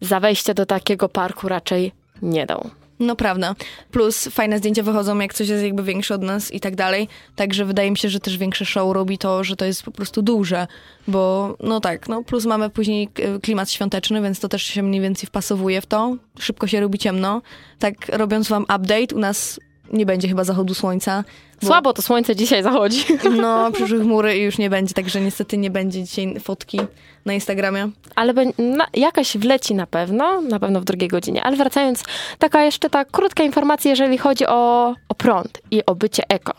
za 0.00 0.20
wejście 0.20 0.54
do 0.54 0.66
takiego 0.66 1.08
parku 1.08 1.48
raczej 1.48 1.92
nie 2.22 2.46
dał. 2.46 2.70
No 3.00 3.16
prawda. 3.16 3.54
Plus 3.90 4.28
fajne 4.28 4.58
zdjęcia 4.58 4.82
wychodzą, 4.82 5.18
jak 5.18 5.34
coś 5.34 5.48
jest 5.48 5.64
jakby 5.64 5.82
większe 5.82 6.14
od 6.14 6.22
nas 6.22 6.52
i 6.52 6.60
tak 6.60 6.76
dalej. 6.76 7.08
Także 7.36 7.64
wydaje 7.64 7.90
mi 7.90 7.98
się, 7.98 8.08
że 8.08 8.20
też 8.20 8.38
większe 8.38 8.64
show 8.64 8.94
robi 8.94 9.18
to, 9.18 9.44
że 9.44 9.56
to 9.56 9.64
jest 9.64 9.82
po 9.82 9.90
prostu 9.90 10.22
duże. 10.22 10.66
Bo 11.08 11.56
no 11.60 11.80
tak, 11.80 12.08
no 12.08 12.22
plus 12.22 12.44
mamy 12.44 12.70
później 12.70 13.08
e, 13.18 13.38
klimat 13.38 13.70
świąteczny, 13.70 14.22
więc 14.22 14.40
to 14.40 14.48
też 14.48 14.62
się 14.62 14.82
mniej 14.82 15.00
więcej 15.00 15.26
wpasowuje 15.26 15.80
w 15.80 15.86
to. 15.86 16.16
Szybko 16.38 16.66
się 16.66 16.80
robi 16.80 16.98
ciemno. 16.98 17.42
Tak 17.78 17.94
robiąc 18.08 18.48
wam 18.48 18.62
update, 18.62 19.14
u 19.14 19.18
nas 19.18 19.60
nie 19.92 20.06
będzie 20.06 20.28
chyba 20.28 20.44
zachodu 20.44 20.74
słońca. 20.74 21.24
bo- 21.62 21.66
Słabo 21.66 21.92
to 21.92 22.02
słońce 22.02 22.36
dzisiaj 22.36 22.62
zachodzi. 22.62 23.04
No, 23.42 23.70
przyszły 23.72 24.00
chmury 24.00 24.38
i 24.38 24.42
już 24.42 24.58
nie 24.58 24.70
będzie, 24.70 24.94
także 24.94 25.20
niestety 25.20 25.58
nie 25.58 25.70
będzie 25.70 26.04
dzisiaj 26.04 26.40
fotki 26.40 26.80
na 27.24 27.32
Instagramie. 27.32 27.88
Ale 28.14 28.34
be- 28.34 28.52
na, 28.58 28.86
jakaś 28.94 29.36
wleci 29.36 29.74
na 29.74 29.86
pewno, 29.86 30.40
na 30.40 30.60
pewno 30.60 30.80
w 30.80 30.84
drugiej 30.84 31.08
godzinie. 31.08 31.42
Ale 31.44 31.56
wracając, 31.56 32.04
taka 32.38 32.64
jeszcze 32.64 32.90
ta 32.90 33.04
krótka 33.04 33.42
informacja, 33.42 33.90
jeżeli 33.90 34.18
chodzi 34.18 34.46
o, 34.46 34.94
o 35.08 35.14
prąd 35.14 35.58
i 35.70 35.86
o 35.86 35.94
bycie 35.94 36.22
eko. 36.28 36.52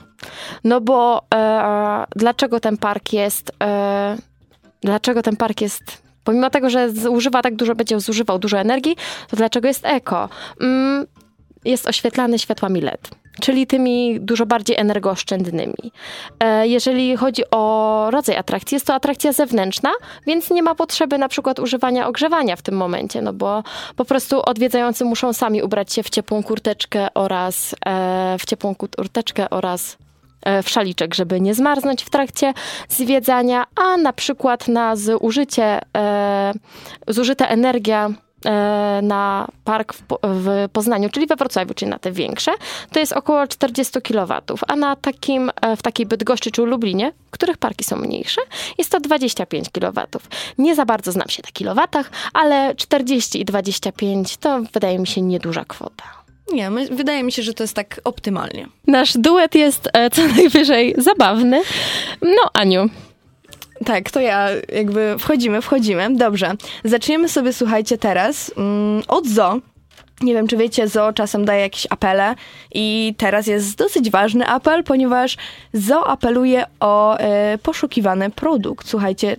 No 0.63 0.81
bo 0.81 1.21
e, 1.33 2.05
dlaczego 2.15 2.59
ten 2.59 2.77
park 2.77 3.13
jest, 3.13 3.51
e, 3.63 4.17
dlaczego 4.81 5.21
ten 5.23 5.35
park 5.35 5.61
jest, 5.61 5.83
pomimo 6.23 6.49
tego, 6.49 6.69
że 6.69 6.89
zużywa 6.91 7.41
tak 7.41 7.55
dużo, 7.55 7.75
będzie 7.75 7.99
zużywał 7.99 8.39
dużo 8.39 8.57
energii, 8.59 8.95
to 9.29 9.37
dlaczego 9.37 9.67
jest 9.67 9.85
eko? 9.85 10.29
Mm, 10.61 11.05
jest 11.67 11.87
oświetlany 11.87 12.39
światłami 12.39 12.81
LED, 12.81 13.09
czyli 13.41 13.67
tymi 13.67 14.19
dużo 14.21 14.45
bardziej 14.45 14.77
energooszczędnymi. 14.77 15.91
E, 16.39 16.67
Jeżeli 16.67 17.17
chodzi 17.17 17.43
o 17.51 18.07
rodzaj 18.11 18.35
atrakcji, 18.35 18.75
jest 18.75 18.85
to 18.87 18.93
atrakcja 18.93 19.33
zewnętrzna, 19.33 19.91
więc 20.27 20.49
nie 20.49 20.63
ma 20.63 20.75
potrzeby 20.75 21.17
na 21.17 21.27
przykład 21.27 21.59
używania 21.59 22.07
ogrzewania 22.07 22.55
w 22.55 22.61
tym 22.61 22.75
momencie, 22.75 23.21
no 23.21 23.33
bo 23.33 23.63
po 23.95 24.05
prostu 24.05 24.41
odwiedzający 24.45 25.05
muszą 25.05 25.33
sami 25.33 25.63
ubrać 25.63 25.93
się 25.93 26.03
w 26.03 26.09
ciepłą 26.09 26.43
kurteczkę 26.43 27.07
oraz 27.13 27.75
e, 27.85 28.35
w 28.39 28.45
ciepłą 28.45 28.75
kurteczkę 28.75 29.49
oraz 29.49 29.97
e, 30.43 30.63
w 30.63 30.69
szaliczek, 30.69 31.15
żeby 31.15 31.41
nie 31.41 31.53
zmarznąć 31.55 32.03
w 32.03 32.09
trakcie 32.09 32.53
zwiedzania, 32.89 33.65
a 33.75 33.97
na 33.97 34.13
przykład 34.13 34.67
na 34.67 34.95
zużycie, 34.95 35.81
zużyta 37.07 37.47
energia 37.47 38.09
na 39.01 39.47
park 39.63 39.93
w, 39.93 40.03
w 40.23 40.69
Poznaniu, 40.73 41.09
czyli 41.09 41.27
we 41.27 41.35
Wrocławiu, 41.35 41.73
czyli 41.73 41.91
na 41.91 41.99
te 41.99 42.11
większe, 42.11 42.51
to 42.91 42.99
jest 42.99 43.13
około 43.13 43.47
40 43.47 44.01
kW, 44.01 44.41
a 44.67 44.75
na 44.75 44.95
takim, 44.95 45.51
e, 45.61 45.75
w 45.75 45.81
takiej 45.81 46.05
Bydgoszczy 46.05 46.51
czy 46.51 46.61
Lublinie, 46.61 47.13
w 47.27 47.31
których 47.31 47.57
parki 47.57 47.83
są 47.83 47.95
mniejsze, 47.95 48.41
jest 48.77 48.91
to 48.91 48.99
25 48.99 49.69
kW. 49.69 50.07
Nie 50.57 50.75
za 50.75 50.85
bardzo 50.85 51.11
znam 51.11 51.29
się 51.29 51.41
na 51.45 51.51
kilowatach, 51.51 52.11
ale 52.33 52.75
40 52.75 53.41
i 53.41 53.45
25 53.45 54.37
to 54.37 54.61
wydaje 54.73 54.99
mi 54.99 55.07
się 55.07 55.21
nieduża 55.21 55.65
kwota. 55.65 56.03
Nie, 56.51 56.69
my, 56.69 56.87
wydaje 56.87 57.23
mi 57.23 57.31
się, 57.31 57.43
że 57.43 57.53
to 57.53 57.63
jest 57.63 57.73
tak 57.73 58.01
optymalnie. 58.03 58.67
Nasz 58.87 59.17
duet 59.17 59.55
jest 59.55 59.89
e, 59.93 60.09
co 60.09 60.27
najwyżej 60.27 60.95
zabawny. 60.97 61.61
No, 62.21 62.49
Aniu, 62.53 62.89
Tak, 63.85 64.11
to 64.11 64.19
ja 64.19 64.49
jakby 64.73 65.15
wchodzimy, 65.19 65.61
wchodzimy. 65.61 66.15
Dobrze. 66.15 66.53
Zaczniemy 66.83 67.29
sobie, 67.29 67.53
słuchajcie, 67.53 67.97
teraz 67.97 68.51
mm, 68.57 69.03
od 69.07 69.27
zoo. 69.27 69.59
Nie 70.21 70.33
wiem, 70.33 70.47
czy 70.47 70.57
wiecie, 70.57 70.87
zoo 70.87 71.13
czasem 71.13 71.45
daje 71.45 71.61
jakieś 71.61 71.87
apele 71.89 72.35
i 72.73 73.15
teraz 73.17 73.47
jest 73.47 73.77
dosyć 73.77 74.09
ważny 74.09 74.47
apel, 74.47 74.83
ponieważ 74.83 75.37
zoo 75.73 76.07
apeluje 76.07 76.65
o 76.79 77.17
e, 77.17 77.57
poszukiwany 77.57 78.29
produkt. 78.29 78.87
Słuchajcie, 78.87 79.37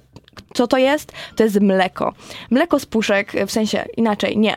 co 0.55 0.66
to 0.66 0.79
jest? 0.79 1.12
To 1.37 1.44
jest 1.44 1.61
mleko. 1.61 2.14
Mleko 2.51 2.79
z 2.79 2.87
puszek, 2.87 3.33
w 3.46 3.51
sensie 3.51 3.85
inaczej, 3.96 4.38
nie. 4.38 4.55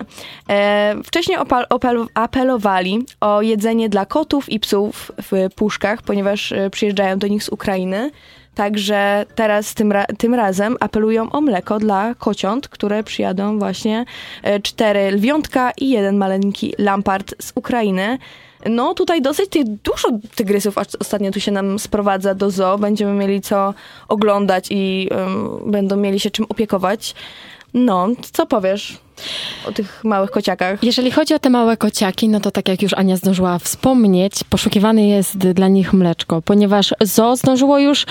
E, 0.50 0.96
wcześniej 1.04 1.38
opal, 1.38 1.66
apelowali 2.14 3.06
o 3.22 3.42
jedzenie 3.42 3.90
dla 3.90 4.06
kotów 4.06 4.50
i 4.50 4.60
psów 4.60 5.12
w 5.32 5.50
puszkach, 5.56 6.02
ponieważ 6.02 6.52
e, 6.52 6.70
przyjeżdżają 6.70 7.20
do 7.20 7.28
nich 7.28 7.44
z 7.44 7.50
Ukrainy. 7.50 8.12
Także 8.62 9.26
teraz 9.36 9.74
tym, 9.74 9.92
ra- 9.92 10.06
tym 10.18 10.34
razem 10.34 10.78
apelują 10.80 11.32
o 11.32 11.42
mleko 11.42 11.80
dla 11.80 12.16
kociąt, 12.16 12.68
które 12.68 13.04
przyjadą 13.04 13.60
właśnie 13.60 14.06
e, 14.44 14.60
cztery 14.60 15.12
lwiątka 15.12 15.72
i 15.78 15.90
jeden 15.90 16.18
maleńki 16.18 16.74
lampart 16.78 17.36
z 17.40 17.52
Ukrainy. 17.56 18.18
No 18.66 18.94
tutaj 18.94 19.22
dosyć 19.22 19.50
tych, 19.50 19.66
dużo 19.66 20.08
tygrysów 20.36 20.78
ostatnio 20.78 21.32
tu 21.32 21.40
się 21.40 21.52
nam 21.52 21.80
sprowadza 21.80 22.36
do 22.36 22.52
zoo. 22.52 22.78
Będziemy 22.78 23.14
mieli 23.14 23.42
co 23.42 23.74
oglądać 24.08 24.66
i 24.70 25.10
em, 25.12 25.72
będą 25.72 25.98
mieli 25.98 26.20
się 26.20 26.32
czym 26.32 26.46
opiekować. 26.50 27.16
No, 27.74 28.08
co 28.32 28.46
powiesz 28.46 28.98
o 29.68 29.72
tych 29.72 30.04
małych 30.04 30.32
kociakach? 30.32 30.84
Jeżeli 30.84 31.12
chodzi 31.12 31.34
o 31.34 31.40
te 31.40 31.50
małe 31.50 31.78
kociaki, 31.78 32.30
no 32.30 32.40
to 32.40 32.52
tak 32.52 32.68
jak 32.68 32.82
już 32.82 32.94
Ania 32.94 33.18
zdążyła 33.18 33.60
wspomnieć, 33.60 34.34
poszukiwane 34.50 35.08
jest 35.08 35.38
dla 35.38 35.68
nich 35.68 35.94
mleczko, 35.94 36.42
ponieważ 36.42 36.94
ZO 37.02 37.36
zdążyło 37.36 37.80
już 37.80 38.06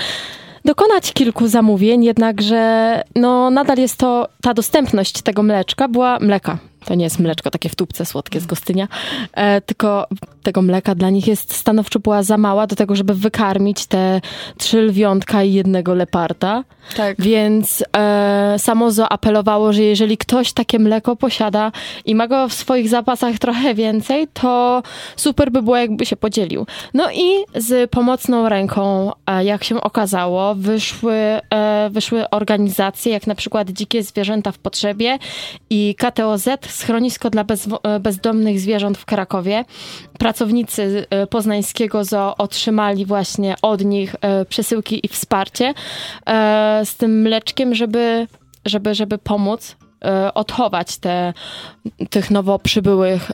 dokonać 0.65 1.13
kilku 1.13 1.47
zamówień, 1.47 2.03
jednakże 2.03 3.03
no 3.15 3.49
nadal 3.49 3.77
jest 3.77 3.97
to, 3.97 4.27
ta 4.41 4.53
dostępność 4.53 5.21
tego 5.21 5.43
mleczka 5.43 5.87
była, 5.87 6.19
mleka, 6.19 6.57
to 6.85 6.95
nie 6.95 7.03
jest 7.03 7.19
mleczko 7.19 7.51
takie 7.51 7.69
w 7.69 7.75
tubce 7.75 8.05
słodkie 8.05 8.39
z 8.39 8.45
Gostynia, 8.45 8.87
e, 9.33 9.61
tylko 9.61 10.07
tego 10.43 10.61
mleka 10.61 10.95
dla 10.95 11.09
nich 11.09 11.27
jest 11.27 11.55
stanowczo 11.55 11.99
była 11.99 12.23
za 12.23 12.37
mała 12.37 12.67
do 12.67 12.75
tego, 12.75 12.95
żeby 12.95 13.13
wykarmić 13.13 13.85
te 13.85 14.21
trzy 14.57 14.81
lwiątka 14.81 15.43
i 15.43 15.53
jednego 15.53 15.93
leparda. 15.93 16.63
Tak. 16.95 17.21
Więc 17.21 17.83
e, 17.97 18.55
samo 18.57 18.91
zoo 18.91 19.09
apelowało, 19.09 19.73
że 19.73 19.81
jeżeli 19.83 20.17
ktoś 20.17 20.53
takie 20.53 20.79
mleko 20.79 21.15
posiada 21.15 21.71
i 22.05 22.15
ma 22.15 22.27
go 22.27 22.49
w 22.49 22.53
swoich 22.53 22.89
zapasach 22.89 23.39
trochę 23.39 23.73
więcej, 23.75 24.27
to 24.33 24.83
super 25.15 25.51
by 25.51 25.61
było, 25.61 25.77
jakby 25.77 26.05
się 26.05 26.15
podzielił. 26.15 26.65
No 26.93 27.11
i 27.11 27.45
z 27.55 27.91
pomocną 27.91 28.49
ręką, 28.49 29.11
e, 29.27 29.45
jak 29.45 29.63
się 29.63 29.81
okazało, 29.81 30.55
wyszły, 30.55 31.15
e, 31.53 31.89
wyszły 31.91 32.29
organizacje, 32.29 33.11
jak 33.11 33.27
na 33.27 33.35
przykład 33.35 33.69
Dzikie 33.69 34.03
Zwierzęta 34.03 34.51
w 34.51 34.57
Potrzebie 34.57 35.17
i 35.69 35.95
KTOZ, 35.97 36.47
schronisko 36.73 37.29
dla 37.29 37.45
e, 37.83 37.99
bezdomnych 37.99 38.59
zwierząt 38.59 38.97
w 38.97 39.05
Krakowie. 39.05 39.65
Pracownicy 40.19 41.05
e, 41.09 41.27
poznańskiego 41.27 42.03
zoo 42.03 42.37
otrzymali 42.37 43.05
właśnie 43.05 43.55
od 43.61 43.85
nich 43.85 44.15
e, 44.21 44.45
przesyłki 44.45 45.05
i 45.05 45.07
wsparcie 45.07 45.73
z 46.85 46.95
tym 46.95 47.21
mleczkiem, 47.21 47.75
żeby, 47.75 48.27
żeby, 48.65 48.95
żeby 48.95 49.17
pomóc 49.17 49.75
odchować 50.33 50.97
te, 50.97 51.33
tych 52.09 52.31
nowo 52.31 52.59
przybyłych 52.59 53.31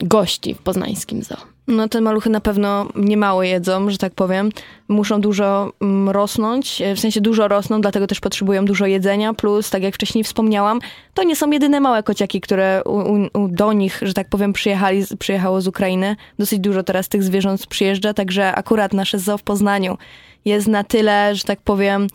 gości 0.00 0.54
w 0.54 0.58
poznańskim 0.58 1.22
zoo. 1.22 1.36
No 1.70 1.88
te 1.88 2.00
maluchy 2.00 2.30
na 2.30 2.40
pewno 2.40 2.86
niemało 2.96 3.42
jedzą, 3.42 3.90
że 3.90 3.98
tak 3.98 4.14
powiem. 4.14 4.50
Muszą 4.88 5.20
dużo 5.20 5.72
mm, 5.80 6.08
rosnąć, 6.08 6.82
e, 6.82 6.94
w 6.94 7.00
sensie 7.00 7.20
dużo 7.20 7.48
rosną, 7.48 7.80
dlatego 7.80 8.06
też 8.06 8.20
potrzebują 8.20 8.64
dużo 8.64 8.86
jedzenia, 8.86 9.34
plus 9.34 9.70
tak 9.70 9.82
jak 9.82 9.94
wcześniej 9.94 10.24
wspomniałam, 10.24 10.80
to 11.14 11.22
nie 11.22 11.36
są 11.36 11.50
jedyne 11.50 11.80
małe 11.80 12.02
kociaki, 12.02 12.40
które 12.40 12.82
u, 12.84 12.98
u, 13.42 13.48
do 13.48 13.72
nich, 13.72 13.98
że 14.02 14.14
tak 14.14 14.28
powiem, 14.28 14.52
przyjechali, 14.52 15.04
przyjechało 15.18 15.60
z 15.60 15.68
Ukrainy. 15.68 16.16
Dosyć 16.38 16.58
dużo 16.58 16.82
teraz 16.82 17.08
tych 17.08 17.22
zwierząt 17.22 17.66
przyjeżdża, 17.66 18.14
także 18.14 18.54
akurat 18.54 18.92
nasze 18.92 19.18
zoo 19.18 19.38
w 19.38 19.42
Poznaniu 19.42 19.98
jest 20.44 20.68
na 20.68 20.84
tyle, 20.84 21.34
że 21.34 21.44
tak 21.44 21.60
powiem, 21.60 22.06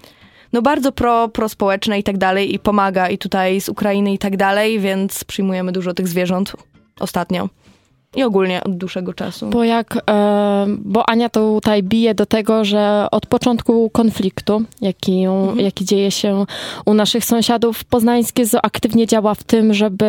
no 0.53 0.61
bardzo 0.61 0.91
pro, 0.91 1.27
prospołeczne 1.27 1.99
i 1.99 2.03
tak 2.03 2.17
dalej 2.17 2.53
i 2.53 2.59
pomaga 2.59 3.09
i 3.09 3.17
tutaj 3.17 3.61
z 3.61 3.69
Ukrainy 3.69 4.13
i 4.13 4.17
tak 4.17 4.37
dalej, 4.37 4.79
więc 4.79 5.23
przyjmujemy 5.23 5.71
dużo 5.71 5.93
tych 5.93 6.07
zwierząt 6.07 6.53
ostatnio. 6.99 7.49
I 8.15 8.23
ogólnie 8.23 8.63
od 8.63 8.78
dłuższego 8.78 9.13
czasu. 9.13 9.49
Bo 9.49 9.63
jak, 9.63 9.97
e, 10.10 10.65
bo 10.67 11.10
Ania 11.10 11.30
tutaj 11.30 11.84
bije 11.84 12.15
do 12.15 12.25
tego, 12.25 12.65
że 12.65 13.08
od 13.12 13.25
początku 13.25 13.89
konfliktu, 13.89 14.63
jaki, 14.82 15.25
jaki 15.58 15.86
dzieje 15.86 16.12
się 16.12 16.45
u 16.86 16.93
naszych 16.93 17.25
sąsiadów, 17.25 17.84
poznańskie 17.84 18.45
zoo 18.45 18.65
aktywnie 18.65 19.08
działa 19.08 19.36
w 19.36 19.43
tym, 19.43 19.73
żeby 19.73 20.06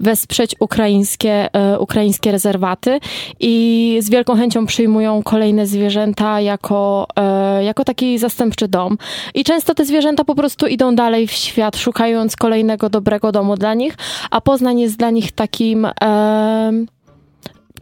wesprzeć 0.00 0.56
ukraińskie, 0.60 1.54
e, 1.54 1.78
ukraińskie 1.78 2.32
rezerwaty 2.32 3.00
i 3.40 3.98
z 4.00 4.10
wielką 4.10 4.36
chęcią 4.36 4.66
przyjmują 4.66 5.22
kolejne 5.22 5.66
zwierzęta 5.66 6.40
jako, 6.40 7.06
e, 7.16 7.64
jako 7.64 7.84
taki 7.84 8.18
zastępczy 8.18 8.68
dom. 8.68 8.98
I 9.34 9.44
często 9.44 9.74
te 9.74 9.84
zwierzęta 9.84 10.24
po 10.24 10.34
prostu 10.34 10.66
idą 10.66 10.94
dalej 10.94 11.26
w 11.26 11.32
świat, 11.32 11.76
szukając 11.76 12.36
kolejnego 12.36 12.90
dobrego 12.90 13.32
domu 13.32 13.56
dla 13.56 13.74
nich, 13.74 13.94
a 14.30 14.40
Poznań 14.40 14.80
jest 14.80 14.96
dla 14.96 15.10
nich 15.10 15.32
takim 15.32 15.86
e, 16.02 16.72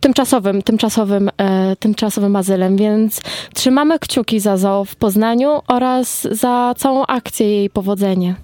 tymczasowym, 0.01 0.63
tymczasowym, 0.63 1.31
e, 1.39 1.77
tymczasowym 1.77 2.37
azylem, 2.37 2.77
więc 2.77 3.21
trzymamy 3.55 3.99
kciuki 3.99 4.41
za 4.41 4.57
zoo 4.57 4.85
w 4.85 4.97
Poznaniu 4.97 5.61
oraz 5.69 6.29
za 6.31 6.75
całą 6.77 7.07
akcję 7.07 7.47
i 7.47 7.57
jej 7.57 7.71
powodzenie. 7.71 8.35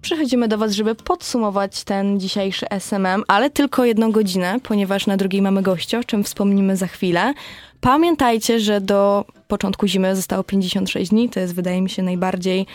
Przychodzimy 0.00 0.48
do 0.48 0.58
Was, 0.58 0.72
żeby 0.72 0.94
podsumować 0.94 1.84
ten 1.84 2.20
dzisiejszy 2.20 2.66
SMM, 2.70 3.24
ale 3.28 3.50
tylko 3.50 3.84
jedną 3.84 4.12
godzinę, 4.12 4.56
ponieważ 4.62 5.06
na 5.06 5.16
drugiej 5.16 5.42
mamy 5.42 5.62
gościa, 5.62 5.98
o 5.98 6.04
czym 6.04 6.24
wspomnimy 6.24 6.76
za 6.76 6.86
chwilę. 6.86 7.34
Pamiętajcie, 7.80 8.60
że 8.60 8.80
do 8.80 9.24
początku 9.48 9.86
zimy 9.86 10.16
zostało 10.16 10.44
56 10.44 11.10
dni, 11.10 11.28
to 11.28 11.40
jest 11.40 11.54
wydaje 11.54 11.82
mi 11.82 11.90
się 11.90 12.02
najbardziej 12.02 12.66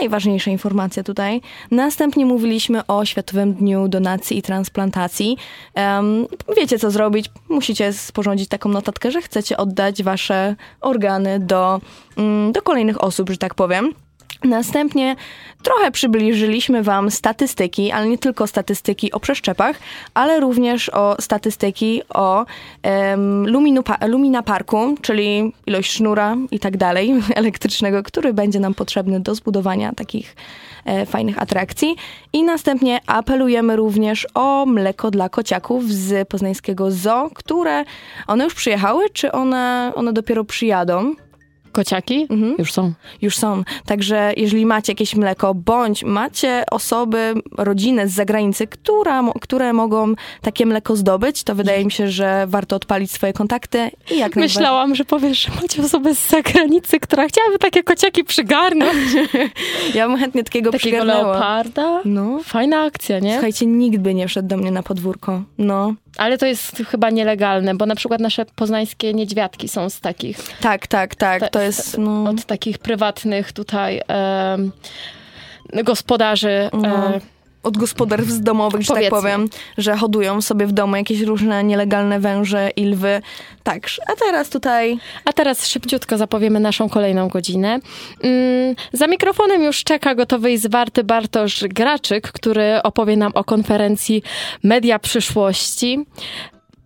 najważniejsza 0.00 0.50
informacja 0.50 1.02
tutaj. 1.02 1.40
Następnie 1.70 2.26
mówiliśmy 2.26 2.86
o 2.86 3.04
Światowym 3.04 3.54
Dniu 3.54 3.88
Donacji 3.88 4.38
i 4.38 4.42
Transplantacji. 4.42 5.36
Um, 5.74 6.26
wiecie, 6.56 6.78
co 6.78 6.90
zrobić. 6.90 7.30
Musicie 7.48 7.92
sporządzić 7.92 8.48
taką 8.48 8.68
notatkę, 8.68 9.10
że 9.10 9.22
chcecie 9.22 9.56
oddać 9.56 10.02
wasze 10.02 10.56
organy 10.80 11.40
do, 11.40 11.80
mm, 12.16 12.52
do 12.52 12.62
kolejnych 12.62 13.04
osób, 13.04 13.30
że 13.30 13.36
tak 13.36 13.54
powiem. 13.54 14.05
Następnie 14.44 15.16
trochę 15.62 15.90
przybliżyliśmy 15.90 16.82
Wam 16.82 17.10
statystyki, 17.10 17.92
ale 17.92 18.08
nie 18.08 18.18
tylko 18.18 18.46
statystyki 18.46 19.12
o 19.12 19.20
przeszczepach, 19.20 19.76
ale 20.14 20.40
również 20.40 20.88
o 20.88 21.16
statystyki 21.20 22.02
o 22.14 22.46
um, 22.84 23.46
luminu, 23.46 23.82
lumina 24.06 24.42
parku, 24.42 24.94
czyli 25.02 25.52
ilość 25.66 25.92
sznura 25.92 26.36
i 26.50 26.58
tak 26.58 26.76
dalej 26.76 27.14
elektrycznego, 27.34 28.02
który 28.02 28.32
będzie 28.32 28.60
nam 28.60 28.74
potrzebny 28.74 29.20
do 29.20 29.34
zbudowania 29.34 29.92
takich 29.92 30.36
e, 30.84 31.06
fajnych 31.06 31.42
atrakcji. 31.42 31.96
I 32.32 32.42
następnie 32.42 33.00
apelujemy 33.06 33.76
również 33.76 34.26
o 34.34 34.66
mleko 34.66 35.10
dla 35.10 35.28
kociaków 35.28 35.92
z 35.92 36.28
poznańskiego 36.28 36.90
zoo, 36.90 37.30
które 37.34 37.84
one 38.26 38.44
już 38.44 38.54
przyjechały, 38.54 39.10
czy 39.10 39.32
one, 39.32 39.92
one 39.94 40.12
dopiero 40.12 40.44
przyjadą? 40.44 41.14
Kociaki 41.80 42.26
Mhm. 42.30 42.54
już 42.58 42.72
są. 42.72 42.92
już 43.22 43.36
są. 43.36 43.62
Także 43.86 44.32
jeżeli 44.36 44.66
macie 44.66 44.92
jakieś 44.92 45.14
mleko, 45.14 45.54
bądź 45.54 46.04
macie 46.04 46.64
osoby, 46.70 47.34
rodzinę 47.58 48.08
z 48.08 48.12
zagranicy, 48.12 48.66
która, 48.66 49.22
które 49.40 49.72
mogą 49.72 50.14
takie 50.42 50.66
mleko 50.66 50.96
zdobyć, 50.96 51.42
to 51.44 51.54
wydaje 51.54 51.84
mi 51.84 51.92
się, 51.92 52.08
że 52.08 52.44
warto 52.48 52.76
odpalić 52.76 53.10
swoje 53.12 53.32
kontakty 53.32 53.90
i 54.10 54.18
jak. 54.18 54.36
Myślałam, 54.36 54.94
że 54.94 55.04
powiesz, 55.04 55.42
że 55.46 55.50
macie 55.62 55.82
osobę 55.82 56.14
z 56.14 56.28
zagranicy, 56.28 57.00
która 57.00 57.28
chciałaby 57.28 57.58
takie 57.58 57.82
kociaki 57.82 58.24
przygarnąć. 58.24 58.96
Ja 59.94 60.08
bym 60.08 60.18
chętnie 60.18 60.44
takiego, 60.44 60.70
Takiego 60.72 60.96
przygarnęła. 60.98 61.32
leoparda. 61.32 62.00
No. 62.04 62.40
Fajna 62.44 62.82
akcja, 62.82 63.18
nie? 63.18 63.32
Słuchajcie, 63.32 63.66
nikt 63.66 63.98
by 63.98 64.14
nie 64.14 64.28
wszedł 64.28 64.48
do 64.48 64.56
mnie 64.56 64.70
na 64.70 64.82
podwórko. 64.82 65.42
No. 65.58 65.94
Ale 66.16 66.38
to 66.38 66.46
jest 66.46 66.82
chyba 66.90 67.10
nielegalne, 67.10 67.74
bo 67.74 67.86
na 67.86 67.94
przykład 67.94 68.20
nasze 68.20 68.46
poznańskie 68.46 69.14
niedźwiadki 69.14 69.68
są 69.68 69.90
z 69.90 70.00
takich, 70.00 70.38
Tak, 70.60 70.86
tak, 70.86 71.14
tak. 71.14 71.50
To 71.50 71.60
jest, 71.66 71.98
no... 71.98 72.30
od 72.30 72.44
takich 72.44 72.78
prywatnych 72.78 73.52
tutaj 73.52 74.00
em, 74.08 74.72
gospodarzy. 75.84 76.70
No. 76.72 76.88
E, 76.88 77.20
od 77.66 77.76
gospodarstw 77.76 78.40
domowych, 78.40 78.82
że 78.82 78.94
tak 78.94 79.08
powiem, 79.08 79.48
że 79.78 79.96
hodują 79.96 80.42
sobie 80.42 80.66
w 80.66 80.72
domu 80.72 80.96
jakieś 80.96 81.20
różne 81.20 81.64
nielegalne 81.64 82.20
węże 82.20 82.70
i 82.76 82.84
lwy. 82.84 83.22
Tak, 83.62 83.86
a 84.12 84.16
teraz 84.16 84.48
tutaj 84.50 84.98
A 85.24 85.32
teraz 85.32 85.66
szybciutko 85.66 86.18
zapowiemy 86.18 86.60
naszą 86.60 86.88
kolejną 86.88 87.28
godzinę. 87.28 87.80
Mm, 88.22 88.74
za 88.92 89.06
mikrofonem 89.06 89.62
już 89.62 89.84
czeka 89.84 90.14
gotowy 90.14 90.52
i 90.52 90.58
zwarty 90.58 91.04
Bartosz 91.04 91.64
Graczyk, 91.68 92.32
który 92.32 92.82
opowie 92.82 93.16
nam 93.16 93.32
o 93.34 93.44
konferencji 93.44 94.22
Media 94.62 94.98
Przyszłości. 94.98 96.06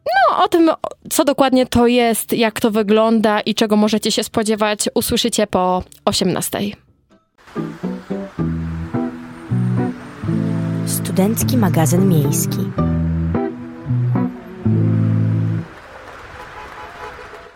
No, 0.06 0.44
o 0.44 0.48
tym, 0.48 0.70
co 1.10 1.24
dokładnie 1.24 1.66
to 1.66 1.86
jest, 1.86 2.32
jak 2.32 2.60
to 2.60 2.70
wygląda 2.70 3.40
i 3.40 3.54
czego 3.54 3.76
możecie 3.76 4.12
się 4.12 4.24
spodziewać, 4.24 4.88
usłyszycie 4.94 5.46
po 5.46 5.82
18. 6.04 6.58
Studencki 10.86 11.56
magazyn 11.56 12.08
miejski. 12.08 12.58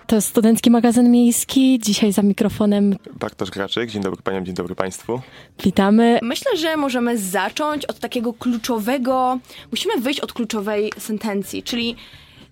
To 0.06 0.16
jest 0.16 0.28
Studencki 0.28 0.70
Magazyn 0.70 1.10
Miejski. 1.10 1.78
Dzisiaj 1.82 2.12
za 2.12 2.22
mikrofonem 2.22 2.96
Bartosz 3.20 3.50
Graczyk, 3.50 3.90
dzień 3.90 4.02
dobry 4.02 4.22
paniom, 4.22 4.44
dzień 4.44 4.54
dobry 4.54 4.74
państwu. 4.74 5.20
witamy. 5.64 6.18
Myślę, 6.22 6.56
że 6.56 6.76
możemy 6.76 7.18
zacząć 7.18 7.86
od 7.86 7.98
takiego 7.98 8.32
kluczowego. 8.32 9.38
Musimy 9.70 10.00
wyjść 10.00 10.20
od 10.20 10.32
kluczowej 10.32 10.92
sentencji, 10.98 11.62
czyli 11.62 11.96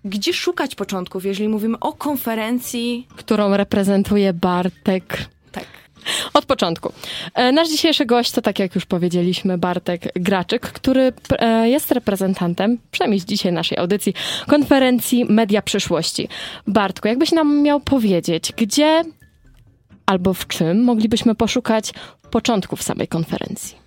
gdzie 0.04 0.32
szukać 0.32 0.74
początków, 0.74 1.24
jeżeli 1.24 1.48
mówimy 1.48 1.78
o 1.80 1.92
konferencji. 1.92 3.06
którą 3.16 3.56
reprezentuje 3.56 4.32
Bartek. 4.32 5.18
Tak. 5.52 5.64
Od 6.34 6.46
początku. 6.46 6.92
E, 7.34 7.52
Nasz 7.52 7.68
dzisiejszy 7.68 8.06
gość 8.06 8.30
to, 8.30 8.42
tak 8.42 8.58
jak 8.58 8.74
już 8.74 8.86
powiedzieliśmy, 8.86 9.58
Bartek 9.58 10.02
Graczyk, 10.14 10.62
który 10.62 11.12
e, 11.38 11.68
jest 11.68 11.92
reprezentantem, 11.92 12.78
przynajmniej 12.90 13.20
z 13.20 13.24
dzisiaj 13.24 13.52
naszej 13.52 13.78
audycji, 13.78 14.14
konferencji 14.46 15.24
Media 15.24 15.62
Przyszłości. 15.62 16.28
Bartku, 16.66 17.08
jakbyś 17.08 17.32
nam 17.32 17.62
miał 17.62 17.80
powiedzieć, 17.80 18.52
gdzie 18.56 19.02
albo 20.06 20.34
w 20.34 20.46
czym 20.46 20.84
moglibyśmy 20.84 21.34
poszukać 21.34 21.92
początków 22.30 22.82
samej 22.82 23.08
konferencji? 23.08 23.81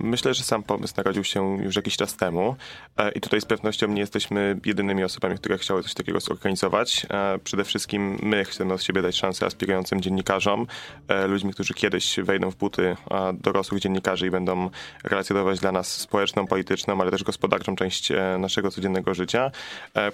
Myślę, 0.00 0.34
że 0.34 0.42
sam 0.42 0.62
pomysł 0.62 0.94
narodził 0.96 1.24
się 1.24 1.58
już 1.62 1.76
jakiś 1.76 1.96
czas 1.96 2.16
temu 2.16 2.56
e, 2.96 3.10
i 3.10 3.20
tutaj 3.20 3.40
z 3.40 3.44
pewnością 3.44 3.88
nie 3.88 4.00
jesteśmy 4.00 4.60
jedynymi 4.64 5.04
osobami, 5.04 5.36
które 5.36 5.58
chciały 5.58 5.82
coś 5.82 5.94
takiego 5.94 6.20
zorganizować. 6.20 7.06
E, 7.10 7.38
przede 7.38 7.64
wszystkim 7.64 8.18
my 8.22 8.44
chcemy 8.44 8.74
od 8.74 8.82
siebie 8.82 9.02
dać 9.02 9.16
szansę 9.16 9.46
aspirującym 9.46 10.00
dziennikarzom, 10.00 10.66
e, 11.08 11.26
ludźmi, 11.26 11.52
którzy 11.52 11.74
kiedyś 11.74 12.16
wejdą 12.22 12.50
w 12.50 12.56
buty 12.56 12.96
dorosłych 13.34 13.80
dziennikarzy 13.80 14.26
i 14.26 14.30
będą 14.30 14.70
relacjonować 15.04 15.60
dla 15.60 15.72
nas 15.72 15.88
społeczną, 15.88 16.46
polityczną, 16.46 17.00
ale 17.00 17.10
też 17.10 17.24
gospodarczą 17.24 17.76
część 17.76 18.12
naszego 18.38 18.70
codziennego 18.70 19.14
życia. 19.14 19.50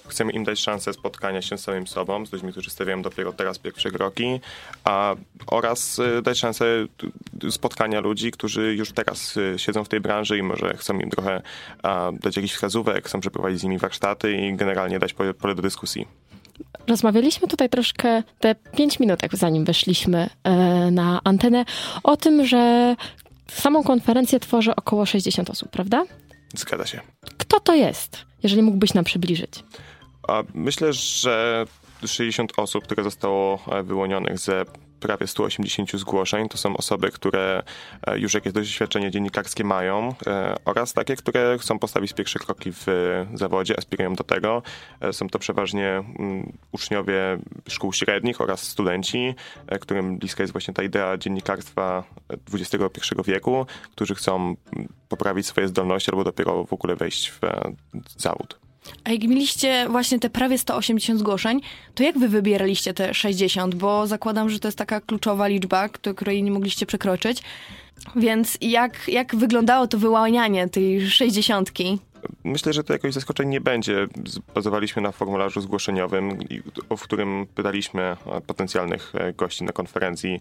Chcemy 0.08 0.32
im 0.32 0.44
dać 0.44 0.60
szansę 0.60 0.92
spotkania 0.92 1.42
się 1.42 1.58
z 1.58 1.62
samym 1.62 1.86
sobą, 1.86 2.26
z 2.26 2.32
ludźmi, 2.32 2.52
którzy 2.52 2.70
stawiają 2.70 3.02
dopiero 3.02 3.32
teraz 3.32 3.58
pierwsze 3.58 3.90
kroki, 3.90 4.40
oraz 5.46 6.00
dać 6.22 6.38
szansę 6.38 6.64
spotkania 7.50 8.00
ludzi, 8.00 8.30
którzy 8.30 8.74
już 8.74 8.92
teraz 8.92 9.38
siedzą 9.60 9.84
w 9.84 9.88
tej 9.88 10.00
branży 10.00 10.38
i 10.38 10.42
może 10.42 10.76
chcą 10.76 10.98
im 10.98 11.10
trochę 11.10 11.42
dać 12.20 12.36
jakiś 12.36 12.52
wskazówek, 12.52 13.06
chcą 13.06 13.20
przeprowadzić 13.20 13.60
z 13.60 13.64
nimi 13.64 13.78
warsztaty 13.78 14.32
i 14.32 14.56
generalnie 14.56 14.98
dać 14.98 15.14
pole, 15.14 15.34
pole 15.34 15.54
do 15.54 15.62
dyskusji. 15.62 16.06
Rozmawialiśmy 16.86 17.48
tutaj 17.48 17.68
troszkę 17.68 18.22
te 18.40 18.54
pięć 18.54 19.00
minut, 19.00 19.20
zanim 19.32 19.64
weszliśmy 19.64 20.30
e, 20.44 20.50
na 20.90 21.20
antenę, 21.24 21.64
o 22.02 22.16
tym, 22.16 22.46
że 22.46 22.96
samą 23.48 23.82
konferencję 23.82 24.40
tworzy 24.40 24.76
około 24.76 25.06
60 25.06 25.50
osób, 25.50 25.68
prawda? 25.68 26.04
Zgadza 26.56 26.86
się. 26.86 27.00
Kto 27.38 27.60
to 27.60 27.74
jest, 27.74 28.18
jeżeli 28.42 28.62
mógłbyś 28.62 28.94
nam 28.94 29.04
przybliżyć? 29.04 29.64
Myślę, 30.54 30.92
że 30.92 31.66
60 32.06 32.52
osób, 32.56 32.84
które 32.84 33.02
zostało 33.04 33.58
e, 33.72 33.82
wyłonionych 33.82 34.38
ze 34.38 34.64
prawie 35.00 35.26
180 35.26 35.92
zgłoszeń. 35.92 36.48
To 36.48 36.58
są 36.58 36.76
osoby, 36.76 37.10
które 37.10 37.62
e, 38.06 38.18
już 38.18 38.34
jakieś 38.34 38.52
doświadczenie 38.52 39.10
dziennikarskie 39.10 39.64
mają 39.64 40.14
e, 40.26 40.54
oraz 40.64 40.92
takie, 40.92 41.16
które 41.16 41.58
chcą 41.58 41.78
postawić 41.78 42.12
pierwsze 42.12 42.38
kroki 42.38 42.72
w 42.72 42.86
zawodzie, 43.34 43.78
aspirują 43.78 44.14
do 44.14 44.24
tego. 44.24 44.62
Są 45.12 45.28
to 45.28 45.38
przeważnie 45.38 45.88
mm, 45.88 46.52
uczniowie 46.72 47.38
szkół 47.68 47.92
średnich 47.92 48.40
oraz 48.40 48.62
studenci, 48.62 49.34
którym 49.80 50.18
bliska 50.18 50.42
jest 50.42 50.52
właśnie 50.52 50.74
ta 50.74 50.82
idea 50.82 51.18
dziennikarstwa 51.18 52.04
XXI 52.54 53.14
wieku, 53.24 53.66
którzy 53.92 54.14
chcą 54.14 54.36
mm, 54.36 54.56
poprawić 55.08 55.46
swoje 55.46 55.68
zdolności 55.68 56.10
albo 56.10 56.24
dopiero 56.24 56.64
w 56.64 56.72
ogóle 56.72 56.96
wejść 56.96 57.30
w 57.30 57.40
zawód. 58.16 58.69
A 59.04 59.10
jak 59.10 59.22
mieliście 59.22 59.86
właśnie 59.88 60.18
te 60.18 60.30
prawie 60.30 60.58
180 60.58 61.20
zgłoszeń, 61.20 61.60
to 61.94 62.02
jak 62.02 62.18
wy 62.18 62.28
wybieraliście 62.28 62.94
te 62.94 63.14
60? 63.14 63.74
Bo 63.74 64.06
zakładam, 64.06 64.50
że 64.50 64.58
to 64.58 64.68
jest 64.68 64.78
taka 64.78 65.00
kluczowa 65.00 65.46
liczba, 65.46 65.88
której 65.88 66.42
nie 66.42 66.50
mogliście 66.50 66.86
przekroczyć. 66.86 67.42
Więc 68.16 68.58
jak, 68.60 69.08
jak 69.08 69.36
wyglądało 69.36 69.86
to 69.86 69.98
wyłanianie 69.98 70.68
tej 70.68 71.10
60? 71.10 71.70
Myślę, 72.44 72.72
że 72.72 72.84
to 72.84 72.92
jakoś 72.92 73.14
zaskoczeń 73.14 73.48
nie 73.48 73.60
będzie. 73.60 74.06
Bazowaliśmy 74.54 75.02
na 75.02 75.12
formularzu 75.12 75.60
zgłoszeniowym, 75.60 76.38
w 76.96 77.00
którym 77.00 77.46
pytaliśmy 77.54 78.16
potencjalnych 78.46 79.12
e, 79.14 79.32
gości 79.32 79.64
na 79.64 79.72
konferencji 79.72 80.40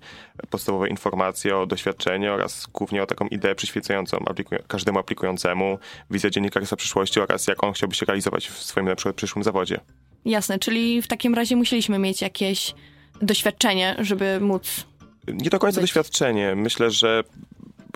podstawowe 0.50 0.90
informacje 0.90 1.58
o 1.58 1.66
doświadczeniu 1.66 2.34
oraz 2.34 2.68
głównie 2.74 3.04
o 3.04 3.06
taką 3.06 3.28
ideę 3.28 3.56
przyświecającą 3.56 4.18
aplikuj 4.26 4.58
każdemu 4.68 5.00
aplikującemu, 5.00 5.80
wizję 6.12 6.32
dziennikarstwa 6.32 6.76
przyszłości 6.76 7.20
oraz 7.20 7.48
jak 7.48 7.64
on 7.64 7.74
chciałby 7.74 7.96
się 7.96 8.06
realizować 8.06 8.48
w 8.48 8.64
swoim 8.64 8.86
na 8.86 8.96
przykład 8.96 9.16
przyszłym 9.16 9.44
zawodzie. 9.44 9.80
Jasne, 10.26 10.60
czyli 10.60 11.02
w 11.02 11.08
takim 11.08 11.34
razie 11.34 11.56
musieliśmy 11.56 12.00
mieć 12.00 12.22
jakieś 12.22 12.76
doświadczenie, 13.22 13.96
żeby 14.00 14.40
móc 14.40 14.86
nie 15.34 15.50
do 15.50 15.60
końca 15.60 15.82
doświadczenie. 15.82 16.56
Myślę, 16.56 16.92
że 16.92 17.24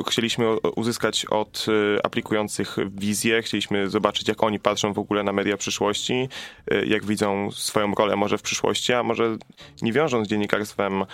chcieliśmy 0.08 0.60
uzyskać 0.60 1.26
od 1.26 1.66
y, 1.68 2.00
aplikujących 2.04 2.78
wizję, 2.96 3.42
chcieliśmy 3.42 3.90
zobaczyć, 3.90 4.28
jak 4.28 4.44
oni 4.44 4.60
patrzą 4.60 4.94
w 4.94 5.00
ogóle 5.00 5.24
na 5.24 5.34
media 5.34 5.58
przyszłości, 5.58 6.30
y, 6.74 6.86
jak 6.86 7.06
widzą 7.06 7.52
swoją 7.52 7.94
rolę 7.94 8.16
może 8.16 8.38
w 8.38 8.42
przyszłości, 8.42 8.94
a 8.94 9.04
może 9.04 9.38
nie 9.82 9.94
wiążą 9.94 10.26
z 10.26 10.28
dziennikarstwem 10.28 11.06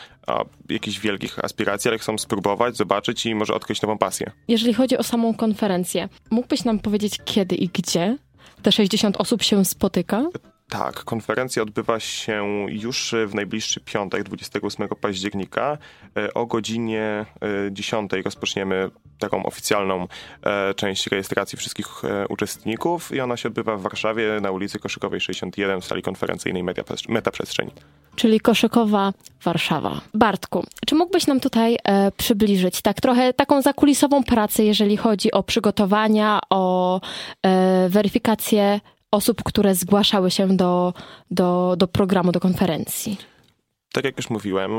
jakichś 0.70 1.00
wielkich 1.00 1.46
aspiracji, 1.46 1.90
ale 1.90 1.98
chcą 1.98 2.18
spróbować, 2.18 2.78
zobaczyć 2.78 3.26
i 3.26 3.36
może 3.36 3.54
odkryć 3.54 3.82
nową 3.82 3.98
pasję. 3.98 4.32
Jeżeli 4.48 4.74
chodzi 4.74 4.98
o 4.98 5.04
samą 5.04 5.34
konferencję, 5.34 6.10
mógłbyś 6.32 6.64
nam 6.64 6.80
powiedzieć, 6.80 7.18
kiedy 7.26 7.56
i 7.56 7.68
gdzie 7.68 8.18
te 8.62 8.72
60 8.72 9.18
osób 9.18 9.44
się 9.44 9.66
spotyka? 9.66 10.26
Tak, 10.70 11.04
konferencja 11.04 11.64
odbywa 11.64 12.00
się 12.00 12.66
już 12.70 13.16
w 13.28 13.36
najbliższy 13.36 13.80
piątek, 13.80 14.24
28 14.24 14.88
października. 14.88 15.78
E, 16.18 16.34
o 16.34 16.46
godzinie 16.46 17.26
10 17.72 18.14
e, 18.14 18.22
rozpoczniemy 18.22 18.90
taką 19.20 19.44
oficjalną 19.44 20.08
e, 20.44 20.74
część 20.74 21.08
rejestracji 21.08 21.58
wszystkich 21.58 21.88
uczestników 22.30 23.12
i 23.12 23.22
ona 23.22 23.38
się 23.38 23.50
odbywa 23.50 23.78
w 23.78 23.82
Warszawie 23.82 24.40
na 24.42 24.52
ulicy 24.52 24.80
Koszykowej 24.80 25.22
61 25.22 25.82
w 25.82 25.86
sali 25.86 26.02
konferencyjnej 26.02 26.64
Meta 27.10 27.32
Przestrzeń. 27.32 27.72
Czyli 28.16 28.40
Koszykowa, 28.40 29.14
Warszawa. 29.44 30.02
Bartku, 30.14 30.66
czy 30.86 30.96
mógłbyś 30.96 31.28
nam 31.28 31.40
tutaj 31.40 31.78
e, 31.84 32.12
przybliżyć 32.12 32.82
tak 32.82 33.02
trochę 33.02 33.34
taką 33.34 33.62
zakulisową 33.62 34.24
pracę, 34.24 34.64
jeżeli 34.64 34.98
chodzi 34.98 35.32
o 35.32 35.44
przygotowania, 35.44 36.40
o 36.50 37.02
e, 37.44 37.90
weryfikację 37.90 38.80
osób, 39.12 39.44
które 39.44 39.76
zgłaszały 39.76 40.32
się 40.32 40.48
do, 40.48 40.94
do, 41.32 41.76
do 41.78 41.88
programu, 41.88 42.32
do 42.32 42.40
konferencji? 42.40 43.18
Tak 43.92 44.06
jak 44.06 44.18
już 44.18 44.30
mówiłem, 44.30 44.72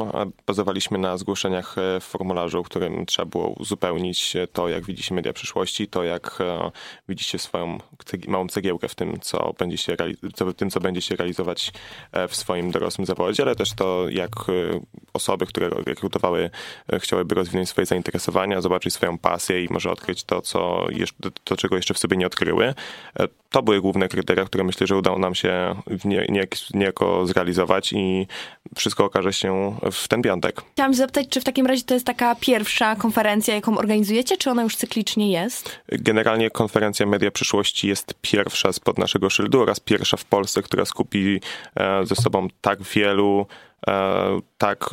bazowaliśmy 0.46 0.98
na 0.98 1.16
zgłoszeniach 1.16 1.78
e, 1.78 2.00
w 2.00 2.04
formularzu, 2.04 2.64
w 2.64 2.66
którym 2.66 3.06
trzeba 3.06 3.26
było 3.26 3.48
uzupełnić 3.48 4.36
to, 4.52 4.68
jak 4.68 4.84
widzicie 4.84 5.14
media 5.14 5.32
przyszłości, 5.32 5.88
to 5.88 6.04
jak 6.04 6.38
e, 6.40 6.70
widzicie 7.08 7.38
swoją 7.38 7.78
małą 8.28 8.48
cegiełkę 8.48 8.88
w 8.88 8.94
tym, 8.94 9.20
co 9.20 9.54
będzie 9.58 9.76
się, 9.76 9.96
w 10.32 10.54
tym, 10.54 10.70
co 10.70 10.80
będzie 10.80 11.00
się 11.00 11.16
realizować 11.16 11.72
e, 12.12 12.28
w 12.28 12.36
swoim 12.36 12.70
dorosłym 12.70 13.06
zawodzie, 13.06 13.42
ale 13.42 13.56
też 13.56 13.72
to, 13.72 14.08
jak 14.08 14.30
osoby, 15.12 15.46
które 15.46 15.68
rekrutowały, 15.68 16.50
chciałyby 16.98 17.34
rozwinąć 17.34 17.68
swoje 17.68 17.86
zainteresowania, 17.86 18.60
zobaczyć 18.60 18.94
swoją 18.94 19.18
pasję 19.18 19.64
i 19.64 19.68
może 19.70 19.90
odkryć 19.90 20.24
to, 20.24 20.42
co 20.42 20.86
jeszcze, 20.90 21.30
to, 21.44 21.56
czego 21.56 21.76
jeszcze 21.76 21.94
w 21.94 21.98
sobie 21.98 22.16
nie 22.16 22.26
odkryły. 22.26 22.74
To 23.50 23.62
były 23.62 23.80
główne 23.80 24.08
kryteria, 24.08 24.44
które 24.44 24.64
myślę, 24.64 24.86
że 24.86 24.96
udało 24.96 25.18
nam 25.18 25.34
się 25.34 25.74
niejako 26.74 27.26
zrealizować 27.26 27.92
i 27.92 28.26
wszystko 28.76 28.99
wszystko 29.00 29.18
okaże 29.18 29.32
się 29.32 29.76
w 29.92 30.08
ten 30.08 30.22
piątek. 30.22 30.62
Chciałam 30.72 30.94
zapytać, 30.94 31.28
czy 31.28 31.40
w 31.40 31.44
takim 31.44 31.66
razie 31.66 31.82
to 31.82 31.94
jest 31.94 32.06
taka 32.06 32.34
pierwsza 32.34 32.96
konferencja, 32.96 33.54
jaką 33.54 33.78
organizujecie, 33.78 34.36
czy 34.36 34.50
ona 34.50 34.62
już 34.62 34.76
cyklicznie 34.76 35.32
jest? 35.32 35.78
Generalnie 35.88 36.50
konferencja 36.50 37.06
Media 37.06 37.30
Przyszłości 37.30 37.88
jest 37.88 38.14
pierwsza 38.22 38.72
spod 38.72 38.98
naszego 38.98 39.30
szyldu 39.30 39.60
oraz 39.60 39.80
pierwsza 39.80 40.16
w 40.16 40.24
Polsce, 40.24 40.62
która 40.62 40.84
skupi 40.84 41.40
e, 41.76 42.06
ze 42.06 42.14
sobą 42.14 42.48
tak 42.60 42.82
wielu 42.82 43.46
e, 43.86 44.40
tak, 44.58 44.90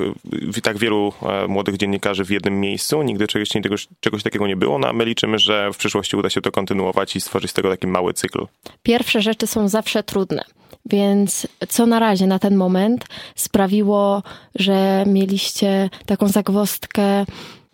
tak 0.64 0.78
wielu 0.78 1.14
e, 1.22 1.48
młodych 1.48 1.78
dziennikarzy 1.78 2.26
w 2.26 2.30
jednym 2.30 2.60
miejscu. 2.60 3.04
Nigdy 3.04 3.28
czegoś, 3.28 3.50
czegoś, 3.50 3.88
czegoś 4.00 4.24
takiego 4.24 4.48
nie 4.48 4.56
było, 4.56 4.80
no 4.80 4.88
a 4.88 4.94
my 4.94 5.06
liczymy, 5.06 5.40
że 5.40 5.70
w 5.74 5.78
przyszłości 5.78 6.16
uda 6.16 6.30
się 6.30 6.42
to 6.42 6.52
kontynuować 6.52 7.16
i 7.16 7.22
stworzyć 7.22 7.52
z 7.52 7.54
tego 7.54 7.70
taki 7.70 7.88
mały 7.88 8.14
cykl. 8.14 8.46
Pierwsze 8.84 9.22
rzeczy 9.22 9.48
są 9.48 9.68
zawsze 9.70 10.04
trudne. 10.04 10.44
Więc 10.90 11.48
co 11.70 11.86
na 11.86 12.00
razie, 12.00 12.28
na 12.28 12.40
ten 12.40 12.56
moment 12.56 13.06
sprawiło, 13.36 14.24
że 14.56 15.04
mieliście 15.08 15.90
taką 16.06 16.28
zagwostkę, 16.28 17.26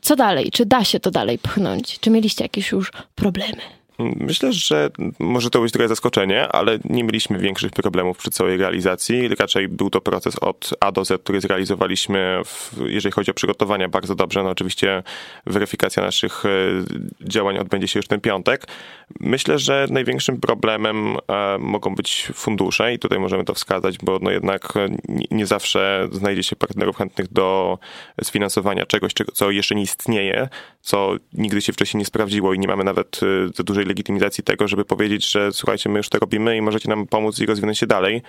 co 0.01 0.15
dalej? 0.15 0.51
Czy 0.51 0.65
da 0.65 0.83
się 0.83 0.99
to 0.99 1.11
dalej 1.11 1.39
pchnąć? 1.39 1.99
Czy 1.99 2.09
mieliście 2.09 2.45
jakieś 2.45 2.71
już 2.71 2.91
problemy? 3.15 3.61
Myślę, 3.99 4.53
że 4.53 4.89
może 5.19 5.49
to 5.49 5.61
być 5.61 5.71
trochę 5.71 5.87
zaskoczenie, 5.87 6.47
ale 6.47 6.79
nie 6.85 7.03
mieliśmy 7.03 7.39
większych 7.39 7.71
problemów 7.71 8.17
przy 8.17 8.31
całej 8.31 8.57
realizacji. 8.57 9.27
Raczej 9.27 9.67
był 9.67 9.89
to 9.89 10.01
proces 10.01 10.35
od 10.35 10.73
A 10.79 10.91
do 10.91 11.05
Z, 11.05 11.21
który 11.21 11.41
zrealizowaliśmy, 11.41 12.41
w, 12.45 12.73
jeżeli 12.87 13.13
chodzi 13.13 13.31
o 13.31 13.33
przygotowania, 13.33 13.89
bardzo 13.89 14.15
dobrze. 14.15 14.43
No 14.43 14.49
oczywiście 14.49 15.03
weryfikacja 15.45 16.03
naszych 16.03 16.45
e, 16.45 16.49
działań 17.21 17.57
odbędzie 17.57 17.87
się 17.87 17.99
już 17.99 18.07
ten 18.07 18.21
piątek. 18.21 18.67
Myślę, 19.19 19.59
że 19.59 19.87
największym 19.89 20.39
problemem 20.39 21.17
e, 21.27 21.57
mogą 21.59 21.95
być 21.95 22.27
fundusze 22.33 22.93
i 22.93 22.99
tutaj 22.99 23.19
możemy 23.19 23.45
to 23.45 23.53
wskazać, 23.53 23.97
bo 23.97 24.19
no 24.21 24.31
jednak 24.31 24.73
nie, 25.09 25.25
nie 25.31 25.45
zawsze 25.45 26.07
znajdzie 26.11 26.43
się 26.43 26.55
partnerów 26.55 26.97
chętnych 26.97 27.33
do 27.33 27.77
sfinansowania 28.23 28.85
czegoś, 28.85 29.13
co 29.33 29.51
jeszcze 29.51 29.75
nie 29.75 29.81
istnieje, 29.81 30.49
co 30.83 31.15
nigdy 31.33 31.61
się 31.61 31.73
wcześniej 31.73 31.99
nie 31.99 32.05
sprawdziło 32.05 32.53
i 32.53 32.59
nie 32.59 32.67
mamy 32.67 32.83
nawet 32.83 33.19
e, 33.23 33.53
za 33.55 33.63
dużej 33.63 33.85
legitymizacji 33.85 34.43
tego, 34.43 34.67
żeby 34.67 34.85
powiedzieć, 34.85 35.31
że 35.31 35.51
słuchajcie, 35.51 35.89
my 35.89 35.99
już 35.99 36.09
to 36.09 36.19
robimy 36.19 36.57
i 36.57 36.61
możecie 36.61 36.89
nam 36.89 37.07
pomóc 37.07 37.39
i 37.39 37.45
rozwinąć 37.45 37.79
się 37.79 37.87
dalej. 37.87 38.21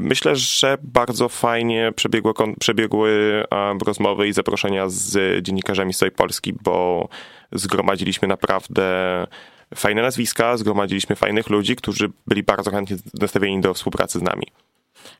Myślę, 0.00 0.36
że 0.36 0.78
bardzo 0.82 1.28
fajnie 1.28 1.92
przebiegły, 1.96 2.32
przebiegły 2.60 3.44
rozmowy 3.86 4.28
i 4.28 4.32
zaproszenia 4.32 4.88
z 4.88 5.42
dziennikarzami 5.44 5.94
z 5.94 5.98
całej 5.98 6.12
Polski, 6.12 6.52
bo 6.62 7.08
zgromadziliśmy 7.52 8.28
naprawdę 8.28 9.26
fajne 9.74 10.02
nazwiska, 10.02 10.56
zgromadziliśmy 10.56 11.16
fajnych 11.16 11.50
ludzi, 11.50 11.76
którzy 11.76 12.10
byli 12.26 12.42
bardzo 12.42 12.70
chętnie 12.70 12.96
nastawieni 13.20 13.60
do 13.60 13.74
współpracy 13.74 14.18
z 14.18 14.22
nami. 14.22 14.46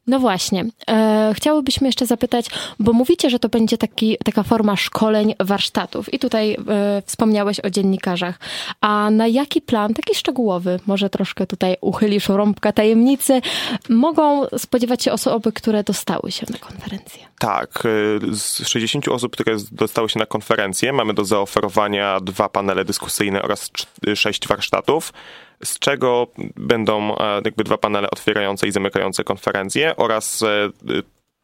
No 0.06 0.18
właśnie. 0.18 0.64
E, 0.90 1.34
jeszcze 1.82 2.06
zapytać, 2.06 2.46
bo 2.78 2.92
mówicie, 2.92 3.30
że 3.30 3.38
to 3.38 3.48
będzie 3.48 3.78
taki, 3.78 4.16
taka 4.24 4.42
forma 4.42 4.76
szkoleń, 4.76 5.34
warsztatów. 5.40 6.14
I 6.14 6.18
tutaj 6.18 6.56
e, 6.68 7.02
wspomniałeś 7.06 7.60
o 7.60 7.70
dziennikarzach. 7.70 8.38
A 8.80 9.10
na 9.10 9.26
jaki 9.26 9.60
plan, 9.60 9.94
taki 9.94 10.14
szczegółowy, 10.14 10.80
może 10.86 11.10
troszkę 11.10 11.46
tutaj 11.46 11.76
uchylisz 11.80 12.28
rąbka 12.28 12.72
tajemnicy, 12.72 13.40
mogą 13.88 14.46
spodziewać 14.58 15.02
się 15.02 15.12
osoby, 15.12 15.52
które 15.52 15.84
dostały 15.84 16.33
się 16.33 16.46
na 16.50 16.58
konferencję? 16.58 17.26
Tak, 17.38 17.83
e, 17.87 18.35
z 18.37 18.68
60 18.68 19.08
osób, 19.08 19.33
które 19.33 19.56
dostały 19.72 20.08
się 20.08 20.18
na 20.18 20.26
konferencję, 20.26 20.92
mamy 20.92 21.14
do 21.14 21.24
zaoferowania 21.24 22.20
dwa 22.20 22.48
panele 22.48 22.85
dyskusyjne 22.85 23.42
oraz 23.42 23.70
sześć 24.14 24.48
warsztatów 24.48 25.12
z 25.65 25.79
czego 25.79 26.27
będą 26.56 27.17
e, 27.17 27.40
jakby 27.44 27.65
dwa 27.65 27.79
panele 27.79 28.11
otwierające 28.11 28.67
i 28.67 28.73
zamykające 28.73 29.25
konferencję 29.25 29.96
oraz 29.96 30.42
e, 30.42 30.71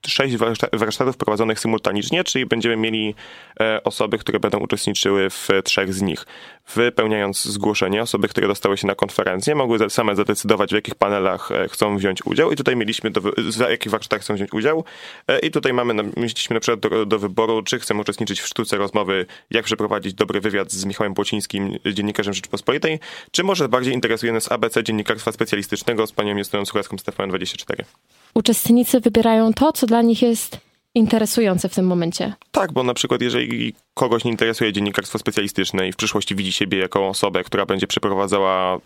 sześć 0.07 0.37
warsztatów 0.73 1.17
prowadzonych 1.17 1.61
symultanicznie, 1.61 2.25
czyli 2.25 2.47
będziemy 2.47 2.77
mieli 2.77 3.15
e, 3.61 3.85
osoby, 3.85 4.19
które 4.19 4.41
będą 4.41 4.59
uczestniczyły 4.59 5.31
w 5.31 5.49
trzech 5.65 5.95
z 5.95 6.03
nich. 6.03 6.27
Wypełniając 6.75 7.45
zgłoszenie, 7.45 8.03
osoby, 8.03 8.29
które 8.29 8.49
dostały 8.49 8.77
się 8.77 8.87
na 8.87 8.95
konferencję, 8.95 9.55
mogły 9.55 9.91
same 9.91 10.17
zadecydować, 10.17 10.71
w 10.71 10.75
jakich 10.75 10.95
panelach 10.95 11.51
e, 11.51 11.69
chcą 11.69 11.97
wziąć 11.97 12.27
udział 12.27 12.53
i 12.53 12.57
tutaj 12.57 12.77
mieliśmy, 12.77 13.11
do, 13.11 13.21
w 13.21 13.61
jakich 13.71 13.93
warsztatach 13.93 14.21
chcą 14.21 14.35
wziąć 14.35 14.53
udział 14.53 14.85
e, 15.29 15.39
i 15.39 15.51
tutaj 15.51 15.73
mamy, 15.73 15.95
mieliśmy 16.17 16.55
na 16.55 16.61
przykład 16.61 16.81
do, 16.81 17.07
do 17.07 17.19
wyboru, 17.19 17.63
czy 17.63 17.79
chcemy 17.79 18.01
uczestniczyć 18.01 18.41
w 18.41 18.47
sztuce 18.47 18.77
rozmowy, 18.77 19.27
jak 19.51 19.65
przeprowadzić 19.65 20.15
dobry 20.15 20.41
wywiad 20.41 20.73
z 20.73 20.85
Michałem 20.85 21.15
Płocińskim, 21.15 21.79
dziennikarzem 21.93 22.35
Rzeczypospolitej, 22.35 23.01
czy 23.31 23.45
może 23.45 23.69
bardziej 23.69 23.95
interesuje 23.95 24.33
nas 24.33 24.53
ABC 24.53 24.85
dziennikarstwa 24.85 25.33
specjalistycznego 25.33 26.07
z 26.07 26.13
panią 26.13 26.37
Justyną 26.37 26.65
Suchacką 26.65 26.99
z 26.99 27.03
TVN24. 27.03 27.85
Uczestnicy 28.37 29.01
wybierają 29.01 29.53
to, 29.53 29.73
co 29.73 29.87
dla 29.87 30.03
nich 30.03 30.23
jest 30.23 30.61
interesujące 30.95 31.69
w 31.69 31.75
tym 31.75 31.87
momencie. 31.87 32.35
Tak, 32.51 32.73
bo 32.73 32.83
na 32.83 32.95
przykład 32.95 33.23
jeżeli 33.23 33.75
kogoś 33.95 34.25
nie 34.25 34.31
interesuje 34.31 34.73
dziennikarstwo 34.73 35.19
specjalistyczne 35.19 35.89
i 35.89 35.93
w 35.93 35.97
przyszłości 35.97 36.35
widzi 36.35 36.53
siebie 36.53 36.79
jako 36.79 37.09
osobę, 37.09 37.45
która 37.45 37.67
będzie 37.67 37.87
przeprowadzała 37.87 38.79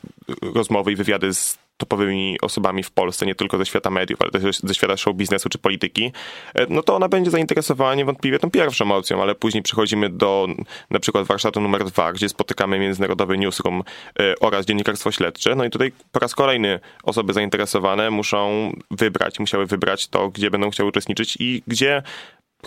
rozmowy 0.54 0.92
i 0.92 0.96
wywiady 0.96 1.34
z 1.34 1.58
topowymi 1.80 2.38
osobami 2.42 2.82
w 2.82 2.90
Polsce, 2.90 3.26
nie 3.26 3.34
tylko 3.34 3.58
ze 3.58 3.66
świata 3.66 3.90
mediów, 3.90 4.22
ale 4.22 4.30
też 4.30 4.58
ze 4.58 4.74
świata 4.74 4.96
show 4.96 5.16
biznesu 5.16 5.48
czy 5.48 5.58
polityki, 5.58 6.12
e, 6.54 6.66
no 6.68 6.82
to 6.82 6.96
ona 6.96 7.08
będzie 7.08 7.30
zainteresowana 7.30 7.94
niewątpliwie 7.94 8.38
tą 8.38 8.50
pierwszą 8.50 8.92
opcją, 8.92 9.22
ale 9.22 9.34
później 9.34 9.62
przechodzimy 9.62 10.08
do 10.08 10.48
na 10.90 11.00
przykład 11.00 11.26
warsztatu 11.26 11.60
numer 11.60 11.84
dwa, 11.84 12.12
gdzie 12.12 12.28
spotykamy 12.28 12.78
międzynarodowy 12.78 13.38
newsroom 13.38 13.82
e, 14.20 14.34
oraz 14.40 14.66
dziennikarstwo 14.66 15.12
śledcze. 15.12 15.54
No 15.54 15.64
i 15.64 15.70
tutaj 15.70 15.92
po 16.12 16.20
raz 16.20 16.34
kolejny 16.34 16.80
osoby 17.02 17.32
zainteresowane 17.32 18.10
muszą 18.10 18.72
wybrać, 18.90 19.38
musiały 19.38 19.66
wybrać 19.66 20.08
to, 20.08 20.28
gdzie 20.28 20.50
będą 20.50 20.70
chciały 20.70 20.88
uczestniczyć 20.88 21.36
i 21.40 21.62
gdzie 21.66 22.02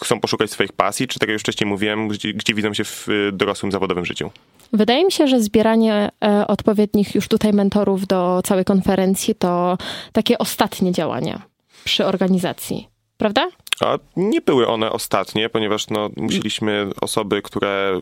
chcą 0.04 0.20
poszukać 0.20 0.52
swoich 0.52 0.72
pasji, 0.72 1.08
czy 1.08 1.20
tak 1.20 1.30
jak 1.30 1.34
już 1.34 1.42
wcześniej 1.42 1.70
mówiłem, 1.70 2.08
gdzie, 2.08 2.34
gdzie 2.34 2.54
widzą 2.54 2.74
się 2.74 2.84
w 2.84 3.08
dorosłym 3.34 3.72
zawodowym 3.72 4.06
życiu. 4.06 4.32
Wydaje 4.74 5.06
mi 5.06 5.12
się, 5.12 5.28
że 5.28 5.42
zbieranie 5.42 6.10
e, 6.24 6.48
odpowiednich 6.48 7.16
już 7.16 7.28
tutaj 7.28 7.54
mentorów 7.54 8.08
do 8.08 8.42
całej 8.46 8.66
konferencji 8.66 9.36
to 9.36 9.78
takie 10.14 10.38
ostatnie 10.38 10.92
działania 10.92 11.42
przy 11.84 12.06
organizacji, 12.06 12.88
prawda? 13.18 13.48
A 13.82 13.98
nie 14.16 14.42
były 14.42 14.68
one 14.68 14.92
ostatnie, 14.92 15.50
ponieważ 15.50 15.90
no, 15.90 16.10
musieliśmy 16.18 16.90
osoby, 17.02 17.42
które 17.42 18.02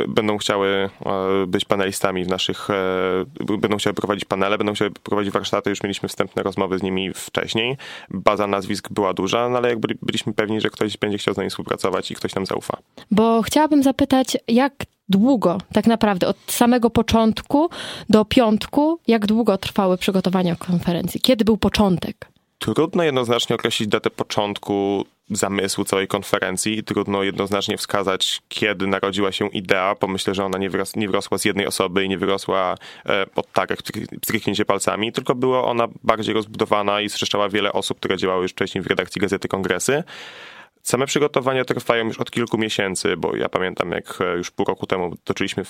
y, 0.00 0.08
będą 0.08 0.38
chciały 0.38 0.90
y, 1.42 1.46
być 1.46 1.64
panelistami 1.64 2.24
w 2.24 2.28
naszych, 2.28 2.68
y, 3.50 3.58
będą 3.58 3.76
chciały 3.76 3.94
prowadzić 3.94 4.24
panele, 4.24 4.58
będą 4.58 4.72
chciały 4.72 4.90
prowadzić 4.90 5.32
warsztaty, 5.32 5.70
już 5.70 5.82
mieliśmy 5.82 6.08
wstępne 6.08 6.42
rozmowy 6.42 6.78
z 6.78 6.82
nimi 6.82 7.14
wcześniej. 7.14 7.76
Baza 8.10 8.46
nazwisk 8.46 8.88
była 8.92 9.14
duża, 9.14 9.48
no, 9.48 9.58
ale 9.58 9.68
jak 9.68 9.78
byli, 9.78 9.94
byliśmy 10.02 10.32
pewni, 10.32 10.60
że 10.60 10.70
ktoś 10.70 10.96
będzie 10.96 11.18
chciał 11.18 11.34
z 11.34 11.36
nami 11.36 11.50
współpracować 11.50 12.10
i 12.10 12.14
ktoś 12.14 12.34
nam 12.34 12.46
zaufa. 12.46 12.76
Bo 13.10 13.42
chciałabym 13.42 13.82
zapytać, 13.82 14.36
jak 14.48 14.72
długo, 15.08 15.58
tak 15.72 15.86
naprawdę, 15.86 16.26
od 16.26 16.36
samego 16.46 16.90
początku 16.90 17.70
do 18.08 18.24
piątku, 18.24 19.00
jak 19.06 19.26
długo 19.26 19.58
trwały 19.58 19.98
przygotowania 19.98 20.56
konferencji? 20.56 21.20
Kiedy 21.20 21.44
był 21.44 21.56
początek? 21.56 22.30
Trudno 22.58 23.02
jednoznacznie 23.02 23.56
określić 23.56 23.88
datę 23.88 24.10
początku 24.10 25.04
zamysłu 25.30 25.84
całej 25.84 26.08
konferencji. 26.08 26.84
Trudno 26.84 27.22
jednoznacznie 27.22 27.76
wskazać, 27.76 28.40
kiedy 28.48 28.86
narodziła 28.86 29.32
się 29.32 29.48
idea, 29.48 29.94
bo 30.00 30.06
myślę, 30.06 30.34
że 30.34 30.44
ona 30.44 30.58
nie, 30.58 30.70
wyros 30.70 30.96
nie 30.96 31.06
wyrosła 31.06 31.38
z 31.38 31.44
jednej 31.44 31.66
osoby 31.66 32.04
i 32.04 32.08
nie 32.08 32.18
wyrosła 32.18 32.74
e, 33.06 33.26
od 33.36 33.52
tak, 33.52 33.70
jak 33.70 33.78
stryknięcie 34.24 34.64
palcami, 34.64 35.12
tylko 35.12 35.34
była 35.34 35.64
ona 35.64 35.88
bardziej 36.04 36.34
rozbudowana 36.34 37.00
i 37.00 37.08
zrzeszczała 37.08 37.48
wiele 37.48 37.72
osób, 37.72 37.98
które 37.98 38.16
działały 38.16 38.42
już 38.42 38.52
wcześniej 38.52 38.84
w 38.84 38.86
redakcji 38.86 39.20
Gazety 39.20 39.48
Kongresy. 39.48 40.02
Same 40.82 41.06
przygotowania 41.06 41.64
trwają 41.64 42.04
już 42.04 42.18
od 42.18 42.30
kilku 42.30 42.58
miesięcy, 42.58 43.16
bo 43.16 43.36
ja 43.36 43.48
pamiętam, 43.48 43.90
jak 43.90 44.18
e, 44.20 44.36
już 44.36 44.50
pół 44.50 44.66
roku 44.66 44.86
temu 44.86 45.16
toczyliśmy 45.24 45.62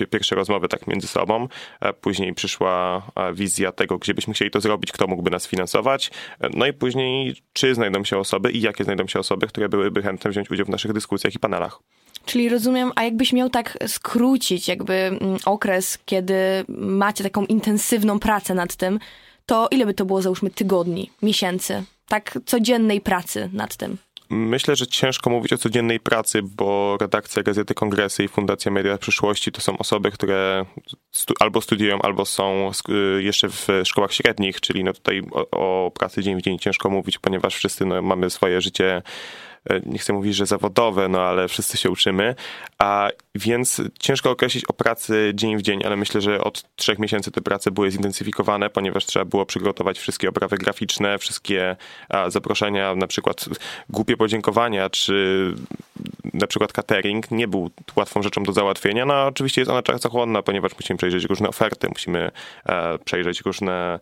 e, 0.00 0.06
pierwsze 0.06 0.34
rozmowy 0.34 0.68
tak 0.68 0.86
między 0.86 1.06
sobą. 1.06 1.48
E, 1.80 1.92
później 1.92 2.34
przyszła 2.34 3.02
wizja 3.34 3.72
tego, 3.72 3.98
gdzie 3.98 4.14
byśmy 4.14 4.34
chcieli 4.34 4.50
to 4.50 4.60
zrobić, 4.60 4.92
kto 4.92 5.06
mógłby 5.06 5.30
nas 5.30 5.46
finansować. 5.46 6.10
No 6.54 6.66
i 6.66 6.72
później, 6.72 7.36
czy 7.52 7.74
znajdą 7.74 8.04
się 8.04 8.18
osoby 8.18 8.52
i 8.52 8.60
jakie 8.60 8.84
znajdą 8.84 9.06
się 9.06 9.18
osoby, 9.18 9.46
które 9.46 9.68
byłyby 9.68 10.02
chętne 10.02 10.30
wziąć 10.30 10.50
udział 10.50 10.66
w 10.66 10.68
naszych 10.68 10.92
dyskusjach 10.92 11.34
i 11.34 11.38
panelach. 11.38 11.78
Czyli 12.24 12.48
rozumiem, 12.48 12.92
a 12.94 13.04
jakbyś 13.04 13.32
miał 13.32 13.50
tak 13.50 13.78
skrócić 13.86 14.68
jakby 14.68 14.94
mm, 14.94 15.38
okres, 15.44 15.98
kiedy 16.04 16.34
macie 16.68 17.24
taką 17.24 17.44
intensywną 17.44 18.18
pracę 18.18 18.54
nad 18.54 18.76
tym, 18.76 18.98
to 19.46 19.68
ile 19.70 19.86
by 19.86 19.94
to 19.94 20.04
było, 20.04 20.22
załóżmy, 20.22 20.50
tygodni, 20.50 21.10
miesięcy, 21.22 21.84
tak 22.08 22.38
codziennej 22.46 23.00
pracy 23.00 23.50
nad 23.52 23.76
tym? 23.76 23.96
Myślę, 24.30 24.76
że 24.76 24.86
ciężko 24.86 25.30
mówić 25.30 25.52
o 25.52 25.58
codziennej 25.58 26.00
pracy, 26.00 26.40
bo 26.42 26.96
redakcja 27.00 27.42
Gazety 27.42 27.74
Kongresy 27.74 28.24
i 28.24 28.28
Fundacja 28.28 28.70
Media 28.70 28.98
Przyszłości 28.98 29.52
to 29.52 29.60
są 29.60 29.78
osoby, 29.78 30.10
które 30.10 30.64
stu 31.10 31.34
albo 31.40 31.60
studiują, 31.60 32.02
albo 32.02 32.24
są 32.24 32.70
y, 32.88 33.22
jeszcze 33.22 33.48
w 33.48 33.66
szkołach 33.84 34.12
średnich, 34.12 34.60
czyli 34.60 34.84
no 34.84 34.92
tutaj 34.92 35.22
o, 35.32 35.50
o 35.86 35.90
pracy 35.90 36.22
dzień 36.22 36.36
w 36.36 36.42
dzień 36.42 36.58
ciężko 36.58 36.90
mówić, 36.90 37.18
ponieważ 37.18 37.56
wszyscy 37.56 37.86
no, 37.86 38.02
mamy 38.02 38.30
swoje 38.30 38.60
życie 38.60 39.02
nie 39.86 39.98
chcę 39.98 40.12
mówić, 40.12 40.36
że 40.36 40.46
zawodowe, 40.46 41.08
no 41.08 41.22
ale 41.22 41.48
wszyscy 41.48 41.76
się 41.76 41.90
uczymy, 41.90 42.34
a 42.78 43.08
więc 43.34 43.82
ciężko 43.98 44.30
określić 44.30 44.64
o 44.64 44.72
pracy 44.72 45.32
dzień 45.34 45.56
w 45.56 45.62
dzień, 45.62 45.80
ale 45.84 45.96
myślę, 45.96 46.20
że 46.20 46.44
od 46.44 46.76
trzech 46.76 46.98
miesięcy 46.98 47.30
te 47.30 47.40
prace 47.40 47.70
były 47.70 47.90
zintensyfikowane, 47.90 48.70
ponieważ 48.70 49.06
trzeba 49.06 49.24
było 49.24 49.46
przygotować 49.46 49.98
wszystkie 49.98 50.28
oprawy 50.28 50.56
graficzne, 50.56 51.18
wszystkie 51.18 51.76
zaproszenia, 52.28 52.94
na 52.94 53.06
przykład 53.06 53.44
głupie 53.90 54.16
podziękowania, 54.16 54.90
czy 54.90 55.54
na 56.36 56.46
przykład 56.46 56.72
catering 56.72 57.30
nie 57.30 57.48
był 57.48 57.70
łatwą 57.96 58.22
rzeczą 58.22 58.42
do 58.42 58.52
załatwienia. 58.52 59.06
No 59.06 59.26
oczywiście 59.26 59.60
jest 59.60 59.70
ona 59.70 59.82
czasochłonna, 59.82 60.42
ponieważ 60.42 60.72
musimy 60.74 60.96
przejrzeć 60.96 61.24
różne 61.24 61.48
oferty, 61.48 61.88
musimy 61.88 62.30
e, 62.66 62.98
przejrzeć 62.98 63.40
różne 63.40 63.98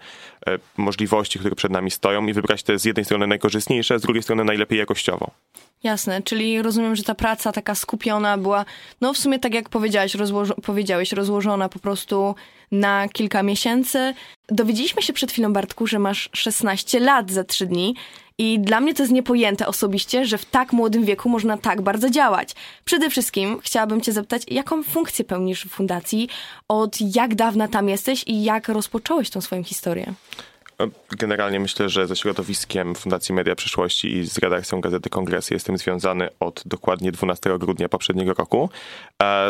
e, 0.47 0.59
możliwości, 0.77 1.39
które 1.39 1.55
przed 1.55 1.73
nami 1.73 1.91
stoją 1.91 2.27
i 2.27 2.33
wybrać 2.33 2.63
te 2.63 2.79
z 2.79 2.85
jednej 2.85 3.05
strony 3.05 3.27
najkorzystniejsze, 3.27 3.99
z 3.99 4.03
drugiej 4.03 4.23
strony 4.23 4.45
najlepiej 4.45 4.79
jakościowo. 4.79 5.31
Jasne, 5.83 6.23
czyli 6.23 6.63
rozumiem, 6.63 6.97
że 6.97 7.03
ta 7.03 7.15
praca 7.15 7.53
taka 7.53 7.75
skupiona 7.75 8.39
była, 8.39 8.65
no 9.01 9.13
w 9.13 9.19
sumie 9.19 9.39
tak 9.39 9.55
jak 9.55 9.69
powiedziałeś, 9.69 10.15
rozłożo- 10.15 10.61
powiedziałeś, 10.63 11.13
rozłożona 11.13 11.69
po 11.69 11.79
prostu 11.79 12.35
na 12.73 13.09
kilka 13.09 13.43
miesięcy. 13.43 14.15
Dowiedzieliśmy 14.49 15.03
się 15.03 15.13
przed 15.13 15.33
chwilą, 15.33 15.53
Bartku, 15.53 15.87
że 15.87 15.99
masz 15.99 16.31
16 16.33 17.01
lat 17.01 17.31
za 17.31 17.45
3 17.45 17.67
dni. 17.67 17.95
I 18.39 18.61
dla 18.61 18.81
mnie 18.81 18.95
to 18.95 19.03
jest 19.03 19.13
niepojęte 19.13 19.67
osobiście, 19.67 20.27
że 20.27 20.39
w 20.39 20.45
tak 20.45 20.73
młodym 20.73 21.05
wieku 21.05 21.29
można 21.29 21.59
tak 21.59 21.83
bardzo 21.83 22.11
działać. 22.11 22.55
Przede 22.85 23.11
wszystkim 23.11 23.61
chciałabym 23.63 24.01
Cię 24.01 24.13
zapytać, 24.13 24.43
jaką 24.49 24.83
funkcję 24.83 25.25
pełnisz 25.25 25.65
w 25.65 25.69
fundacji, 25.69 26.29
od 26.69 26.97
jak 27.17 27.35
dawna 27.35 27.69
tam 27.69 27.89
jesteś 27.89 28.25
i 28.27 28.45
jak 28.45 28.69
rozpocząłeś 28.69 29.31
tą 29.31 29.41
swoją 29.41 29.65
historię? 29.65 30.15
Generalnie 31.19 31.61
myślę, 31.61 31.89
że 31.89 32.07
ze 32.07 32.17
środowiskiem 32.17 32.95
Fundacji 32.95 33.35
Media 33.35 33.55
Przyszłości 33.55 34.17
i 34.17 34.27
z 34.27 34.39
redakcją 34.39 34.81
Gazety 34.81 35.11
Kongresy 35.11 35.55
jestem 35.55 35.79
związany 35.79 36.29
od 36.41 36.63
dokładnie 36.67 37.13
12 37.13 37.59
grudnia 37.59 37.89
poprzedniego 37.89 38.35
roku. 38.35 38.71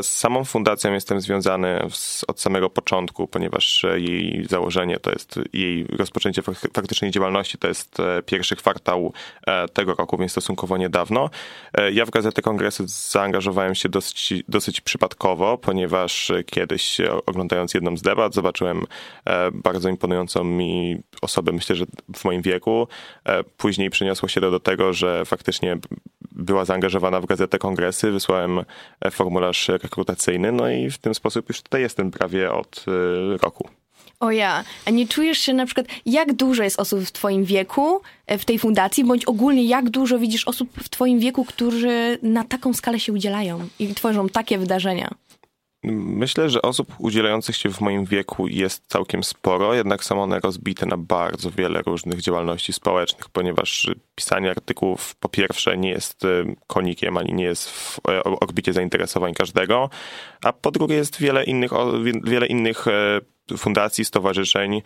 Z 0.03 0.07
samą 0.07 0.45
fundacją 0.45 0.93
jestem 0.93 1.21
związany 1.21 1.81
od 2.29 2.41
samego 2.41 2.71
początku, 2.71 3.27
ponieważ 3.27 3.87
jej 3.97 4.47
założenie 4.51 5.01
to 5.01 5.11
jest, 5.11 5.41
jej 5.53 5.87
rozpoczęcie 5.87 6.43
faktycznej 6.73 7.11
działalności 7.11 7.59
to 7.59 7.69
jest 7.69 8.01
e, 8.01 8.23
pierwszy 8.23 8.57
kwartał 8.57 9.13
e, 9.47 9.69
tego 9.69 9.95
roku, 9.95 10.19
więc 10.19 10.33
stosunkowo 10.33 10.77
niedawno. 10.77 11.31
E, 11.75 11.93
ja 11.93 12.07
w 12.07 12.11
Gazetę 12.11 12.43
Kongresy 12.43 12.85
zaangażowałem 12.87 13.75
się 13.75 13.89
dosyć, 13.89 14.35
dosyć 14.49 14.81
przypadkowo, 14.81 15.59
ponieważ 15.59 16.33
kiedyś 16.47 16.99
oglądając 17.27 17.75
jedną 17.75 17.97
z 17.97 18.03
debat 18.03 18.35
zobaczyłem 18.35 18.87
bardzo 19.53 19.89
imponującą 19.89 20.45
mi 20.45 21.03
osobę, 21.23 21.53
myślę, 21.53 21.77
że 21.77 21.85
w 22.17 22.25
moim 22.25 22.43
wieku. 22.43 22.89
E, 23.25 23.45
później 23.45 23.91
przyniosło 23.91 24.29
się 24.29 24.41
to 24.41 24.51
do 24.51 24.61
tego, 24.61 24.93
że 24.93 25.25
faktycznie 25.25 25.79
była 26.33 26.65
zaangażowana 26.65 27.21
w 27.21 27.27
gazetę 27.27 27.59
kongresy, 27.59 28.11
wysłałem 28.11 28.65
formularz 29.11 29.69
rekrutacyjny, 29.69 30.53
no 30.53 30.69
i 30.69 30.91
w 30.91 30.99
ten 30.99 31.15
sposób 31.15 31.49
już 31.49 31.63
tutaj 31.63 31.81
jestem 31.81 32.11
prawie 32.11 32.53
od 32.53 32.85
e, 32.89 33.37
roku. 33.37 33.69
O 34.21 34.31
ja, 34.31 34.65
a 34.85 34.91
nie 34.91 35.09
czujesz 35.09 35.39
się 35.39 35.53
na 35.53 35.67
przykład, 35.67 35.87
jak 36.07 36.33
dużo 36.33 36.63
jest 36.63 36.81
osób 36.81 37.01
w 37.01 37.13
twoim 37.13 37.45
wieku 37.45 38.01
e, 38.27 38.39
w 38.39 38.45
tej 38.45 38.59
fundacji, 38.59 39.05
bądź 39.05 39.25
ogólnie 39.25 39.65
jak 39.65 39.91
dużo 39.91 40.19
widzisz 40.19 40.49
osób 40.49 40.69
w 40.83 40.89
twoim 40.89 41.19
wieku, 41.19 41.45
którzy 41.45 42.19
na 42.23 42.45
taką 42.45 42.75
skalę 42.75 43.01
się 43.01 43.13
udzielają 43.13 43.69
i 43.79 43.95
tworzą 43.95 44.29
takie 44.29 44.59
wydarzenia? 44.59 45.15
Myślę, 45.93 46.51
że 46.51 46.63
osób 46.63 46.95
udzielających 46.99 47.57
się 47.57 47.69
w 47.69 47.81
moim 47.81 48.05
wieku 48.05 48.49
jest 48.49 48.87
całkiem 48.87 49.25
sporo, 49.25 49.75
jednak 49.75 50.05
są 50.05 50.23
one 50.23 50.41
rozbite 50.41 50.87
na 50.87 50.97
bardzo 50.97 51.51
wiele 51.51 51.83
różnych 51.83 52.21
działalności 52.21 52.73
społecznych, 52.73 53.29
ponieważ 53.29 53.91
pisanie 54.15 54.51
artykułów 54.51 55.15
po 55.15 55.29
pierwsze 55.29 55.79
nie 55.79 55.91
jest 55.91 56.25
e, 56.25 56.29
konikiem, 56.67 57.17
ani 57.17 57.35
nie 57.35 57.45
jest 57.45 57.71
w 57.71 58.01
e, 58.09 58.25
orbicie 58.25 58.73
zainteresowań 58.73 59.35
każdego, 59.35 59.91
a 60.45 60.53
po 60.53 60.71
drugie 60.71 60.95
jest 60.95 61.21
wiele 61.21 61.45
innych, 61.45 61.71
wiele 62.25 62.47
innych 62.47 62.89
e, 62.89 63.21
fundacji, 63.59 64.05
stowarzyszeń, 64.05 64.83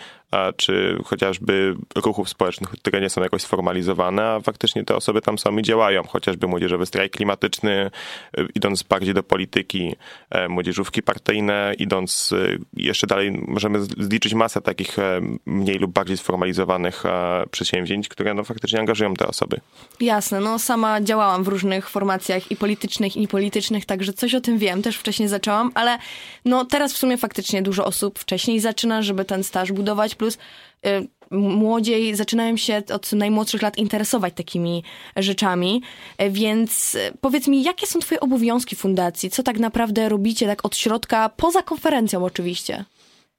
czy 0.56 0.98
chociażby 1.04 1.76
ruchów 1.94 2.28
społecznych, 2.28 2.70
które 2.70 3.00
nie 3.00 3.10
są 3.10 3.22
jakoś 3.22 3.42
sformalizowane, 3.42 4.28
a 4.28 4.40
faktycznie 4.40 4.84
te 4.84 4.96
osoby 4.96 5.20
tam 5.20 5.38
są 5.38 5.58
i 5.58 5.62
działają, 5.62 6.02
chociażby 6.02 6.46
młodzieżowy 6.46 6.86
strajk 6.86 7.12
klimatyczny, 7.12 7.90
y, 8.38 8.48
idąc 8.54 8.82
bardziej 8.82 9.14
do 9.14 9.22
polityki, 9.22 9.96
e, 10.30 10.48
młodzieżówki 10.48 11.02
partyjne, 11.02 11.74
idąc 11.78 12.32
y, 12.32 12.58
jeszcze 12.76 13.06
dalej, 13.06 13.42
możemy 13.48 13.82
zliczyć 13.82 14.34
masę 14.34 14.60
takich 14.60 14.98
e, 14.98 15.20
mniej 15.46 15.78
lub 15.78 15.92
bardziej 15.92 16.16
sformalizowanych 16.16 17.06
e, 17.06 17.44
przedsięwzięć, 17.50 18.08
które 18.08 18.34
no 18.34 18.44
faktycznie 18.44 18.80
angażują 18.80 19.14
te 19.14 19.26
osoby. 19.26 19.60
Jasne, 20.00 20.40
no 20.40 20.58
sama 20.58 21.00
działałam 21.00 21.44
w 21.44 21.48
różnych 21.48 21.90
formacjach 21.90 22.50
i 22.50 22.56
politycznych, 22.56 23.16
i 23.16 23.20
niepolitycznych, 23.20 23.86
także 23.86 24.12
coś 24.12 24.34
o 24.34 24.40
tym 24.40 24.58
wiem, 24.58 24.82
też 24.82 24.96
wcześniej 24.96 25.28
zaczęłam, 25.28 25.70
ale 25.74 25.98
no 26.44 26.64
teraz 26.64 26.92
w 26.92 26.96
sumie 26.96 27.18
faktycznie 27.18 27.62
dużo 27.62 27.84
osób 27.84 28.18
wcześniej 28.18 28.47
zaczyna, 28.56 29.02
żeby 29.02 29.24
ten 29.24 29.44
staż 29.44 29.72
budować, 29.72 30.14
plus 30.14 30.38
y, 30.86 31.08
młodziej 31.30 32.14
zaczynają 32.14 32.56
się 32.56 32.82
od 32.94 33.12
najmłodszych 33.12 33.62
lat 33.62 33.78
interesować 33.78 34.34
takimi 34.34 34.84
rzeczami, 35.16 35.82
y, 36.22 36.30
więc 36.30 36.94
y, 36.94 37.12
powiedz 37.20 37.48
mi, 37.48 37.62
jakie 37.62 37.86
są 37.86 37.98
twoje 37.98 38.20
obowiązki 38.20 38.76
fundacji? 38.76 39.30
Co 39.30 39.42
tak 39.42 39.58
naprawdę 39.58 40.08
robicie 40.08 40.46
tak 40.46 40.64
od 40.64 40.76
środka, 40.76 41.28
poza 41.28 41.62
konferencją 41.62 42.24
oczywiście? 42.24 42.84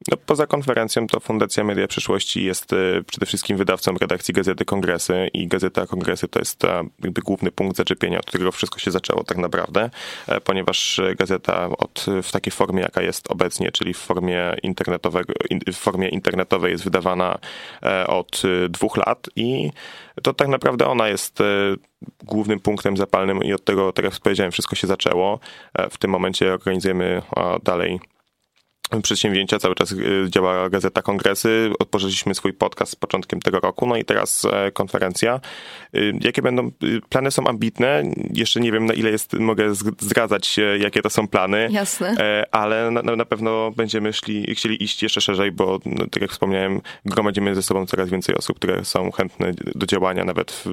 No, 0.07 0.17
poza 0.17 0.47
konferencją 0.47 1.07
to 1.07 1.19
Fundacja 1.19 1.63
Media 1.63 1.87
Przyszłości 1.87 2.43
jest 2.43 2.73
e, 2.73 3.03
przede 3.07 3.25
wszystkim 3.25 3.57
wydawcą 3.57 3.93
redakcji 4.01 4.33
Gazety 4.33 4.65
Kongresy 4.65 5.29
i 5.33 5.47
Gazeta 5.47 5.87
Kongresy 5.87 6.27
to 6.27 6.39
jest 6.39 6.63
jakby 7.03 7.21
główny 7.21 7.51
punkt 7.51 7.77
zaczepienia, 7.77 8.19
od 8.19 8.25
którego 8.25 8.51
wszystko 8.51 8.79
się 8.79 8.91
zaczęło 8.91 9.23
tak 9.23 9.37
naprawdę, 9.37 9.89
e, 10.27 10.41
ponieważ 10.41 11.01
gazeta 11.17 11.69
od, 11.77 12.05
w 12.23 12.31
takiej 12.31 12.51
formie, 12.51 12.81
jaka 12.81 13.01
jest 13.01 13.31
obecnie, 13.31 13.71
czyli 13.71 13.93
w 13.93 13.97
formie, 13.97 14.55
internetowego, 14.63 15.33
w 15.73 15.75
formie 15.75 16.09
internetowej 16.09 16.71
jest 16.71 16.83
wydawana 16.83 17.39
e, 17.83 18.07
od 18.07 18.41
dwóch 18.69 18.97
lat 18.97 19.29
i 19.35 19.71
to 20.23 20.33
tak 20.33 20.47
naprawdę 20.47 20.87
ona 20.87 21.07
jest 21.07 21.39
głównym 22.23 22.59
punktem 22.59 22.97
zapalnym 22.97 23.43
i 23.43 23.53
od 23.53 23.65
tego, 23.65 23.93
tak 23.93 24.05
jak 24.05 24.13
powiedziałem, 24.13 24.51
wszystko 24.51 24.75
się 24.75 24.87
zaczęło. 24.87 25.39
W 25.89 25.97
tym 25.97 26.11
momencie 26.11 26.53
organizujemy 26.53 27.21
dalej 27.63 27.99
przedsięwzięcia. 29.03 29.59
Cały 29.59 29.75
czas 29.75 29.91
y, 29.91 30.25
działa 30.29 30.69
Gazeta 30.69 31.01
Kongresy. 31.01 31.71
Otworzyliśmy 31.79 32.35
swój 32.35 32.53
podcast 32.53 32.91
z 32.91 32.95
początkiem 32.95 33.39
tego 33.39 33.59
roku, 33.59 33.87
no 33.87 33.95
i 33.97 34.05
teraz 34.05 34.45
e, 34.51 34.71
konferencja. 34.71 35.39
Y, 35.95 36.13
jakie 36.21 36.41
będą, 36.41 36.71
y, 36.83 37.01
plany 37.09 37.31
są 37.31 37.47
ambitne. 37.47 38.03
Jeszcze 38.33 38.59
nie 38.59 38.71
wiem, 38.71 38.85
na 38.85 38.93
ile 38.93 39.09
jest, 39.09 39.33
mogę 39.33 39.75
zdradzać, 39.75 40.59
jakie 40.79 41.01
to 41.01 41.09
są 41.09 41.27
plany. 41.27 41.67
Jasne. 41.71 42.15
E, 42.19 42.45
ale 42.51 42.91
na, 42.91 43.15
na 43.15 43.25
pewno 43.25 43.71
będziemy 43.71 44.13
szli, 44.13 44.55
chcieli 44.55 44.83
iść 44.83 45.03
jeszcze 45.03 45.21
szerzej, 45.21 45.51
bo 45.51 45.79
no, 45.85 46.07
tak 46.11 46.21
jak 46.21 46.31
wspomniałem, 46.31 46.81
gromadzimy 47.05 47.55
ze 47.55 47.63
sobą 47.63 47.85
coraz 47.85 48.09
więcej 48.09 48.35
osób, 48.35 48.59
które 48.59 48.85
są 48.85 49.11
chętne 49.11 49.53
do 49.75 49.85
działania 49.85 50.25
nawet 50.25 50.51
w, 50.51 50.65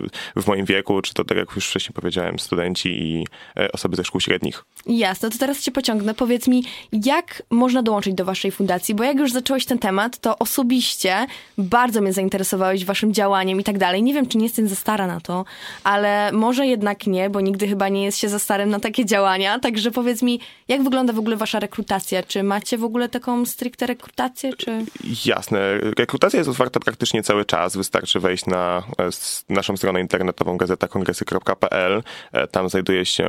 w 0.42 0.46
moim 0.46 0.64
wieku, 0.64 1.02
czy 1.02 1.14
to 1.14 1.24
tak 1.24 1.38
jak 1.38 1.56
już 1.56 1.68
wcześniej 1.68 1.94
powiedziałem, 1.94 2.38
studenci 2.38 2.88
i 2.88 3.26
e, 3.56 3.72
osoby 3.72 3.96
ze 3.96 4.04
szkół 4.04 4.20
średnich. 4.20 4.64
Jasne, 4.86 5.30
to 5.30 5.38
teraz 5.38 5.60
cię 5.60 5.72
pociągnę. 5.72 6.14
Powiedz 6.14 6.48
mi, 6.48 6.64
jak 6.92 7.42
można 7.50 7.82
dołączyć 7.82 8.05
dołączyć 8.06 8.14
do 8.14 8.24
waszej 8.24 8.50
fundacji, 8.50 8.94
bo 8.94 9.04
jak 9.04 9.18
już 9.18 9.32
zacząłeś 9.32 9.66
ten 9.66 9.78
temat, 9.78 10.18
to 10.18 10.38
osobiście 10.38 11.26
bardzo 11.58 12.00
mnie 12.00 12.12
zainteresowałeś 12.12 12.84
waszym 12.84 13.12
działaniem 13.12 13.60
i 13.60 13.64
tak 13.64 13.78
dalej. 13.78 14.02
Nie 14.02 14.14
wiem, 14.14 14.26
czy 14.26 14.38
nie 14.38 14.44
jestem 14.44 14.68
za 14.68 14.74
stara 14.74 15.06
na 15.06 15.20
to, 15.20 15.44
ale 15.84 16.32
może 16.32 16.66
jednak 16.66 17.06
nie, 17.06 17.30
bo 17.30 17.40
nigdy 17.40 17.68
chyba 17.68 17.88
nie 17.88 18.04
jest 18.04 18.18
się 18.18 18.28
za 18.28 18.38
starym 18.38 18.70
na 18.70 18.80
takie 18.80 19.04
działania. 19.04 19.58
Także 19.58 19.90
powiedz 19.90 20.22
mi, 20.22 20.40
jak 20.68 20.82
wygląda 20.82 21.12
w 21.12 21.18
ogóle 21.18 21.36
wasza 21.36 21.60
rekrutacja? 21.60 22.22
Czy 22.22 22.42
macie 22.42 22.78
w 22.78 22.84
ogóle 22.84 23.08
taką 23.08 23.46
stricte 23.46 23.86
rekrutację? 23.86 24.52
Czy... 24.56 24.84
Jasne. 25.24 25.58
Rekrutacja 25.98 26.38
jest 26.38 26.50
otwarta 26.50 26.80
praktycznie 26.80 27.22
cały 27.22 27.44
czas. 27.44 27.76
Wystarczy 27.76 28.20
wejść 28.20 28.46
na 28.46 28.82
e, 28.98 29.08
naszą 29.48 29.76
stronę 29.76 30.00
internetową 30.00 30.56
gazetakongresy.pl. 30.56 32.02
E, 32.32 32.46
tam 32.46 32.68
znajduje 32.68 33.06
się 33.06 33.26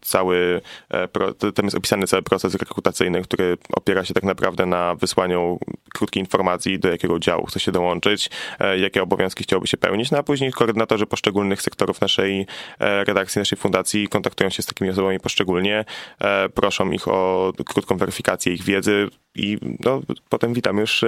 cały, 0.00 0.60
e, 0.90 1.08
tam 1.52 1.64
jest 1.64 1.76
opisany 1.76 2.06
cały 2.06 2.22
proces 2.22 2.54
rekrutacyjny, 2.54 3.22
który 3.22 3.58
opiera 3.72 4.04
się 4.04 4.07
się 4.08 4.14
tak 4.14 4.24
naprawdę 4.24 4.66
na 4.66 4.94
wysłaniu 4.94 5.58
krótkiej 5.94 6.20
informacji, 6.20 6.78
do 6.78 6.88
jakiego 6.88 7.18
działu 7.18 7.46
chce 7.46 7.60
się 7.60 7.72
dołączyć, 7.72 8.30
e, 8.58 8.78
jakie 8.78 9.02
obowiązki 9.02 9.44
chciałby 9.44 9.66
się 9.66 9.76
pełnić, 9.76 10.10
no 10.10 10.18
a 10.18 10.22
później 10.22 10.52
koordynatorzy 10.52 11.06
poszczególnych 11.06 11.62
sektorów 11.62 12.00
naszej 12.00 12.46
e, 12.78 13.04
redakcji, 13.04 13.38
naszej 13.38 13.58
fundacji 13.58 14.08
kontaktują 14.08 14.50
się 14.50 14.62
z 14.62 14.66
takimi 14.66 14.90
osobami 14.90 15.20
poszczególnie, 15.20 15.84
e, 16.20 16.48
proszą 16.48 16.90
ich 16.90 17.08
o 17.08 17.52
krótką 17.66 17.96
weryfikację 17.96 18.52
ich 18.52 18.62
wiedzy, 18.62 19.08
i 19.38 19.58
no, 19.80 20.00
potem 20.28 20.54
witam 20.54 20.78
już 20.78 21.04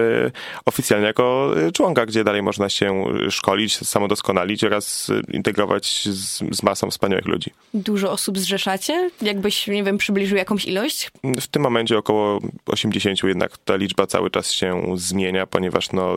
oficjalnie 0.66 1.06
jako 1.06 1.54
członka, 1.74 2.06
gdzie 2.06 2.24
dalej 2.24 2.42
można 2.42 2.68
się 2.68 3.04
szkolić, 3.30 3.76
samodoskonalić 3.76 4.64
oraz 4.64 5.10
integrować 5.32 6.08
z, 6.08 6.56
z 6.56 6.62
masą 6.62 6.90
wspaniałych 6.90 7.26
ludzi. 7.26 7.50
Dużo 7.74 8.12
osób 8.12 8.38
zrzeszacie? 8.38 9.10
Jakbyś, 9.22 9.66
nie 9.66 9.84
wiem, 9.84 9.98
przybliżył 9.98 10.36
jakąś 10.38 10.64
ilość? 10.64 11.10
W 11.40 11.46
tym 11.46 11.62
momencie 11.62 11.98
około 11.98 12.40
80 12.66 13.22
jednak 13.22 13.58
ta 13.58 13.76
liczba 13.76 14.06
cały 14.06 14.30
czas 14.30 14.52
się 14.52 14.82
zmienia, 14.96 15.46
ponieważ 15.46 15.92
no, 15.92 16.16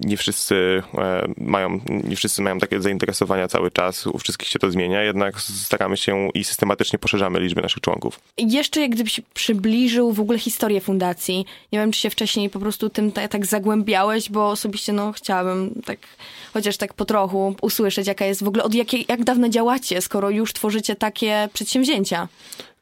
nie 0.00 0.16
wszyscy 0.16 0.82
e, 0.98 1.28
mają, 1.36 1.80
nie 2.04 2.16
wszyscy 2.16 2.42
mają 2.42 2.58
takie 2.58 2.80
zainteresowania 2.80 3.48
cały 3.48 3.70
czas, 3.70 4.06
u 4.06 4.18
wszystkich 4.18 4.48
się 4.48 4.58
to 4.58 4.70
zmienia, 4.70 5.02
jednak 5.02 5.40
staramy 5.40 5.96
się 5.96 6.28
i 6.34 6.44
systematycznie 6.44 6.98
poszerzamy 6.98 7.40
liczbę 7.40 7.62
naszych 7.62 7.82
członków. 7.82 8.20
Jeszcze 8.38 8.80
jak 8.80 8.90
gdybyś 8.90 9.20
przybliżył 9.34 10.12
w 10.12 10.20
ogóle 10.20 10.38
historię 10.38 10.80
fundacji, 10.80 11.39
nie 11.72 11.78
wiem, 11.78 11.92
czy 11.92 12.00
się 12.00 12.10
wcześniej 12.10 12.50
po 12.50 12.58
prostu 12.58 12.90
tym 12.90 13.12
tak, 13.12 13.46
zagłębiałeś, 13.46 14.30
bo 14.30 14.48
osobiście 14.50 14.92
no 14.92 15.12
chciałabym 15.12 15.82
tak, 15.86 15.98
chociaż 16.52 16.76
tak 16.76 16.94
po 16.94 17.04
trochu 17.04 17.54
usłyszeć, 17.62 18.06
jaka 18.06 18.24
jest 18.24 18.44
w 18.44 18.48
ogóle, 18.48 18.64
od 18.64 18.74
jakiej, 18.74 19.04
jak 19.08 19.24
dawno 19.24 19.48
działacie, 19.48 20.00
skoro 20.00 20.30
już 20.30 20.52
tworzycie 20.52 20.96
takie 20.96 21.48
przedsięwzięcia. 21.52 22.28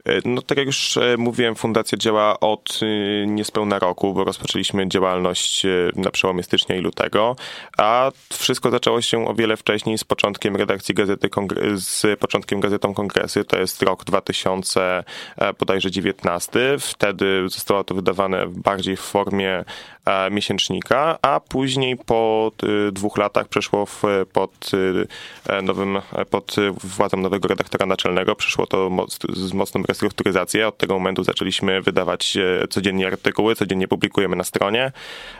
E, 0.05 0.21
no 0.25 0.43
tak 0.43 0.59
jak 0.59 0.67
już 0.67 0.97
e, 0.97 1.17
mówiłem, 1.19 1.55
fundacja 1.55 1.99
działa 1.99 2.41
od 2.41 2.81
e, 2.83 3.27
niespełna 3.27 3.79
roku, 3.79 4.15
bo 4.15 4.25
rozpoczęliśmy 4.25 4.89
działalność 4.89 5.67
na 5.97 6.11
przełomie 6.11 6.43
stycznia 6.43 6.77
i 6.77 6.81
lutego, 6.81 7.37
a 7.79 8.11
wszystko 8.33 8.71
zaczęło 8.71 9.03
się 9.03 9.29
o 9.29 9.35
wiele 9.35 9.57
wcześniej 9.57 9.99
z 9.99 10.05
początkiem 10.05 10.57
redakcji 10.57 10.95
gazety, 10.95 11.29
z 11.75 12.21
początkiem 12.21 12.61
gazetą 12.61 12.95
Kongresy, 12.95 13.45
to 13.45 13.59
jest 13.59 13.83
rok 13.83 14.05
2000 14.05 15.05
bodajże 15.59 15.91
19. 15.91 16.77
Wtedy 16.79 17.49
zostało 17.49 17.85
to 17.85 17.95
wydawane 17.95 18.47
bardziej 18.47 18.97
w 18.97 19.01
formie 19.01 19.65
miesięcznika, 20.31 21.19
a 21.23 21.41
później 21.41 21.97
po 21.97 22.51
dwóch 22.93 23.19
latach 23.19 23.49
przeszło 23.49 23.87
w, 23.87 24.03
pod 24.33 24.71
nowym, 25.63 25.99
pod 26.31 26.57
władzą 26.85 27.17
nowego 27.17 27.49
redaktora 27.49 27.87
naczelnego, 27.87 28.37
przeszło 28.37 28.67
to 28.67 29.07
z 29.29 29.53
mocną 29.53 29.83
restrukturyzację. 29.89 30.69
Od 30.69 30.79
tego 30.79 30.95
momentu 30.95 31.25
zaczęliśmy 31.25 31.83
wydawać 31.83 32.37
e, 32.37 32.69
codziennie 32.69 33.07
artykuły, 33.07 33.55
codziennie 33.55 33.89
publikujemy 33.89 34.37
na 34.37 34.45
stronie 34.45 34.93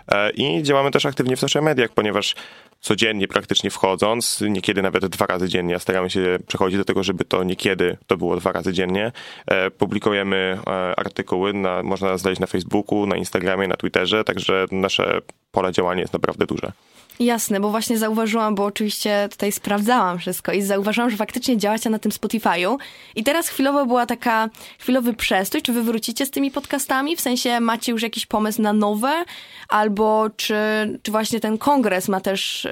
e, 0.09 0.31
i 0.31 0.63
działamy 0.63 0.91
też 0.91 1.07
aktywnie 1.07 1.37
w 1.37 1.41
social 1.41 1.63
mediach, 1.63 1.91
ponieważ 1.91 2.35
codziennie 2.81 3.29
praktycznie 3.29 3.71
wchodząc, 3.71 4.41
niekiedy 4.41 4.83
nawet 4.83 5.07
dwa 5.07 5.27
razy 5.27 5.49
dziennie, 5.49 5.79
staramy 5.79 6.11
się 6.11 6.39
przechodzić 6.47 6.79
do 6.79 6.85
tego, 6.85 7.03
żeby 7.03 7.25
to 7.25 7.45
niekiedy 7.45 7.97
to 8.07 8.17
było 8.17 8.37
dwa 8.37 8.53
razy 8.53 8.73
dziennie. 8.73 9.13
E, 9.47 9.71
publikujemy 9.71 10.59
artykuły, 10.97 11.53
na, 11.53 11.83
można 11.83 12.19
znaleźć 12.19 12.41
na 12.41 12.47
Facebooku, 12.47 13.07
na 13.07 13.17
Instagramie, 13.17 13.69
na 13.69 13.77
Twitterze, 13.77 14.25
także 14.25 14.67
nasze 14.71 15.21
pole 15.51 15.73
działania 15.73 16.01
jest 16.01 16.13
naprawdę 16.13 16.47
duże. 16.47 16.73
Jasne, 17.21 17.61
bo 17.61 17.71
właśnie 17.71 17.99
zauważyłam, 17.99 18.55
bo 18.55 18.65
oczywiście 18.65 19.29
tutaj 19.31 19.53
sprawdzałam 19.53 20.19
wszystko 20.19 20.53
i 20.53 20.63
zauważyłam, 20.63 21.11
że 21.11 21.17
faktycznie 21.17 21.57
działacie 21.57 21.91
na 21.91 21.99
tym 21.99 22.13
Spotify'u 22.13 22.77
i 23.17 23.25
teraz 23.25 23.49
chwilowo 23.49 23.87
była 23.87 24.07
taka, 24.07 24.49
chwilowy 24.79 25.15
przestój, 25.15 25.63
czy 25.63 25.73
wy 25.73 25.83
wrócicie 25.83 26.27
z 26.27 26.31
tymi 26.31 26.51
podcastami? 26.51 27.17
W 27.17 27.21
sensie 27.21 27.61
macie 27.61 27.93
już 27.93 28.03
jakiś 28.03 28.27
pomysł 28.27 28.63
na 28.63 28.73
nowe? 28.73 29.25
Albo 29.69 30.31
czy, 30.37 30.55
czy 31.03 31.11
właśnie 31.11 31.41
ten 31.41 31.59
kongres 31.59 32.09
ma 32.09 32.21
też 32.21 32.69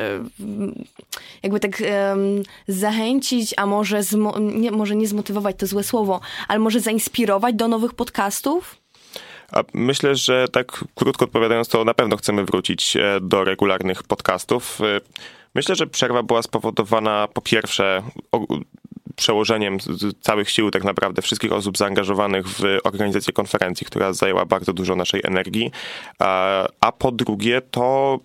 jakby 1.42 1.60
tak 1.60 1.82
um, 2.10 2.42
zachęcić, 2.68 3.54
a 3.56 3.66
może, 3.66 4.00
nie, 4.40 4.70
może 4.70 4.96
nie 4.96 5.08
zmotywować, 5.08 5.56
to 5.58 5.66
złe 5.66 5.84
słowo, 5.84 6.20
ale 6.48 6.58
może 6.58 6.80
zainspirować 6.80 7.54
do 7.54 7.68
nowych 7.68 7.94
podcastów? 7.94 8.85
Myślę, 9.74 10.16
że 10.16 10.48
tak 10.48 10.84
krótko 10.94 11.24
odpowiadając, 11.24 11.68
to 11.68 11.84
na 11.84 11.94
pewno 11.94 12.16
chcemy 12.16 12.44
wrócić 12.44 12.96
e, 12.96 13.20
do 13.20 13.44
regularnych 13.44 14.02
podcastów. 14.02 14.80
E, 14.80 15.00
myślę, 15.54 15.74
że 15.74 15.86
przerwa 15.86 16.22
była 16.22 16.42
spowodowana 16.42 17.28
po 17.34 17.40
pierwsze 17.40 18.02
przełożeniem 19.16 19.78
całych 20.20 20.50
sił 20.50 20.70
tak 20.70 20.84
naprawdę 20.84 21.22
wszystkich 21.22 21.52
osób 21.52 21.78
zaangażowanych 21.78 22.48
w 22.48 22.62
organizację 22.84 23.32
konferencji, 23.32 23.86
która 23.86 24.12
zajęła 24.12 24.44
bardzo 24.44 24.72
dużo 24.72 24.96
naszej 24.96 25.20
energii, 25.24 25.70
a 26.80 26.92
po 26.98 27.12
drugie 27.12 27.60
to 27.60 28.18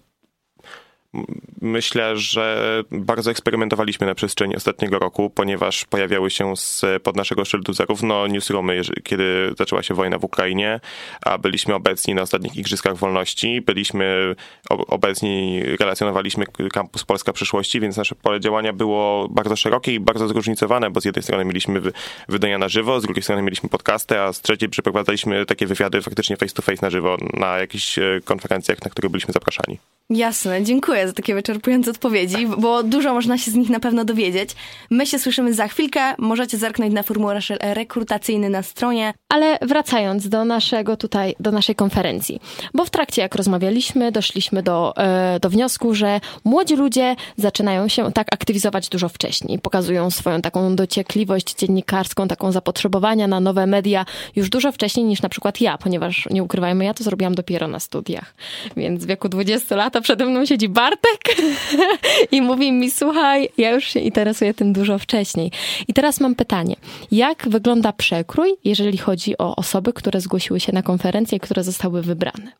Myślę, 1.61 2.17
że 2.17 2.83
bardzo 2.91 3.31
eksperymentowaliśmy 3.31 4.07
na 4.07 4.15
przestrzeni 4.15 4.55
ostatniego 4.55 4.99
roku, 4.99 5.29
ponieważ 5.29 5.85
pojawiały 5.85 6.29
się 6.29 6.57
z, 6.57 6.85
pod 7.03 7.15
naszego 7.15 7.45
szyldu 7.45 7.73
zarówno 7.73 8.27
newsroomy, 8.27 8.81
kiedy 9.03 9.53
zaczęła 9.57 9.83
się 9.83 9.93
wojna 9.93 10.17
w 10.17 10.23
Ukrainie, 10.23 10.79
a 11.25 11.37
byliśmy 11.37 11.75
obecni 11.75 12.15
na 12.15 12.21
ostatnich 12.21 12.55
Igrzyskach 12.55 12.95
Wolności, 12.95 13.61
byliśmy 13.61 14.35
obecni, 14.69 15.63
relacjonowaliśmy 15.79 16.45
Kampus 16.73 17.03
Polska 17.03 17.33
Przyszłości, 17.33 17.79
więc 17.79 17.97
nasze 17.97 18.15
pole 18.15 18.39
działania 18.39 18.73
było 18.73 19.27
bardzo 19.29 19.55
szerokie 19.55 19.93
i 19.93 19.99
bardzo 19.99 20.27
zróżnicowane, 20.27 20.89
bo 20.89 21.01
z 21.01 21.05
jednej 21.05 21.23
strony 21.23 21.45
mieliśmy 21.45 21.81
wydania 22.29 22.57
na 22.57 22.69
żywo, 22.69 22.99
z 22.99 23.03
drugiej 23.03 23.23
strony 23.23 23.41
mieliśmy 23.41 23.69
podcasty, 23.69 24.19
a 24.19 24.33
z 24.33 24.41
trzeciej 24.41 24.69
przeprowadzaliśmy 24.69 25.45
takie 25.45 25.67
wywiady 25.67 26.01
faktycznie 26.01 26.37
face 26.37 26.53
to 26.53 26.61
face 26.61 26.79
na 26.81 26.89
żywo 26.89 27.17
na 27.33 27.57
jakichś 27.57 27.99
e, 27.99 28.19
konferencjach, 28.25 28.81
na 28.85 28.91
które 28.91 29.09
byliśmy 29.09 29.33
zapraszani. 29.33 29.79
Jasne, 30.09 30.63
dziękuję 30.63 31.00
za 31.07 31.13
takie 31.13 31.35
wyczerpujące 31.35 31.91
odpowiedzi, 31.91 32.47
bo 32.57 32.83
dużo 32.83 33.13
można 33.13 33.37
się 33.37 33.51
z 33.51 33.55
nich 33.55 33.69
na 33.69 33.79
pewno 33.79 34.05
dowiedzieć. 34.05 34.49
My 34.89 35.05
się 35.05 35.19
słyszymy 35.19 35.53
za 35.53 35.67
chwilkę, 35.67 36.15
możecie 36.17 36.57
zerknąć 36.57 36.93
na 36.93 37.03
formularz 37.03 37.51
rekrutacyjny 37.59 38.49
na 38.49 38.63
stronie. 38.63 39.13
Ale 39.29 39.57
wracając 39.61 40.29
do 40.29 40.45
naszego 40.45 40.97
tutaj, 40.97 41.35
do 41.39 41.51
naszej 41.51 41.75
konferencji, 41.75 42.39
bo 42.73 42.85
w 42.85 42.89
trakcie 42.89 43.21
jak 43.21 43.35
rozmawialiśmy, 43.35 44.11
doszliśmy 44.11 44.63
do, 44.63 44.93
e, 44.97 45.39
do 45.39 45.49
wniosku, 45.49 45.95
że 45.95 46.19
młodzi 46.43 46.75
ludzie 46.75 47.15
zaczynają 47.37 47.87
się 47.87 48.11
tak 48.11 48.27
aktywizować 48.33 48.89
dużo 48.89 49.09
wcześniej, 49.09 49.59
pokazują 49.59 50.11
swoją 50.11 50.41
taką 50.41 50.75
dociekliwość 50.75 51.55
dziennikarską, 51.55 52.27
taką 52.27 52.51
zapotrzebowania 52.51 53.27
na 53.27 53.39
nowe 53.39 53.67
media 53.67 54.05
już 54.35 54.49
dużo 54.49 54.71
wcześniej 54.71 55.05
niż 55.05 55.21
na 55.21 55.29
przykład 55.29 55.61
ja, 55.61 55.77
ponieważ 55.77 56.27
nie 56.31 56.43
ukrywajmy, 56.43 56.85
ja 56.85 56.93
to 56.93 57.03
zrobiłam 57.03 57.35
dopiero 57.35 57.67
na 57.67 57.79
studiach, 57.79 58.33
więc 58.77 59.03
w 59.03 59.07
wieku 59.07 59.29
20 59.29 59.75
lat 59.75 59.93
przede 60.01 60.25
mną 60.25 60.45
siedzi 60.45 60.69
Bartek 60.91 61.53
i 62.31 62.41
mówi 62.41 62.71
mi, 62.71 62.91
słuchaj, 62.91 63.49
ja 63.57 63.71
już 63.71 63.83
się 63.83 63.99
interesuję 63.99 64.53
tym 64.53 64.73
dużo 64.73 64.99
wcześniej. 64.99 65.51
I 65.87 65.93
teraz 65.93 66.19
mam 66.19 66.35
pytanie, 66.35 66.75
jak 67.11 67.49
wygląda 67.49 67.93
przekrój, 67.93 68.55
jeżeli 68.63 68.97
chodzi 68.97 69.37
o 69.37 69.55
osoby, 69.55 69.93
które 69.93 70.21
zgłosiły 70.21 70.59
się 70.59 70.71
na 70.73 70.83
konferencję 70.83 71.37
i 71.37 71.39
które 71.39 71.63
zostały 71.63 72.01
wybrane? 72.01 72.51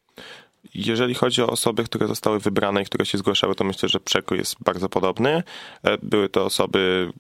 Jeżeli 0.74 1.14
chodzi 1.14 1.42
o 1.42 1.48
osoby, 1.48 1.84
które 1.84 2.08
zostały 2.08 2.40
wybrane 2.40 2.82
i 2.82 2.86
które 2.86 3.06
się 3.06 3.18
zgłaszały, 3.18 3.56
to 3.56 3.64
myślę, 3.64 3.90
że 3.90 4.00
przekrój 4.00 4.40
jest 4.40 4.56
bardzo 4.64 4.90
podobny. 4.90 5.44
E, 5.84 5.98
były 6.04 6.30
to 6.30 6.46
osoby 6.46 7.12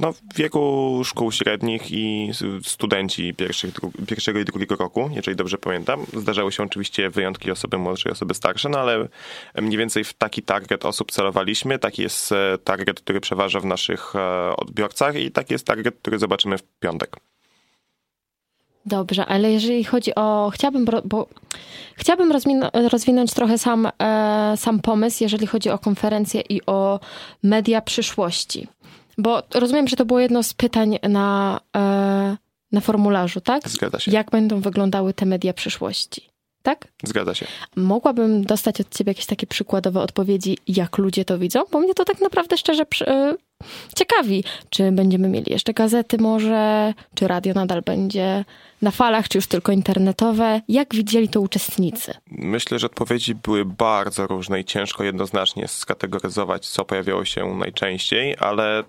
no, 0.00 0.12
w 0.12 0.20
wieku 0.36 1.02
szkół 1.04 1.32
średnich 1.32 1.90
i 1.90 2.30
studenci 2.62 3.34
pierwszych, 3.34 3.74
pierwszego 4.08 4.38
i 4.38 4.44
drugiego 4.44 4.76
roku, 4.76 5.10
jeżeli 5.14 5.36
dobrze 5.36 5.58
pamiętam. 5.58 6.06
Zdarzały 6.12 6.52
się 6.52 6.62
oczywiście 6.62 7.10
wyjątki 7.10 7.50
osoby 7.50 7.78
młodsze 7.78 8.08
i 8.08 8.12
osoby 8.12 8.34
starsze, 8.34 8.68
no 8.68 8.78
ale 8.78 9.08
mniej 9.62 9.78
więcej 9.78 10.04
w 10.04 10.14
taki 10.14 10.42
target 10.42 10.84
osób 10.84 11.12
celowaliśmy. 11.12 11.78
Taki 11.78 12.02
jest 12.02 12.32
e, 12.32 12.58
target, 12.64 13.00
który 13.00 13.20
przeważa 13.20 13.60
w 13.60 13.64
naszych 13.64 14.16
e, 14.16 14.56
odbiorcach 14.56 15.16
i 15.16 15.30
taki 15.30 15.54
jest 15.54 15.66
target, 15.66 15.96
który 16.02 16.18
zobaczymy 16.18 16.58
w 16.58 16.62
piątek. 16.80 17.16
Dobrze, 18.86 19.26
ale 19.26 19.52
jeżeli 19.52 19.84
chodzi 19.84 20.14
o. 20.14 20.50
Chciałabym, 20.54 20.84
bo 21.04 21.28
chciałabym 21.96 22.32
rozwinąć 22.90 23.32
trochę 23.34 23.58
sam, 23.58 23.88
e, 24.02 24.54
sam 24.56 24.80
pomysł, 24.80 25.24
jeżeli 25.24 25.46
chodzi 25.46 25.70
o 25.70 25.78
konferencję 25.78 26.40
i 26.40 26.66
o 26.66 27.00
media 27.42 27.80
przyszłości. 27.80 28.68
Bo 29.18 29.42
rozumiem, 29.54 29.88
że 29.88 29.96
to 29.96 30.04
było 30.04 30.20
jedno 30.20 30.42
z 30.42 30.54
pytań 30.54 30.98
na, 31.08 31.60
e, 31.76 32.36
na 32.72 32.80
formularzu, 32.80 33.40
tak? 33.40 33.68
Zgadza 33.68 33.98
się. 33.98 34.10
Jak 34.10 34.30
będą 34.30 34.60
wyglądały 34.60 35.14
te 35.14 35.26
media 35.26 35.52
przyszłości? 35.52 36.28
Tak? 36.62 36.88
Zgadza 37.04 37.34
się. 37.34 37.46
Mogłabym 37.76 38.44
dostać 38.44 38.80
od 38.80 38.94
ciebie 38.94 39.10
jakieś 39.10 39.26
takie 39.26 39.46
przykładowe 39.46 40.00
odpowiedzi, 40.00 40.58
jak 40.68 40.98
ludzie 40.98 41.24
to 41.24 41.38
widzą? 41.38 41.62
Bo 41.72 41.80
mnie 41.80 41.94
to 41.94 42.04
tak 42.04 42.20
naprawdę 42.20 42.58
szczerze 42.58 42.84
e, 43.06 43.34
ciekawi, 43.94 44.44
czy 44.70 44.92
będziemy 44.92 45.28
mieli 45.28 45.52
jeszcze 45.52 45.74
gazety 45.74 46.18
może, 46.18 46.94
czy 47.14 47.28
radio 47.28 47.54
nadal 47.54 47.82
będzie 47.82 48.44
na 48.82 48.90
falach, 48.90 49.28
czy 49.28 49.38
już 49.38 49.46
tylko 49.46 49.72
internetowe. 49.72 50.60
Jak 50.68 50.94
widzieli 50.94 51.28
to 51.28 51.40
uczestnicy? 51.40 52.14
Myślę, 52.30 52.78
że 52.78 52.86
odpowiedzi 52.86 53.34
były 53.34 53.64
bardzo 53.64 54.26
różne 54.26 54.60
i 54.60 54.64
ciężko 54.64 55.04
jednoznacznie 55.04 55.68
skategoryzować, 55.68 56.68
co 56.68 56.84
pojawiało 56.84 57.24
się 57.24 57.54
najczęściej, 57.54 58.36
ale 58.38 58.84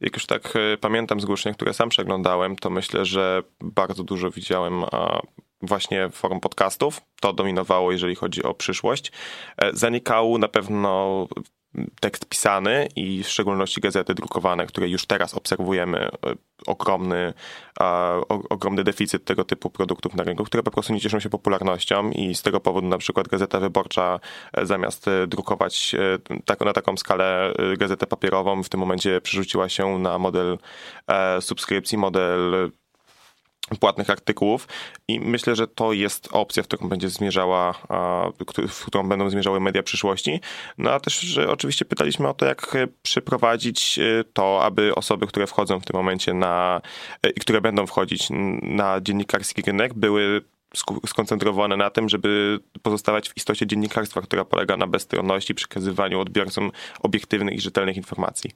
jak 0.00 0.14
już 0.14 0.26
tak 0.26 0.56
e, 0.56 0.76
pamiętam 0.76 1.20
zgłoszenia, 1.20 1.54
które 1.54 1.74
sam 1.74 1.88
przeglądałem, 1.88 2.56
to 2.56 2.70
myślę, 2.70 3.04
że 3.04 3.42
bardzo 3.60 4.04
dużo 4.04 4.30
widziałem 4.30 4.84
właśnie 5.62 6.10
forum 6.10 6.40
podcastów. 6.40 7.00
To 7.20 7.32
dominowało, 7.32 7.92
jeżeli 7.92 8.14
chodzi 8.14 8.42
o 8.42 8.54
przyszłość. 8.54 9.12
E, 9.56 9.70
zanikał 9.72 10.38
na 10.38 10.48
pewno 10.48 11.26
tekst 12.00 12.28
pisany 12.28 12.88
i 12.96 13.22
w 13.22 13.28
szczególności 13.28 13.80
gazety 13.80 14.14
drukowane, 14.14 14.66
które 14.66 14.88
już 14.88 15.06
teraz 15.06 15.34
obserwujemy 15.34 15.98
e, 15.98 16.10
ogromny, 16.66 17.34
ogromny 18.50 18.84
deficyt 18.84 19.24
tego 19.24 19.44
typu 19.44 19.70
produktów 19.70 20.14
na 20.14 20.24
rynku, 20.24 20.44
które 20.44 20.62
po 20.62 20.70
prostu 20.70 20.92
nie 20.92 21.00
cieszą 21.00 21.20
się 21.20 21.30
popularnością 21.30 22.10
i 22.10 22.34
z 22.34 22.42
tego 22.42 22.60
powodu 22.60 22.88
na 22.88 22.98
przykład 22.98 23.28
Gazeta 23.28 23.60
Wyborcza 23.60 24.20
e, 24.52 24.66
zamiast 24.66 25.06
drukować 25.26 25.94
tak, 26.44 26.60
na 26.60 26.72
taką 26.72 26.96
skalę 26.96 27.54
gazetę 27.78 28.06
papierową 28.06 28.62
w 28.62 28.68
tym 28.68 28.80
momencie 28.80 29.20
przerzuciła 29.20 29.68
się 29.68 29.98
na 29.98 30.18
model 30.18 30.58
subskrypcji, 31.40 31.98
model 31.98 32.70
płatnych 33.80 34.10
artykułów 34.10 34.68
i 35.08 35.20
myślę, 35.20 35.56
że 35.56 35.68
to 35.68 35.92
jest 35.92 36.28
opcja, 36.32 36.62
w 36.62 36.66
którą 36.66 36.88
będzie 36.88 37.08
zmierzała, 37.08 37.74
w 38.68 38.84
którą 38.86 39.08
będą 39.08 39.30
zmierzały 39.30 39.60
media 39.60 39.82
przyszłości. 39.82 40.40
No 40.78 40.90
a 40.90 41.00
też 41.00 41.20
że 41.20 41.48
oczywiście 41.48 41.84
pytaliśmy 41.84 42.28
o 42.28 42.34
to, 42.34 42.46
jak 42.46 42.76
przeprowadzić 43.02 43.98
e, 43.98 44.24
to, 44.32 44.64
aby 44.64 44.94
osoby, 44.94 45.26
które 45.26 45.46
wchodzą 45.46 45.80
w 45.80 45.84
tym 45.84 45.96
momencie 45.96 46.34
na 46.34 46.80
e, 47.22 47.30
i 47.30 47.40
które 47.40 47.60
będą 47.60 47.86
wchodzić 47.86 48.28
na 48.62 49.00
dziennikarski 49.00 49.62
rynek, 49.62 49.94
były 49.94 50.42
skoncentrowane 51.06 51.76
na 51.76 51.90
tym, 51.90 52.08
żeby 52.08 52.60
pozostawać 52.82 53.28
w 53.28 53.36
istocie 53.36 53.66
dziennikarstwa, 53.66 54.20
która 54.20 54.44
polega 54.44 54.76
na 54.76 54.86
bezstronności, 54.86 55.54
przekazywaniu 55.54 56.20
odbiorcom 56.20 56.70
obiektywnych 57.00 57.54
i 57.54 57.60
rzetelnych 57.60 57.96
informacji. 57.96 58.50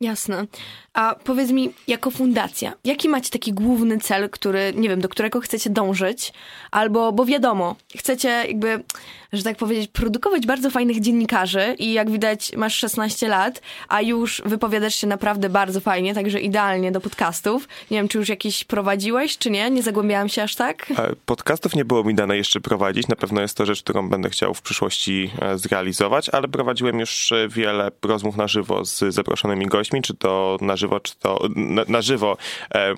Jasne. 0.00 0.46
A 0.94 1.14
powiedz 1.24 1.50
mi, 1.50 1.72
jako 1.88 2.10
fundacja, 2.10 2.72
jaki 2.84 3.08
macie 3.08 3.30
taki 3.30 3.52
główny 3.52 3.98
cel, 3.98 4.30
który, 4.30 4.72
nie 4.76 4.88
wiem, 4.88 5.00
do 5.00 5.08
którego 5.08 5.40
chcecie 5.40 5.70
dążyć? 5.70 6.32
Albo, 6.70 7.12
bo 7.12 7.24
wiadomo, 7.24 7.76
chcecie 7.96 8.28
jakby, 8.28 8.84
że 9.32 9.42
tak 9.42 9.56
powiedzieć, 9.56 9.90
produkować 9.90 10.46
bardzo 10.46 10.70
fajnych 10.70 11.00
dziennikarzy 11.00 11.74
i 11.78 11.92
jak 11.92 12.10
widać 12.10 12.52
masz 12.56 12.74
16 12.74 13.28
lat, 13.28 13.62
a 13.88 14.02
już 14.02 14.42
wypowiadasz 14.44 14.94
się 14.94 15.06
naprawdę 15.06 15.48
bardzo 15.48 15.80
fajnie, 15.80 16.14
także 16.14 16.40
idealnie 16.40 16.92
do 16.92 17.00
podcastów. 17.00 17.68
Nie 17.90 17.98
wiem, 17.98 18.08
czy 18.08 18.18
już 18.18 18.28
jakiś 18.28 18.64
prowadziłeś, 18.64 19.38
czy 19.38 19.50
nie? 19.50 19.70
Nie 19.70 19.82
zagłębiałam 19.82 20.28
się 20.28 20.42
aż 20.42 20.54
tak? 20.54 20.90
E, 20.90 21.12
podcastów 21.26 21.74
nie 21.74 21.84
było 21.84 22.04
mi 22.04 22.14
dane 22.14 22.36
jeszcze 22.36 22.60
prowadzić. 22.60 23.08
Na 23.08 23.16
pewno 23.16 23.40
jest 23.40 23.56
to 23.56 23.66
rzecz, 23.66 23.82
którą 23.82 24.08
będę 24.08 24.30
chciał 24.30 24.54
w 24.54 24.62
przyszłości 24.62 25.30
e, 25.40 25.58
zrealizować, 25.58 26.28
ale 26.28 26.48
prowadziłem 26.48 27.00
już 27.00 27.32
e, 27.32 27.48
wiele 27.48 27.90
rozmów 28.02 28.36
na 28.36 28.48
żywo 28.48 28.84
z 28.84 29.14
zaproszonymi 29.14 29.66
gośćmi, 29.66 30.02
czy 30.02 30.14
to 30.14 30.58
na 30.60 30.76
żywo, 30.76 31.00
czy 31.00 31.16
to 31.18 31.48
na, 31.56 31.84
na 31.88 32.02
żywo. 32.02 32.36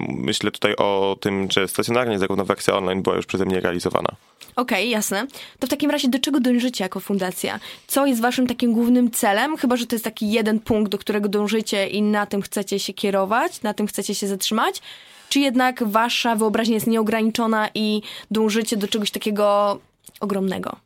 Myślę 0.09 0.51
tutaj 0.51 0.77
o 0.77 1.17
tym, 1.21 1.51
że 1.51 1.69
stacjonarnie 1.69 2.19
zarówno 2.19 2.45
wersja 2.45 2.75
online 2.75 3.03
była 3.03 3.17
już 3.17 3.27
przeze 3.27 3.45
mnie 3.45 3.61
realizowana. 3.61 4.17
Okej, 4.57 4.79
okay, 4.79 4.87
jasne. 4.87 5.27
To 5.59 5.67
w 5.67 5.71
takim 5.71 5.91
razie 5.91 6.09
do 6.09 6.19
czego 6.19 6.41
dążycie 6.41 6.85
jako 6.85 7.01
fundacja? 7.01 7.61
Co 7.87 8.07
jest 8.07 8.21
waszym 8.21 8.47
takim 8.47 8.73
głównym 8.73 9.11
celem? 9.11 9.57
Chyba, 9.57 9.77
że 9.77 9.87
to 9.87 9.95
jest 9.95 10.05
taki 10.05 10.31
jeden 10.31 10.61
punkt, 10.61 10.93
do 10.93 10.99
którego 10.99 11.29
dążycie 11.29 11.89
i 11.89 12.03
na 12.03 12.27
tym 12.27 12.43
chcecie 12.43 12.79
się 12.79 12.93
kierować, 12.93 13.63
na 13.63 13.75
tym 13.75 13.87
chcecie 13.87 14.15
się 14.15 14.27
zatrzymać? 14.29 14.83
Czy 15.29 15.41
jednak 15.41 15.85
wasza 15.85 16.37
wyobraźnia 16.37 16.75
jest 16.75 16.87
nieograniczona 16.87 17.69
i 17.75 18.03
dążycie 18.31 18.77
do 18.77 18.89
czegoś 18.89 19.11
takiego 19.11 19.79
ogromnego? 20.21 20.77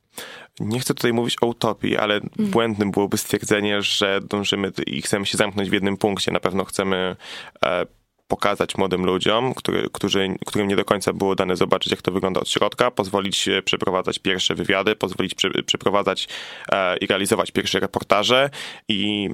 Nie 0.61 0.81
chcę 0.81 0.95
tutaj 0.95 1.13
mówić 1.13 1.37
o 1.41 1.47
utopii, 1.47 1.97
ale 1.97 2.15
mm. 2.15 2.51
błędnym 2.51 2.91
byłoby 2.91 3.19
stwierdzenie, 3.19 3.83
że 3.83 4.21
dążymy 4.21 4.73
i 4.87 5.03
chcemy 5.03 5.27
się 5.27 5.39
zamknąć 5.39 5.71
w 5.71 5.73
jednym 5.73 5.97
punkcie. 5.97 6.33
Na 6.33 6.41
pewno 6.41 6.65
chcemy 6.65 7.17
e, 7.65 7.87
pokazać 8.29 8.77
młodym 8.77 9.07
ludziom, 9.07 9.55
który, 9.55 9.89
którzy, 9.93 10.29
którym 10.47 10.69
nie 10.69 10.77
do 10.77 10.85
końca 10.85 11.13
było 11.13 11.35
dane 11.35 11.57
zobaczyć, 11.57 11.91
jak 11.91 12.03
to 12.03 12.13
wygląda 12.13 12.41
od 12.41 12.49
środka, 12.49 12.91
pozwolić 12.91 13.49
przeprowadzać 13.65 14.19
pierwsze 14.19 14.55
wywiady, 14.55 14.97
pozwolić 14.97 15.35
prze, 15.35 15.51
przeprowadzać 15.67 16.29
e, 16.73 16.97
i 16.97 17.07
realizować 17.07 17.51
pierwsze 17.51 17.81
reportaże 17.81 18.51
i 18.89 19.31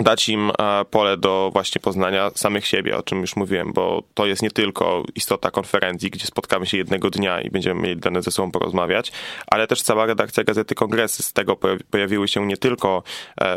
dać 0.00 0.28
im 0.28 0.50
e, 0.58 0.84
pole 0.84 1.16
do 1.16 1.50
właśnie 1.52 1.80
poznania 1.80 2.30
samych 2.34 2.66
siebie, 2.66 2.96
o 2.96 3.02
czym 3.02 3.20
już 3.20 3.36
mówiłem, 3.36 3.72
bo 3.72 4.02
to 4.14 4.26
jest 4.26 4.42
nie 4.42 4.50
tylko 4.50 5.04
istota 5.14 5.50
konferencji, 5.50 6.10
gdzie 6.10 6.26
spotkamy 6.26 6.66
się 6.66 6.76
jednego 6.76 7.10
dnia 7.10 7.40
i 7.40 7.50
będziemy 7.50 7.80
mieli 7.82 8.00
dane 8.00 8.22
ze 8.22 8.30
sobą 8.30 8.50
porozmawiać, 8.50 9.12
ale 9.46 9.66
też 9.66 9.82
cała 9.82 10.06
redakcja 10.06 10.44
Gazety 10.44 10.74
Kongresy. 10.74 11.22
Z 11.22 11.32
tego 11.32 11.56
pojawiły 11.90 12.28
się 12.28 12.46
nie 12.46 12.56
tylko 12.56 13.02
e, 13.40 13.56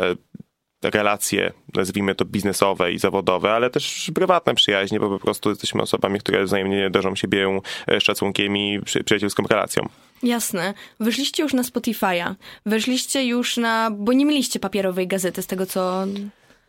relacje, 0.90 1.52
nazwijmy 1.74 2.14
to 2.14 2.24
biznesowe 2.24 2.92
i 2.92 2.98
zawodowe, 2.98 3.52
ale 3.52 3.70
też 3.70 4.10
prywatne 4.14 4.54
przyjaźnie, 4.54 5.00
bo 5.00 5.08
po 5.08 5.18
prostu 5.18 5.50
jesteśmy 5.50 5.82
osobami, 5.82 6.18
które 6.18 6.44
wzajemnie 6.44 6.90
darzą 6.90 7.16
siebie 7.16 7.60
e, 7.88 8.00
szacunkiem 8.00 8.56
i 8.56 8.80
przyjacielską 9.04 9.42
relacją. 9.42 9.88
Jasne. 10.22 10.74
Wyszliście 11.00 11.42
już 11.42 11.54
na 11.54 11.62
Spotify'a. 11.62 12.34
Weszliście 12.66 13.24
już 13.24 13.56
na... 13.56 13.90
Bo 13.90 14.12
nie 14.12 14.26
mieliście 14.26 14.60
papierowej 14.60 15.08
gazety 15.08 15.42
z 15.42 15.46
tego, 15.46 15.66
co... 15.66 16.06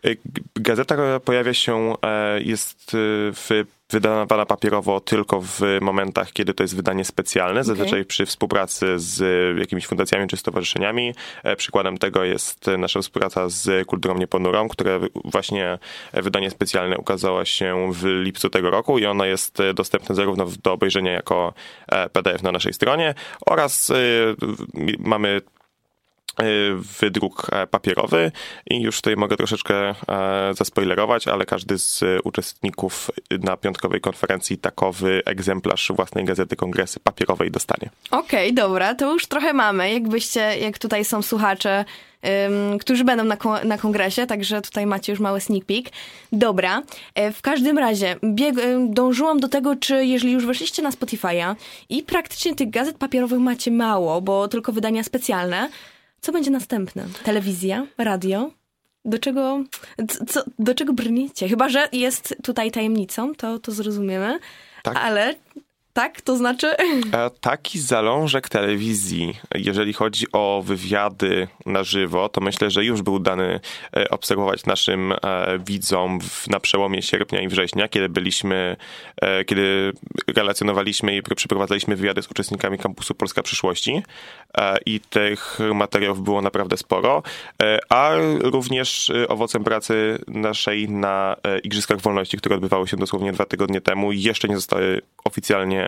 E, 0.05 0.09
gazeta 0.55 1.19
pojawia 1.19 1.53
się, 1.53 1.93
e, 2.01 2.41
jest 2.41 2.91
w 3.33 3.63
wydawana 3.89 4.45
papierowo 4.45 4.99
tylko 4.99 5.41
w 5.41 5.61
momentach, 5.81 6.31
kiedy 6.31 6.53
to 6.53 6.63
jest 6.63 6.75
wydanie 6.75 7.05
specjalne, 7.05 7.63
zazwyczaj 7.63 8.05
przy 8.05 8.25
współpracy 8.25 8.99
z 8.99 9.19
jakimiś 9.59 9.87
fundacjami 9.87 10.27
czy 10.27 10.37
stowarzyszeniami. 10.37 11.13
E, 11.43 11.55
przykładem 11.55 11.97
tego 11.97 12.23
jest 12.23 12.65
nasza 12.77 13.01
współpraca 13.01 13.49
z 13.49 13.87
Kulturą 13.87 14.17
Nieponurą, 14.17 14.67
które 14.69 14.99
właśnie 15.25 15.79
wydanie 16.13 16.49
specjalne 16.49 16.97
ukazało 16.97 17.45
się 17.45 17.89
w 17.93 18.05
lipcu 18.05 18.49
tego 18.49 18.69
roku 18.69 18.99
i 18.99 19.05
ono 19.05 19.25
jest 19.25 19.57
dostępne 19.73 20.15
zarówno 20.15 20.45
do 20.63 20.73
obejrzenia 20.73 21.11
jako 21.11 21.53
e, 21.87 22.09
PDF 22.09 22.43
na 22.43 22.51
naszej 22.51 22.73
stronie 22.73 23.13
oraz 23.45 23.91
mamy 24.99 25.41
Y, 25.56 25.56
wydruk 27.01 27.47
e, 27.51 27.67
papierowy 27.67 28.31
i 28.69 28.81
już 28.81 28.95
tutaj 28.95 29.15
mogę 29.15 29.37
troszeczkę 29.37 29.75
e, 29.89 29.95
zaspoilerować, 30.53 31.27
ale 31.27 31.45
każdy 31.45 31.77
z 31.77 32.03
uczestników 32.23 33.11
na 33.31 33.57
piątkowej 33.57 34.01
konferencji 34.01 34.57
takowy 34.57 35.21
egzemplarz 35.25 35.91
własnej 35.95 36.25
gazety 36.25 36.55
kongresy 36.55 36.99
papierowej 36.99 37.51
dostanie. 37.51 37.89
Okej, 38.11 38.51
okay, 38.51 38.53
dobra, 38.53 38.95
to 38.95 39.13
już 39.13 39.27
trochę 39.27 39.53
mamy. 39.53 39.93
Jakbyście, 39.93 40.39
jak 40.39 40.77
tutaj 40.77 41.05
są 41.05 41.21
słuchacze, 41.21 41.85
którzy 42.79 43.03
będą 43.03 43.23
na, 43.23 43.37
na 43.63 43.77
kongresie, 43.77 44.27
także 44.27 44.61
tutaj 44.61 44.85
macie 44.85 45.11
już 45.11 45.19
mały 45.19 45.41
sneak 45.41 45.65
peek. 45.65 45.85
Dobra, 46.31 46.83
e, 47.15 47.31
w 47.31 47.41
każdym 47.41 47.77
razie 47.77 48.15
bieg, 48.23 48.55
dążyłam 48.89 49.39
do 49.39 49.47
tego, 49.49 49.75
czy 49.75 50.05
jeżeli 50.05 50.33
już 50.33 50.45
weszliście 50.45 50.81
na 50.81 50.89
Spotify'a 50.89 51.55
i 51.89 52.03
praktycznie 52.03 52.55
tych 52.55 52.69
gazet 52.69 52.97
papierowych 52.97 53.39
macie 53.39 53.71
mało, 53.71 54.21
bo 54.21 54.47
tylko 54.47 54.71
wydania 54.71 55.03
specjalne, 55.03 55.69
co 56.27 56.31
będzie 56.33 56.51
następne? 56.51 57.05
Telewizja? 57.23 57.87
Radio? 57.97 58.51
Do 59.05 59.19
czego, 59.19 59.63
co, 60.27 60.43
do 60.59 60.75
czego 60.75 60.93
brniecie? 60.93 61.49
Chyba, 61.49 61.69
że 61.69 61.89
jest 61.91 62.35
tutaj 62.43 62.71
tajemnicą, 62.71 63.35
to, 63.35 63.59
to 63.59 63.71
zrozumiemy. 63.71 64.39
Tak. 64.83 64.97
Ale 64.97 65.35
tak? 65.97 66.21
To 66.21 66.37
znaczy? 66.37 66.67
E, 67.13 67.29
taki 67.41 67.79
zalążek 67.79 68.49
telewizji, 68.49 69.37
jeżeli 69.55 69.93
chodzi 69.93 70.25
o 70.31 70.63
wywiady 70.65 71.47
na 71.65 71.83
żywo, 71.83 72.29
to 72.29 72.41
myślę, 72.41 72.71
że 72.71 72.85
już 72.85 73.01
był 73.01 73.19
dany 73.19 73.59
e, 73.97 74.09
obserwować 74.09 74.65
naszym 74.65 75.11
e, 75.11 75.17
widzom 75.67 76.19
na 76.47 76.59
przełomie 76.59 77.01
sierpnia 77.01 77.41
i 77.41 77.47
września, 77.47 77.87
kiedy 77.87 78.09
byliśmy, 78.09 78.75
kiedy 79.45 79.93
relacjonowaliśmy 80.35 81.15
i 81.15 81.21
przeprowadzaliśmy 81.21 81.95
wywiady 81.95 82.21
z 82.21 82.31
uczestnikami 82.31 82.77
kampusu 82.77 83.15
Polska 83.15 83.43
Przyszłości 83.43 84.03
i 84.85 84.99
tych 84.99 85.59
materiałów 85.73 86.23
było 86.23 86.41
naprawdę 86.41 86.77
sporo, 86.77 87.23
a 87.89 88.11
również 88.39 89.11
owocem 89.27 89.63
pracy 89.63 90.19
naszej 90.27 90.89
na 90.89 91.35
Igrzyskach 91.63 92.01
Wolności, 92.01 92.37
które 92.37 92.55
odbywały 92.55 92.87
się 92.87 92.97
dosłownie 92.97 93.31
dwa 93.31 93.45
tygodnie 93.45 93.81
temu, 93.81 94.11
jeszcze 94.11 94.47
nie 94.47 94.55
zostały 94.55 95.01
oficjalnie 95.23 95.86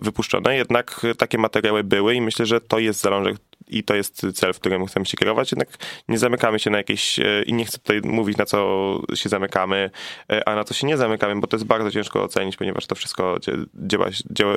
wypuszczone, 0.00 0.56
jednak 0.56 1.00
takie 1.18 1.38
materiały 1.38 1.84
były 1.84 2.14
i 2.14 2.20
myślę, 2.20 2.46
że 2.46 2.60
to 2.60 2.78
jest 2.78 3.00
zalążek 3.00 3.36
i 3.68 3.84
to 3.84 3.94
jest 3.94 4.26
cel, 4.34 4.52
w 4.52 4.60
którym 4.60 4.86
chcemy 4.86 5.06
się 5.06 5.16
kierować. 5.16 5.52
Jednak 5.52 5.68
nie 6.08 6.18
zamykamy 6.18 6.58
się 6.58 6.70
na 6.70 6.78
jakieś, 6.78 7.18
e, 7.18 7.42
i 7.46 7.52
nie 7.52 7.64
chcę 7.64 7.78
tutaj 7.78 8.00
mówić, 8.00 8.36
na 8.36 8.44
co 8.44 9.00
się 9.14 9.28
zamykamy, 9.28 9.90
e, 10.32 10.48
a 10.48 10.54
na 10.54 10.64
co 10.64 10.74
się 10.74 10.86
nie 10.86 10.96
zamykamy, 10.96 11.40
bo 11.40 11.46
to 11.46 11.56
jest 11.56 11.66
bardzo 11.66 11.90
ciężko 11.90 12.22
ocenić, 12.22 12.56
ponieważ 12.56 12.86
to 12.86 12.94
wszystko 12.94 13.36
działa, 13.74 14.06
działa, 14.30 14.56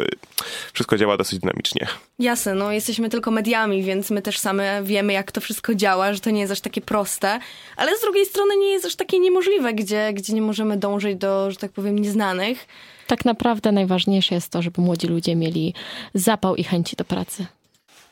wszystko 0.74 0.98
działa 0.98 1.18
dosyć 1.18 1.40
dynamicznie. 1.40 1.88
Jasne, 2.20 2.56
no 2.56 2.72
jesteśmy 2.72 3.10
tylko 3.10 3.32
mediami, 3.32 3.84
więc 3.84 4.12
my 4.12 4.22
też 4.22 4.40
same 4.40 4.84
wiemy, 4.84 5.14
jak 5.14 5.32
to 5.32 5.42
wszystko 5.42 5.76
działa, 5.76 6.14
że 6.14 6.20
to 6.20 6.30
nie 6.30 6.42
jest 6.42 6.54
aż 6.54 6.62
takie 6.62 6.82
proste, 6.82 7.40
ale 7.76 7.98
z 7.98 8.02
drugiej 8.02 8.26
strony 8.26 8.58
nie 8.58 8.72
jest 8.72 8.86
aż 8.86 8.96
takie 8.96 9.20
niemożliwe, 9.20 9.74
gdzie, 9.74 10.14
gdzie 10.14 10.34
nie 10.34 10.42
możemy 10.42 10.78
dążyć 10.78 11.16
do, 11.16 11.52
że 11.52 11.58
tak 11.58 11.72
powiem, 11.72 12.00
nieznanych. 12.00 12.68
Tak 13.08 13.26
naprawdę 13.26 13.72
najważniejsze 13.72 14.36
jest 14.36 14.52
to, 14.52 14.62
żeby 14.62 14.82
młodzi 14.82 15.08
ludzie 15.08 15.36
mieli 15.36 15.74
zapał 16.14 16.56
i 16.56 16.64
chęci 16.64 16.96
do 16.96 17.06
pracy. 17.06 17.46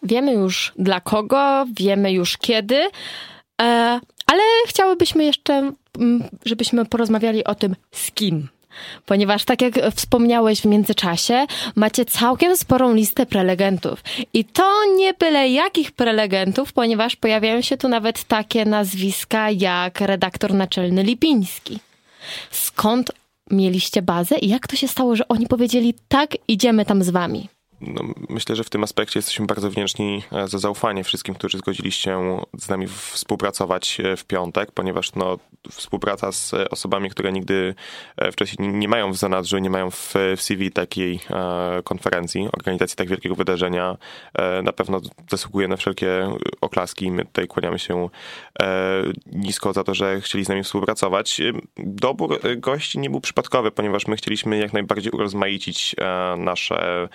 Wiemy 0.04 0.34
już 0.34 0.74
dla 0.80 1.00
kogo, 1.00 1.66
wiemy 1.80 2.12
już 2.12 2.38
kiedy, 2.38 2.90
e, 3.62 4.00
ale 4.26 4.42
chciałybyśmy 4.68 5.26
jeszcze, 5.26 5.72
mm, 5.98 6.24
żebyśmy 6.46 6.86
porozmawiali 6.86 7.44
o 7.44 7.56
tym 7.56 7.76
z 7.92 8.12
kim. 8.12 8.48
Ponieważ, 9.06 9.46
tak 9.46 9.62
jak 9.62 9.74
wspomniałeś 9.96 10.62
w 10.62 10.66
międzyczasie, 10.66 11.46
macie 11.76 12.06
całkiem 12.06 12.58
sporą 12.58 12.94
listę 12.94 13.26
prelegentów. 13.26 14.04
I 14.34 14.46
to 14.46 14.86
nie 14.98 15.14
byle 15.14 15.50
jakich 15.50 15.92
prelegentów, 15.92 16.74
ponieważ 16.74 17.16
pojawiają 17.16 17.62
się 17.62 17.78
tu 17.78 17.88
nawet 17.88 18.24
takie 18.24 18.66
nazwiska 18.66 19.50
jak 19.50 20.02
redaktor 20.02 20.54
naczelny 20.54 21.04
Lipiński. 21.04 21.80
Skąd 22.52 23.12
mieliście 23.52 24.02
bazę 24.02 24.38
i 24.38 24.50
jak 24.50 24.68
to 24.68 24.76
się 24.76 24.88
stało, 24.88 25.16
że 25.16 25.28
oni 25.28 25.48
powiedzieli 25.48 25.94
tak, 26.08 26.30
idziemy 26.48 26.86
tam 26.86 27.04
z 27.04 27.10
wami? 27.10 27.50
No, 27.82 28.04
myślę, 28.30 28.56
że 28.56 28.64
w 28.64 28.70
tym 28.70 28.84
aspekcie 28.84 29.20
jesteśmy 29.20 29.46
bardzo 29.46 29.70
wdzięczni 29.70 30.24
e, 30.32 30.48
za 30.48 30.58
zaufanie 30.58 31.04
wszystkim, 31.04 31.36
którzy 31.36 31.58
zgodzili 31.58 31.92
się 31.92 32.42
z 32.58 32.70
nami 32.70 32.88
współpracować 32.88 34.00
e, 34.00 34.18
w 34.18 34.26
piątek, 34.26 34.72
ponieważ 34.72 35.16
no, 35.16 35.40
współpraca 35.72 36.32
z 36.32 36.54
osobami, 36.70 37.10
które 37.10 37.32
nigdy 37.32 37.76
e, 38.18 38.32
wcześniej 38.32 38.70
nie 38.70 38.88
mają 38.88 39.12
w 39.12 39.18
zanadrzu, 39.18 39.58
nie 39.58 39.70
mają 39.70 39.92
w, 39.92 40.14
w 40.38 40.42
CV 40.42 40.72
takiej 40.72 41.20
konferencji, 41.84 42.50
organizacji 42.58 42.98
tak 42.98 43.08
wielkiego 43.08 43.36
wydarzenia, 43.36 43.98
na 44.64 44.74
pewno 44.74 45.02
zasługuje 45.30 45.68
na 45.68 45.78
wszelkie 45.78 46.30
oklaski. 46.62 47.12
My 47.12 47.26
tutaj 47.26 47.48
kłaniamy 47.48 47.80
się 47.80 48.10
nisko 49.32 49.74
za 49.74 49.84
to, 49.84 49.94
że 49.94 50.22
chcieli 50.22 50.46
z 50.46 50.50
nami 50.50 50.64
współpracować. 50.64 51.42
Dobór 51.78 52.40
gości 52.58 53.00
nie 53.00 53.10
był 53.10 53.22
przypadkowy, 53.22 53.72
ponieważ 53.72 54.08
my 54.08 54.16
chcieliśmy 54.16 54.58
jak 54.58 54.74
najbardziej 54.74 55.12
urozmaicić 55.12 55.96
nasze 56.38 57.10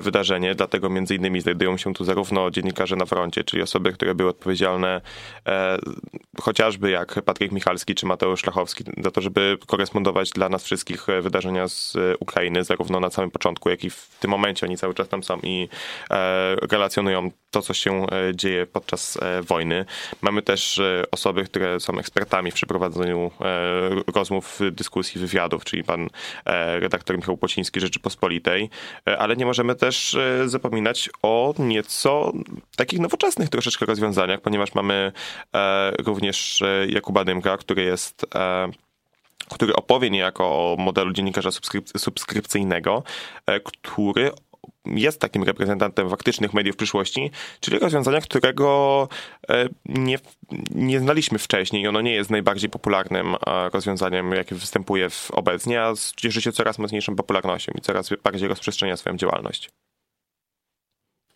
wydarzenie, 0.00 0.54
dlatego 0.54 0.90
między 0.90 1.14
innymi 1.14 1.40
znajdują 1.40 1.76
się 1.76 1.94
tu 1.94 2.04
zarówno 2.04 2.50
dziennikarze 2.50 2.96
na 2.96 3.06
froncie, 3.06 3.44
czyli 3.44 3.62
osoby, 3.62 3.92
które 3.92 4.14
były 4.14 4.30
odpowiedzialne 4.30 5.00
e, 5.46 5.78
chociażby 6.40 6.90
jak 6.90 7.22
Patryk 7.22 7.52
Michalski 7.52 7.94
czy 7.96 8.06
Mateusz 8.06 8.40
Szlachowski 8.40 8.84
za 9.02 9.10
to, 9.10 9.20
żeby 9.20 9.58
korespondować 9.66 10.30
dla 10.30 10.48
nas 10.48 10.64
wszystkich 10.64 11.06
wydarzenia 11.22 11.68
z 11.68 11.96
Ukrainy, 12.20 12.64
zarówno 12.64 13.00
na 13.00 13.10
samym 13.10 13.30
początku, 13.30 13.70
jak 13.70 13.84
i 13.84 13.90
w 13.90 14.08
tym 14.20 14.30
momencie 14.30 14.66
oni 14.66 14.76
cały 14.76 14.94
czas 14.94 15.08
tam 15.08 15.22
są 15.22 15.38
i 15.42 15.68
e, 16.10 16.56
relacjonują 16.56 17.30
to, 17.56 17.62
co 17.62 17.74
się 17.74 18.06
e, 18.06 18.34
dzieje 18.34 18.66
podczas 18.66 19.18
e, 19.22 19.42
wojny. 19.42 19.84
Mamy 20.22 20.42
też 20.42 20.78
e, 20.78 21.02
osoby, 21.10 21.44
które 21.44 21.80
są 21.80 21.98
ekspertami 21.98 22.50
w 22.50 22.54
przeprowadzeniu 22.54 23.30
rozmów, 24.14 24.60
dyskusji, 24.72 25.20
wywiadów, 25.20 25.64
czyli 25.64 25.84
pan 25.84 26.08
redaktor 26.80 27.16
Michał 27.16 27.36
Płociński 27.36 27.80
Rzeczypospolitej, 27.80 28.70
ale 29.18 29.36
nie 29.36 29.46
możemy 29.46 29.74
też 29.74 30.16
zapominać 30.46 31.10
o 31.22 31.54
nieco 31.58 32.32
takich 32.76 33.00
nowoczesnych 33.00 33.48
troszeczkę 33.48 33.86
rozwiązaniach, 33.86 34.40
ponieważ 34.40 34.74
mamy 34.74 35.12
również 35.98 36.62
Jakuba 36.88 37.24
Dymka, 37.24 37.56
który 37.56 37.84
jest 37.86 38.26
który 39.50 39.74
opowie 39.74 40.10
niejako 40.10 40.44
o 40.44 40.76
modelu 40.78 41.12
dziennikarza 41.12 41.50
subskrypcyjnego, 41.96 43.02
który 43.82 44.30
jest 44.86 45.20
takim 45.20 45.42
reprezentantem 45.42 46.10
faktycznych 46.10 46.54
mediów 46.54 46.76
przyszłości, 46.76 47.30
czyli 47.60 47.78
rozwiązania, 47.78 48.20
którego 48.20 49.08
e, 49.48 49.68
nie, 49.84 50.18
nie 50.70 51.00
znaliśmy 51.00 51.38
wcześniej 51.38 51.88
ono 51.88 52.00
nie 52.00 52.12
jest 52.12 52.30
najbardziej 52.30 52.70
popularnym 52.70 53.34
e, 53.34 53.68
rozwiązaniem, 53.68 54.32
jakie 54.32 54.54
występuje 54.54 55.10
w 55.10 55.30
obecnie, 55.30 55.82
a 55.82 55.92
cieszy 56.16 56.42
się 56.42 56.52
coraz 56.52 56.78
mocniejszą 56.78 57.16
popularnością 57.16 57.72
i 57.78 57.80
coraz 57.80 58.10
bardziej 58.24 58.48
rozprzestrzenia 58.48 58.96
swoją 58.96 59.16
działalność. 59.16 59.70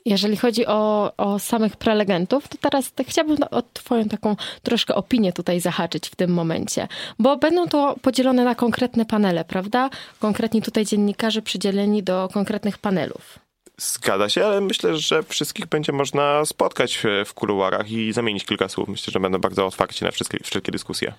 Jeżeli 0.05 0.37
chodzi 0.37 0.67
o, 0.67 1.13
o 1.17 1.39
samych 1.39 1.77
prelegentów, 1.77 2.49
to 2.49 2.59
teraz 2.61 2.93
tak 2.93 3.07
chciałabym 3.07 3.39
o 3.51 3.63
Twoją 3.63 4.09
taką 4.09 4.37
troszkę 4.63 4.95
opinię 4.95 5.33
tutaj 5.33 5.61
zahaczyć 5.61 6.09
w 6.09 6.17
tym 6.17 6.31
momencie, 6.31 6.89
bo 7.19 7.37
będą 7.37 7.69
to 7.69 7.97
podzielone 8.03 8.45
na 8.45 8.55
konkretne 8.55 9.05
panele, 9.05 9.45
prawda? 9.45 9.91
Konkretni 10.19 10.63
tutaj 10.63 10.85
dziennikarze 10.87 11.43
przydzieleni 11.43 12.03
do 12.03 12.29
konkretnych 12.33 12.79
panelów. 12.79 13.39
Zgadza 13.77 14.29
się, 14.29 14.47
ale 14.47 14.61
myślę, 14.61 14.97
że 14.97 15.23
wszystkich 15.23 15.67
będzie 15.67 15.93
można 15.93 16.45
spotkać 16.45 16.99
w, 16.99 17.05
w 17.27 17.35
kuluarach 17.35 17.91
i 17.91 18.13
zamienić 18.13 18.45
kilka 18.45 18.69
słów. 18.69 18.89
Myślę, 18.89 19.11
że 19.13 19.21
będą 19.21 19.39
bardzo 19.39 19.67
otwarci 19.67 20.05
na 20.05 20.11
wszystkie, 20.11 20.39
wszelkie 20.45 20.73
dyskusje. 20.73 21.13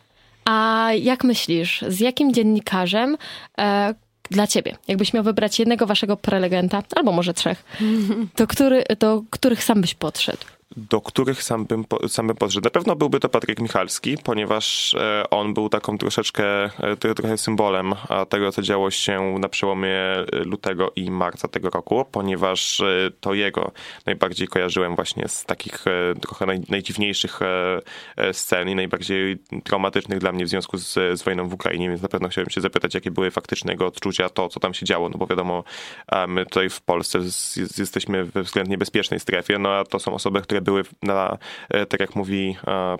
A 0.45 0.89
jak 0.93 1.23
myślisz, 1.23 1.83
z 1.87 1.99
jakim 1.99 2.33
dziennikarzem 2.33 3.17
e, 3.57 3.93
dla 4.31 4.47
ciebie, 4.47 4.75
jakbyś 4.87 5.13
miał 5.13 5.23
wybrać 5.23 5.59
jednego 5.59 5.85
waszego 5.85 6.17
prelegenta, 6.17 6.83
albo 6.95 7.11
może 7.11 7.33
trzech, 7.33 7.63
to 8.35 8.47
który, 8.47 8.83
do 8.99 9.23
których 9.29 9.63
sam 9.63 9.81
byś 9.81 9.93
podszedł? 9.93 10.45
Do 10.77 11.01
których 11.01 11.43
sam 11.43 11.65
bym, 11.65 11.85
sam 12.07 12.27
bym 12.27 12.35
podszedł. 12.35 12.63
Na 12.63 12.69
pewno 12.69 12.95
byłby 12.95 13.19
to 13.19 13.29
Patryk 13.29 13.59
Michalski, 13.59 14.17
ponieważ 14.23 14.93
e, 14.93 15.23
on 15.29 15.53
był 15.53 15.69
taką 15.69 15.97
troszeczkę, 15.97 16.63
e, 16.63 16.95
trochę 17.15 17.37
symbolem 17.37 17.93
tego, 18.29 18.51
co 18.51 18.61
działo 18.61 18.91
się 18.91 19.35
na 19.39 19.49
przełomie 19.49 19.97
e, 19.99 20.25
lutego 20.31 20.91
i 20.95 21.11
marca 21.11 21.47
tego 21.47 21.69
roku, 21.69 22.05
ponieważ 22.11 22.81
to 23.19 23.33
jego 23.33 23.71
najbardziej 24.05 24.47
kojarzyłem 24.47 24.95
właśnie 24.95 25.27
z 25.27 25.45
takich 25.45 25.85
trochę 26.21 26.45
naj, 26.45 26.61
najdziwniejszych 26.69 27.39
scen 28.31 28.69
i 28.69 28.75
najbardziej 28.75 29.37
traumatycznych 29.63 30.19
dla 30.19 30.31
mnie 30.31 30.45
w 30.45 30.49
związku 30.49 30.77
z, 30.77 30.93
z 30.93 31.23
wojną 31.23 31.49
w 31.49 31.53
Ukrainie, 31.53 31.89
więc 31.89 32.01
na 32.01 32.07
pewno 32.07 32.29
chciałem 32.29 32.49
się 32.49 32.61
zapytać, 32.61 32.93
jakie 32.93 33.11
były 33.11 33.31
faktyczne 33.31 33.71
jego 33.71 33.87
odczucia, 33.87 34.29
to, 34.29 34.49
co 34.49 34.59
tam 34.59 34.73
się 34.73 34.85
działo, 34.85 35.09
no 35.09 35.17
bo 35.17 35.27
wiadomo, 35.27 35.63
my 36.27 36.45
tutaj 36.45 36.69
w 36.69 36.81
Polsce 36.81 37.19
jesteśmy 37.77 38.25
we 38.25 38.43
względnie 38.43 38.77
bezpiecznej 38.77 39.19
strefie, 39.19 39.59
no 39.59 39.69
a 39.69 39.83
to 39.83 39.99
są 39.99 40.13
osoby, 40.13 40.41
które 40.41 40.60
były 40.61 40.83
na, 41.03 41.37
e, 41.69 41.85
tak 41.85 41.99
jak 41.99 42.15
mówi 42.15 42.55
e, 42.67 42.97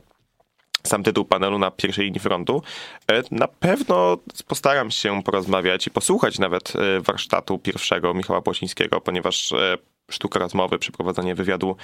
sam 0.83 1.03
tytuł 1.03 1.25
panelu 1.25 1.59
na 1.59 1.71
pierwszej 1.71 2.05
linii 2.05 2.19
frontu. 2.19 2.61
E, 3.11 3.23
na 3.31 3.47
pewno 3.47 4.17
postaram 4.47 4.91
się 4.91 5.23
porozmawiać 5.23 5.87
i 5.87 5.91
posłuchać 5.91 6.39
nawet 6.39 6.73
warsztatu 6.99 7.59
pierwszego 7.59 8.13
Michała 8.13 8.41
Płocińskiego, 8.41 9.01
ponieważ 9.01 9.53
sztuka 10.11 10.39
rozmowy, 10.39 10.79
przeprowadzanie 10.79 11.35
wywiadu 11.35 11.75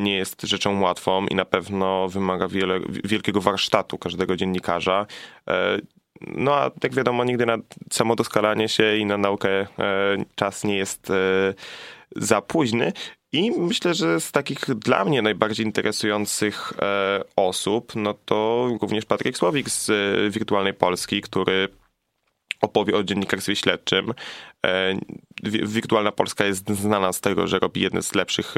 nie 0.00 0.16
jest 0.16 0.42
rzeczą 0.42 0.80
łatwą 0.80 1.26
i 1.26 1.34
na 1.34 1.44
pewno 1.44 2.08
wymaga 2.08 2.48
wiele, 2.48 2.80
wielkiego 3.04 3.40
warsztatu 3.40 3.98
każdego 3.98 4.36
dziennikarza. 4.36 5.06
No 6.20 6.54
a 6.54 6.70
jak 6.82 6.94
wiadomo, 6.94 7.24
nigdy 7.24 7.46
na 7.46 7.56
samodoskalanie 7.90 8.68
się 8.68 8.96
i 8.96 9.06
na 9.06 9.18
naukę 9.18 9.66
czas 10.34 10.64
nie 10.64 10.76
jest 10.76 11.12
za 12.16 12.40
późny, 12.40 12.92
i 13.32 13.50
myślę, 13.50 13.94
że 13.94 14.20
z 14.20 14.32
takich 14.32 14.74
dla 14.74 15.04
mnie 15.04 15.22
najbardziej 15.22 15.66
interesujących 15.66 16.72
e, 16.82 17.24
osób, 17.36 17.92
no 17.96 18.14
to 18.14 18.68
również 18.82 19.04
Patryk 19.04 19.38
Słowik 19.38 19.70
z 19.70 19.90
e, 19.90 20.30
Wirtualnej 20.30 20.74
Polski, 20.74 21.20
który 21.20 21.68
opowie 22.60 22.96
o 22.96 23.02
dziennikarstwie 23.02 23.56
śledczym. 23.56 24.14
E, 24.66 24.98
Wirtualna 25.42 26.12
Polska 26.12 26.44
jest 26.44 26.70
znana 26.70 27.12
z 27.12 27.20
tego, 27.20 27.46
że 27.46 27.58
robi 27.58 27.80
jedne 27.80 28.02
z 28.02 28.14
lepszych 28.14 28.54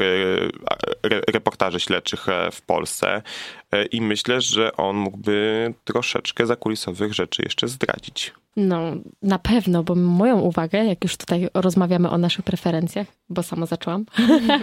reportaży 1.33 1.79
śledczych 1.79 2.25
w 2.51 2.61
Polsce 2.61 3.21
i 3.91 4.01
myślę, 4.01 4.41
że 4.41 4.77
on 4.77 4.95
mógłby 4.95 5.73
troszeczkę 5.83 6.45
zakulisowych 6.45 7.13
rzeczy 7.13 7.41
jeszcze 7.43 7.67
zdradzić. 7.67 8.33
No, 8.55 8.81
na 9.21 9.39
pewno, 9.39 9.83
bo 9.83 9.95
moją 9.95 10.39
uwagę, 10.39 10.85
jak 10.85 11.03
już 11.03 11.17
tutaj 11.17 11.49
rozmawiamy 11.53 12.09
o 12.09 12.17
naszych 12.17 12.45
preferencjach, 12.45 13.07
bo 13.29 13.43
sama 13.43 13.65
zaczęłam, 13.65 14.05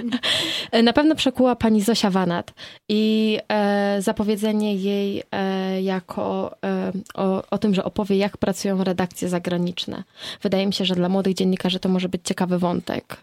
na 0.82 0.92
pewno 0.92 1.14
przekuła 1.14 1.56
pani 1.56 1.82
Zosia 1.82 2.10
Wanat 2.10 2.54
i 2.88 3.38
e, 3.48 3.96
zapowiedzenie 4.02 4.74
jej 4.74 5.22
e, 5.32 5.82
jako 5.82 6.56
e, 6.64 6.92
o, 7.14 7.42
o 7.50 7.58
tym, 7.58 7.74
że 7.74 7.84
opowie, 7.84 8.16
jak 8.16 8.36
pracują 8.36 8.84
redakcje 8.84 9.28
zagraniczne. 9.28 10.04
Wydaje 10.42 10.66
mi 10.66 10.72
się, 10.72 10.84
że 10.84 10.94
dla 10.94 11.08
młodych 11.08 11.34
dziennikarzy 11.34 11.80
to 11.80 11.88
może 11.88 12.08
być 12.08 12.20
ciekawy 12.24 12.58
wątek 12.58 13.16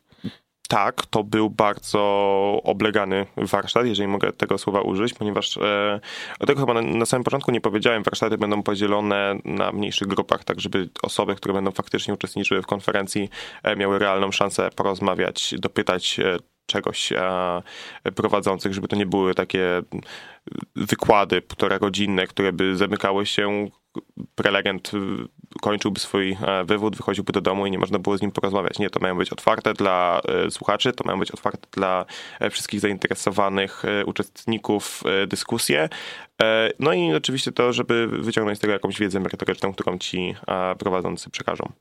tak, 0.67 1.05
to 1.05 1.23
był 1.23 1.49
bardzo 1.49 1.99
oblegany 2.63 3.25
warsztat, 3.37 3.85
jeżeli 3.85 4.07
mogę 4.07 4.33
tego 4.33 4.57
słowa 4.57 4.81
użyć, 4.81 5.13
ponieważ 5.13 5.57
e, 5.57 5.99
tego 6.47 6.59
chyba 6.59 6.73
na, 6.73 6.81
na, 6.81 7.05
samym 7.05 7.23
początku 7.23 7.51
nie 7.51 7.61
powiedziałem, 7.61 8.03
warsztaty 8.03 8.37
będą 8.37 8.63
podzielone 8.63 9.39
na 9.45 9.71
mniejszych 9.71 10.07
grupach, 10.07 10.43
tak 10.43 10.59
żeby 10.59 10.89
osoby, 11.03 11.35
które 11.35 11.53
będą 11.53 11.71
faktycznie 11.71 12.13
uczestniczyły 12.13 12.61
w 12.61 12.65
konferencji, 12.65 13.29
e, 13.63 13.75
miały 13.75 13.99
realną 13.99 14.31
szansę 14.31 14.69
porozmawiać, 14.75 15.55
dopytać 15.57 16.19
e, 16.19 16.37
czegoś 16.65 17.11
e, 17.11 17.61
prowadzących, 18.15 18.73
żeby 18.73 18.87
to 18.87 18.95
nie 18.95 19.05
były 19.05 19.35
takie 19.35 19.81
wykłady 20.75 21.41
półtora 21.41 21.79
godzinne, 21.79 22.27
które 22.27 22.53
by 22.53 22.77
zamykały 22.77 23.25
się 23.25 23.69
prelegent 24.35 24.91
kończyłby 25.61 25.99
swój 25.99 26.37
e, 26.41 26.63
wywód, 26.65 26.95
wychodziłby 26.95 27.33
do 27.33 27.41
domu 27.41 27.65
i 27.65 27.71
nie 27.71 27.79
można 27.79 27.99
było 27.99 28.17
z 28.17 28.21
nim 28.21 28.31
porozmawiać. 28.31 28.79
Nie, 28.79 28.89
to 28.89 28.99
mają 28.99 29.17
być 29.17 29.29
otwarte 29.29 29.73
dla 29.73 30.21
e, 30.27 30.51
słuchaczy, 30.51 30.93
to 30.93 31.03
mają 31.03 31.19
być 31.19 31.31
otwarte 31.31 31.67
dla 31.71 32.05
e, 32.39 32.49
wszystkich 32.49 32.79
zainteresowanych 32.79 33.83
uczestników 34.05 35.03
dyskusje. 35.27 35.89
No 36.79 36.93
i 36.93 37.13
oczywiście 37.13 37.51
to, 37.51 37.73
żeby 37.73 38.07
wyciągnąć 38.07 38.57
z 38.57 38.61
tego 38.61 38.73
jakąś 38.73 38.99
wiedzę 38.99 39.19
merytoryczną, 39.19 39.73
którą 39.73 39.97
ci 39.97 40.35
prowadzący 40.77 41.29
przekażą. 41.29 41.71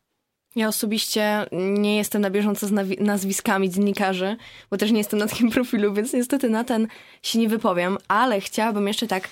Ja 0.57 0.69
osobiście 0.69 1.47
nie 1.53 1.97
jestem 1.97 2.23
na 2.23 2.31
bieżąco 2.31 2.67
z 2.67 2.73
nazwiskami 3.01 3.71
dziennikarzy, 3.71 4.37
bo 4.71 4.77
też 4.77 4.91
nie 4.91 4.99
jestem 4.99 5.19
na 5.19 5.27
takim 5.27 5.51
profilu, 5.57 5.95
więc 5.95 6.13
niestety 6.13 6.51
na 6.51 6.65
ten 6.65 6.89
się 7.23 7.39
nie 7.39 7.49
wypowiem, 7.49 7.99
ale 8.09 8.41
chciałabym 8.41 8.89
jeszcze 8.89 9.07
tak, 9.07 9.29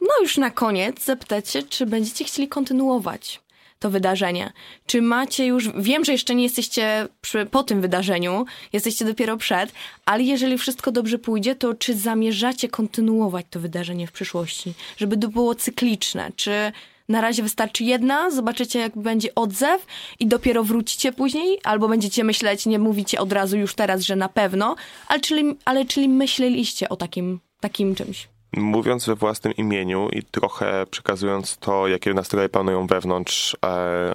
no 0.00 0.08
już 0.22 0.36
na 0.36 0.50
koniec 0.50 1.04
zapytać 1.04 1.50
się, 1.50 1.62
czy 1.62 1.86
będziecie 1.86 2.24
chcieli 2.24 2.48
kontynuować 2.48 3.40
to 3.80 3.90
wydarzenie. 3.90 4.52
Czy 4.86 5.02
macie 5.02 5.46
już, 5.46 5.68
wiem, 5.76 6.04
że 6.04 6.12
jeszcze 6.12 6.34
nie 6.34 6.42
jesteście 6.42 7.08
przy, 7.20 7.46
po 7.46 7.62
tym 7.62 7.80
wydarzeniu, 7.80 8.46
jesteście 8.72 9.04
dopiero 9.04 9.36
przed, 9.36 9.72
ale 10.06 10.22
jeżeli 10.22 10.58
wszystko 10.58 10.92
dobrze 10.92 11.18
pójdzie, 11.18 11.54
to 11.54 11.74
czy 11.74 11.94
zamierzacie 11.94 12.68
kontynuować 12.68 13.46
to 13.50 13.60
wydarzenie 13.60 14.06
w 14.06 14.12
przyszłości, 14.12 14.74
żeby 14.96 15.16
to 15.16 15.28
było 15.28 15.54
cykliczne? 15.54 16.30
Czy 16.36 16.72
na 17.08 17.20
razie 17.20 17.42
wystarczy 17.42 17.84
jedna, 17.84 18.30
zobaczycie 18.30 18.78
jak 18.78 18.98
będzie 18.98 19.34
odzew 19.34 19.86
i 20.18 20.26
dopiero 20.26 20.64
wrócicie 20.64 21.12
później, 21.12 21.58
albo 21.64 21.88
będziecie 21.88 22.24
myśleć, 22.24 22.66
nie 22.66 22.78
mówicie 22.78 23.20
od 23.20 23.32
razu 23.32 23.58
już 23.58 23.74
teraz, 23.74 24.02
że 24.02 24.16
na 24.16 24.28
pewno, 24.28 24.76
ale 25.08 25.20
czyli, 25.20 25.44
ale 25.64 25.84
czyli 25.84 26.08
myśleliście 26.08 26.88
o 26.88 26.96
takim, 26.96 27.40
takim 27.60 27.94
czymś 27.94 28.28
mówiąc 28.52 29.06
we 29.06 29.14
własnym 29.14 29.54
imieniu 29.54 30.08
i 30.12 30.22
trochę 30.22 30.86
przekazując 30.90 31.56
to, 31.56 31.88
jakie 31.88 32.14
nastroje 32.14 32.48
panują 32.48 32.86
wewnątrz, 32.86 33.56
e, 33.64 34.12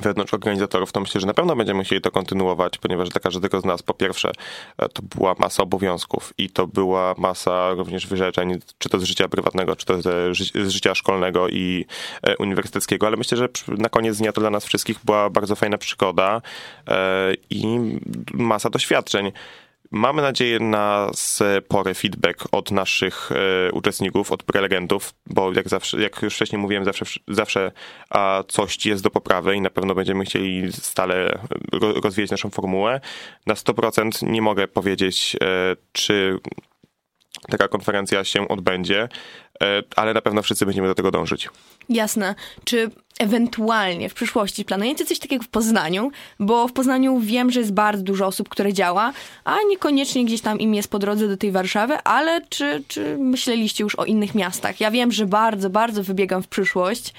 wewnątrz 0.00 0.34
organizatorów, 0.34 0.92
to 0.92 1.00
myślę, 1.00 1.20
że 1.20 1.26
na 1.26 1.34
pewno 1.34 1.56
będziemy 1.56 1.78
musieli 1.78 2.00
to 2.00 2.10
kontynuować, 2.10 2.78
ponieważ 2.78 3.08
dla 3.08 3.20
każdego 3.20 3.60
z 3.60 3.64
nas, 3.64 3.82
po 3.82 3.94
pierwsze, 3.94 4.30
e, 4.78 4.88
to 4.88 5.02
była 5.02 5.34
masa 5.38 5.62
obowiązków 5.62 6.32
i 6.38 6.50
to 6.50 6.66
była 6.66 7.14
masa 7.18 7.70
również 7.70 8.06
wyrzeczeń, 8.06 8.58
czy 8.78 8.88
to 8.88 9.00
z 9.00 9.02
życia 9.02 9.28
prywatnego, 9.28 9.76
czy 9.76 9.86
to 9.86 10.02
z, 10.02 10.36
życia 10.54 10.94
szkolnego 10.94 11.48
i 11.48 11.86
e, 12.22 12.36
uniwersyteckiego, 12.36 13.06
ale 13.06 13.16
myślę, 13.16 13.38
że 13.38 13.48
na 13.68 13.88
koniec 13.88 14.18
dnia 14.18 14.32
to 14.32 14.40
dla 14.40 14.50
nas 14.50 14.64
wszystkich 14.64 14.98
była 15.04 15.30
bardzo 15.30 15.56
fajna 15.56 15.78
przygoda 15.78 16.42
e, 16.88 17.34
i 17.50 17.78
masa 18.34 18.70
doświadczeń. 18.70 19.32
Mamy 19.90 20.22
nadzieję 20.22 20.60
na 20.60 21.10
spory 21.14 21.94
feedback 21.94 22.48
od 22.52 22.70
naszych 22.70 23.30
e, 23.32 23.72
uczestników, 23.72 24.32
od 24.32 24.42
prelegentów, 24.42 25.14
bo 25.26 25.52
jak, 25.52 25.68
zawsze, 25.68 26.02
jak 26.02 26.22
już 26.22 26.34
wcześniej 26.34 26.58
mówiłem, 26.58 26.84
zawsze, 26.84 27.04
zawsze 27.28 27.72
a 28.10 28.44
coś 28.48 28.86
jest 28.86 29.02
do 29.02 29.10
poprawy 29.10 29.56
i 29.56 29.60
na 29.60 29.70
pewno 29.70 29.94
będziemy 29.94 30.24
chcieli 30.24 30.72
stale 30.72 31.38
rozwijać 31.72 32.30
naszą 32.30 32.50
formułę. 32.50 33.00
Na 33.46 33.54
100% 33.54 34.28
nie 34.28 34.42
mogę 34.42 34.68
powiedzieć, 34.68 35.36
e, 35.42 35.76
czy 35.92 36.38
taka 37.50 37.68
konferencja 37.68 38.24
się 38.24 38.48
odbędzie, 38.48 39.08
ale 39.96 40.14
na 40.14 40.22
pewno 40.22 40.42
wszyscy 40.42 40.66
będziemy 40.66 40.88
do 40.88 40.94
tego 40.94 41.10
dążyć. 41.10 41.48
Jasne. 41.88 42.34
Czy 42.64 42.90
ewentualnie 43.18 44.08
w 44.08 44.14
przyszłości 44.14 44.64
planujecie 44.64 45.04
coś 45.04 45.18
takiego 45.18 45.44
w 45.44 45.48
Poznaniu? 45.48 46.10
Bo 46.40 46.68
w 46.68 46.72
Poznaniu 46.72 47.20
wiem, 47.20 47.50
że 47.50 47.60
jest 47.60 47.72
bardzo 47.72 48.02
dużo 48.02 48.26
osób, 48.26 48.48
które 48.48 48.72
działa, 48.72 49.12
a 49.44 49.56
niekoniecznie 49.68 50.24
gdzieś 50.24 50.40
tam 50.40 50.58
im 50.58 50.74
jest 50.74 50.90
po 50.90 50.98
drodze 50.98 51.28
do 51.28 51.36
tej 51.36 51.52
Warszawy, 51.52 51.98
ale 52.04 52.40
czy, 52.48 52.82
czy 52.88 53.16
myśleliście 53.18 53.84
już 53.84 53.94
o 53.94 54.04
innych 54.04 54.34
miastach? 54.34 54.80
Ja 54.80 54.90
wiem, 54.90 55.12
że 55.12 55.26
bardzo, 55.26 55.70
bardzo 55.70 56.02
wybiegam 56.02 56.42
w 56.42 56.48
przyszłość, 56.48 57.12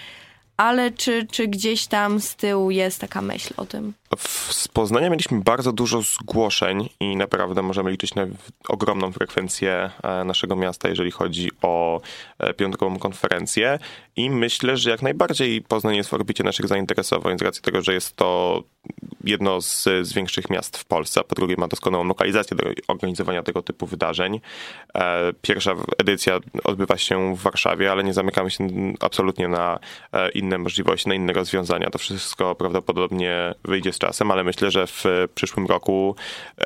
ale 0.57 0.91
czy, 0.91 1.27
czy 1.31 1.47
gdzieś 1.47 1.87
tam 1.87 2.19
z 2.19 2.35
tyłu 2.35 2.71
jest 2.71 3.01
taka 3.01 3.21
myśl 3.21 3.53
o 3.57 3.65
tym? 3.65 3.93
Z 4.17 4.67
Poznania 4.67 5.09
mieliśmy 5.09 5.41
bardzo 5.41 5.71
dużo 5.71 6.01
zgłoszeń 6.01 6.89
i 6.99 7.15
naprawdę 7.15 7.61
możemy 7.61 7.91
liczyć 7.91 8.15
na 8.15 8.25
ogromną 8.67 9.11
frekwencję 9.11 9.91
e, 10.03 10.23
naszego 10.23 10.55
miasta, 10.55 10.89
jeżeli 10.89 11.11
chodzi 11.11 11.51
o 11.61 12.01
e, 12.39 12.53
piątkową 12.53 12.99
konferencję 12.99 13.79
i 14.15 14.29
myślę, 14.29 14.77
że 14.77 14.89
jak 14.89 15.01
najbardziej 15.01 15.61
Poznań 15.61 15.95
jest 15.95 16.09
w 16.09 16.13
orbicie 16.13 16.43
naszych 16.43 16.67
zainteresowań 16.67 17.39
z 17.39 17.41
racji 17.41 17.61
tego, 17.61 17.81
że 17.81 17.93
jest 17.93 18.15
to 18.15 18.63
jedno 19.23 19.61
z, 19.61 19.83
z 20.01 20.13
większych 20.13 20.49
miast 20.49 20.77
w 20.77 20.85
Polsce, 20.85 21.19
a 21.19 21.23
po 21.23 21.35
drugie 21.35 21.55
ma 21.57 21.67
doskonałą 21.67 22.03
lokalizację 22.03 22.57
do 22.57 22.63
organizowania 22.87 23.43
tego 23.43 23.61
typu 23.61 23.85
wydarzeń. 23.85 24.41
E, 24.95 25.33
pierwsza 25.41 25.75
edycja 25.97 26.39
odbywa 26.63 26.97
się 26.97 27.35
w 27.35 27.41
Warszawie, 27.41 27.91
ale 27.91 28.03
nie 28.03 28.13
zamykamy 28.13 28.51
się 28.51 28.67
absolutnie 28.99 29.47
na 29.47 29.79
inne 30.33 30.57
możliwości, 30.57 31.09
na 31.09 31.15
inne 31.15 31.33
rozwiązania. 31.33 31.89
To 31.89 31.97
wszystko 31.97 32.55
prawdopodobnie 32.55 33.55
wyjdzie 33.63 33.93
z 33.93 33.98
czasem, 33.99 34.31
ale 34.31 34.43
myślę, 34.43 34.71
że 34.71 34.87
w 34.87 35.03
przyszłym 35.35 35.65
roku 35.65 36.15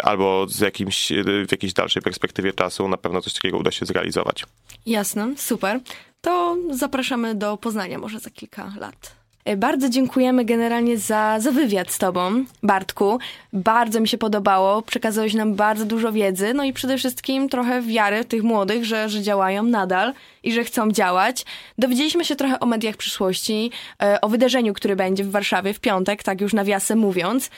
albo 0.04 0.48
z 0.48 0.60
jakimś, 0.60 1.12
w 1.48 1.52
jakiejś 1.52 1.74
dalszej 1.74 2.02
perspektywie 2.02 2.54
czasu 2.54 2.88
na 2.88 2.98
pewno 2.98 3.22
coś 3.22 3.34
takiego 3.34 3.58
uda 3.58 3.72
się 3.72 3.86
zrealizować. 3.86 4.46
Jasne, 4.86 5.34
super. 5.38 5.80
To 6.22 6.58
zapraszamy 6.70 7.36
do 7.36 7.58
Poznania 7.58 7.98
może 8.00 8.20
za 8.20 8.30
kilka 8.30 8.74
lat. 8.80 9.23
E, 9.46 9.58
bardzo 9.58 9.90
dziękujemy 9.90 10.46
generalnie 10.46 10.98
za, 10.98 11.40
za 11.40 11.52
wywiad 11.52 11.92
z 11.92 11.98
Tobą, 11.98 12.46
Bartku. 12.64 13.20
Bardzo 13.54 14.00
mi 14.00 14.08
się 14.08 14.18
podobało. 14.18 14.82
Przekazałeś 14.82 15.34
nam 15.34 15.56
bardzo 15.56 15.86
dużo 15.86 16.12
wiedzy, 16.12 16.54
no 16.54 16.64
i 16.64 16.74
przede 16.74 16.98
wszystkim 16.98 17.50
trochę 17.50 17.82
wiary 17.82 18.26
tych 18.26 18.44
młodych, 18.44 18.86
że, 18.86 19.10
że 19.10 19.22
działają 19.22 19.64
nadal 19.64 20.14
i 20.44 20.54
że 20.54 20.64
chcą 20.64 20.92
działać. 20.92 21.46
Dowiedzieliśmy 21.78 22.26
się 22.26 22.36
trochę 22.36 22.60
o 22.60 22.66
mediach 22.66 22.98
przyszłości, 22.98 23.72
e, 24.04 24.22
o 24.22 24.30
wydarzeniu, 24.30 24.74
które 24.74 24.96
będzie 24.96 25.24
w 25.24 25.32
Warszawie 25.32 25.74
w 25.74 25.80
piątek, 25.80 26.24
tak 26.24 26.42
już 26.42 26.54
nawiasem 26.54 27.00
mówiąc. 27.00 27.50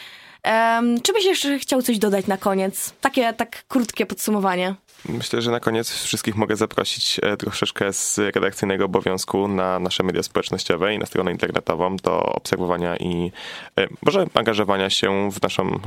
Um, 0.45 1.01
czy 1.01 1.13
byś 1.13 1.25
jeszcze 1.25 1.59
chciał 1.59 1.81
coś 1.81 1.99
dodać 1.99 2.27
na 2.27 2.37
koniec? 2.37 2.93
Takie 3.01 3.33
tak 3.33 3.63
krótkie 3.67 4.05
podsumowanie. 4.05 4.75
Myślę, 5.09 5.41
że 5.41 5.51
na 5.51 5.59
koniec 5.59 5.91
wszystkich 5.91 6.35
mogę 6.35 6.55
zaprosić 6.55 7.19
e, 7.23 7.37
troszeczkę 7.37 7.93
z 7.93 8.17
redakcyjnego 8.17 8.85
obowiązku 8.85 9.47
na 9.47 9.79
nasze 9.79 10.03
media 10.03 10.23
społecznościowe 10.23 10.93
i 10.93 10.99
na 10.99 11.05
stronę 11.05 11.31
internetową 11.31 11.95
do 11.95 12.19
obserwowania 12.23 12.97
i 12.97 13.31
e, 13.79 13.87
może 14.05 14.25
angażowania 14.33 14.89
się 14.89 15.31
w 15.31 15.41
naszą 15.41 15.69
e, 15.69 15.79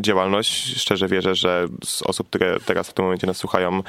działalność. 0.00 0.80
Szczerze 0.80 1.08
wierzę, 1.08 1.34
że 1.34 1.66
z 1.84 2.02
osób, 2.02 2.28
które 2.28 2.56
teraz 2.66 2.88
w 2.88 2.92
tym 2.92 3.04
momencie 3.04 3.26
nas 3.26 3.36
słuchają, 3.36 3.82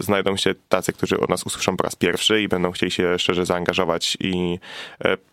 znajdą 0.00 0.36
się 0.36 0.54
tacy, 0.68 0.92
którzy 0.92 1.20
o 1.20 1.26
nas 1.28 1.42
usłyszą 1.42 1.76
po 1.76 1.84
raz 1.84 1.96
pierwszy 1.96 2.42
i 2.42 2.48
będą 2.48 2.72
chcieli 2.72 2.92
się 2.92 3.18
szczerze 3.18 3.46
zaangażować 3.46 4.16
i 4.20 4.58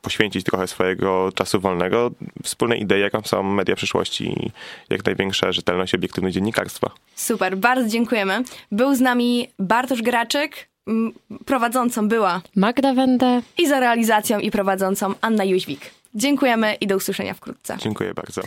poświęcić 0.02 0.46
trochę 0.46 0.68
swojego 0.68 1.32
czasu 1.36 1.60
wolnego 1.60 2.12
wspólnej 2.44 2.82
idei, 2.82 3.02
jaką 3.02 3.22
są 3.22 3.44
media 3.44 3.76
przyszłości 3.76 4.26
i 4.26 4.52
jak 4.90 5.06
największa 5.06 5.52
rzetelność 5.52 5.94
i 5.94 5.96
obiektywność 5.96 6.36
dziennikarstwa. 6.36 6.92
Super, 7.16 7.58
bardzo 7.58 7.90
dziękujemy. 7.90 8.44
Był 8.72 8.96
z 8.96 9.02
nami 9.02 9.48
Bartosz 9.60 10.02
Graczyk, 10.02 10.70
prowadzącą 11.46 12.08
była 12.08 12.42
Magda 12.56 12.94
Wende 12.94 13.42
i 13.58 13.68
za 13.68 13.80
realizacją 13.80 14.40
i 14.40 14.52
prowadzącą 14.52 15.14
Anna 15.22 15.44
Jóźwik. 15.44 15.82
Dziękujemy 16.16 16.74
i 16.74 16.88
do 16.88 16.96
usłyszenia 16.96 17.34
wkrótce. 17.34 17.78
Dziękuję 17.80 18.14
bardzo. 18.14 18.42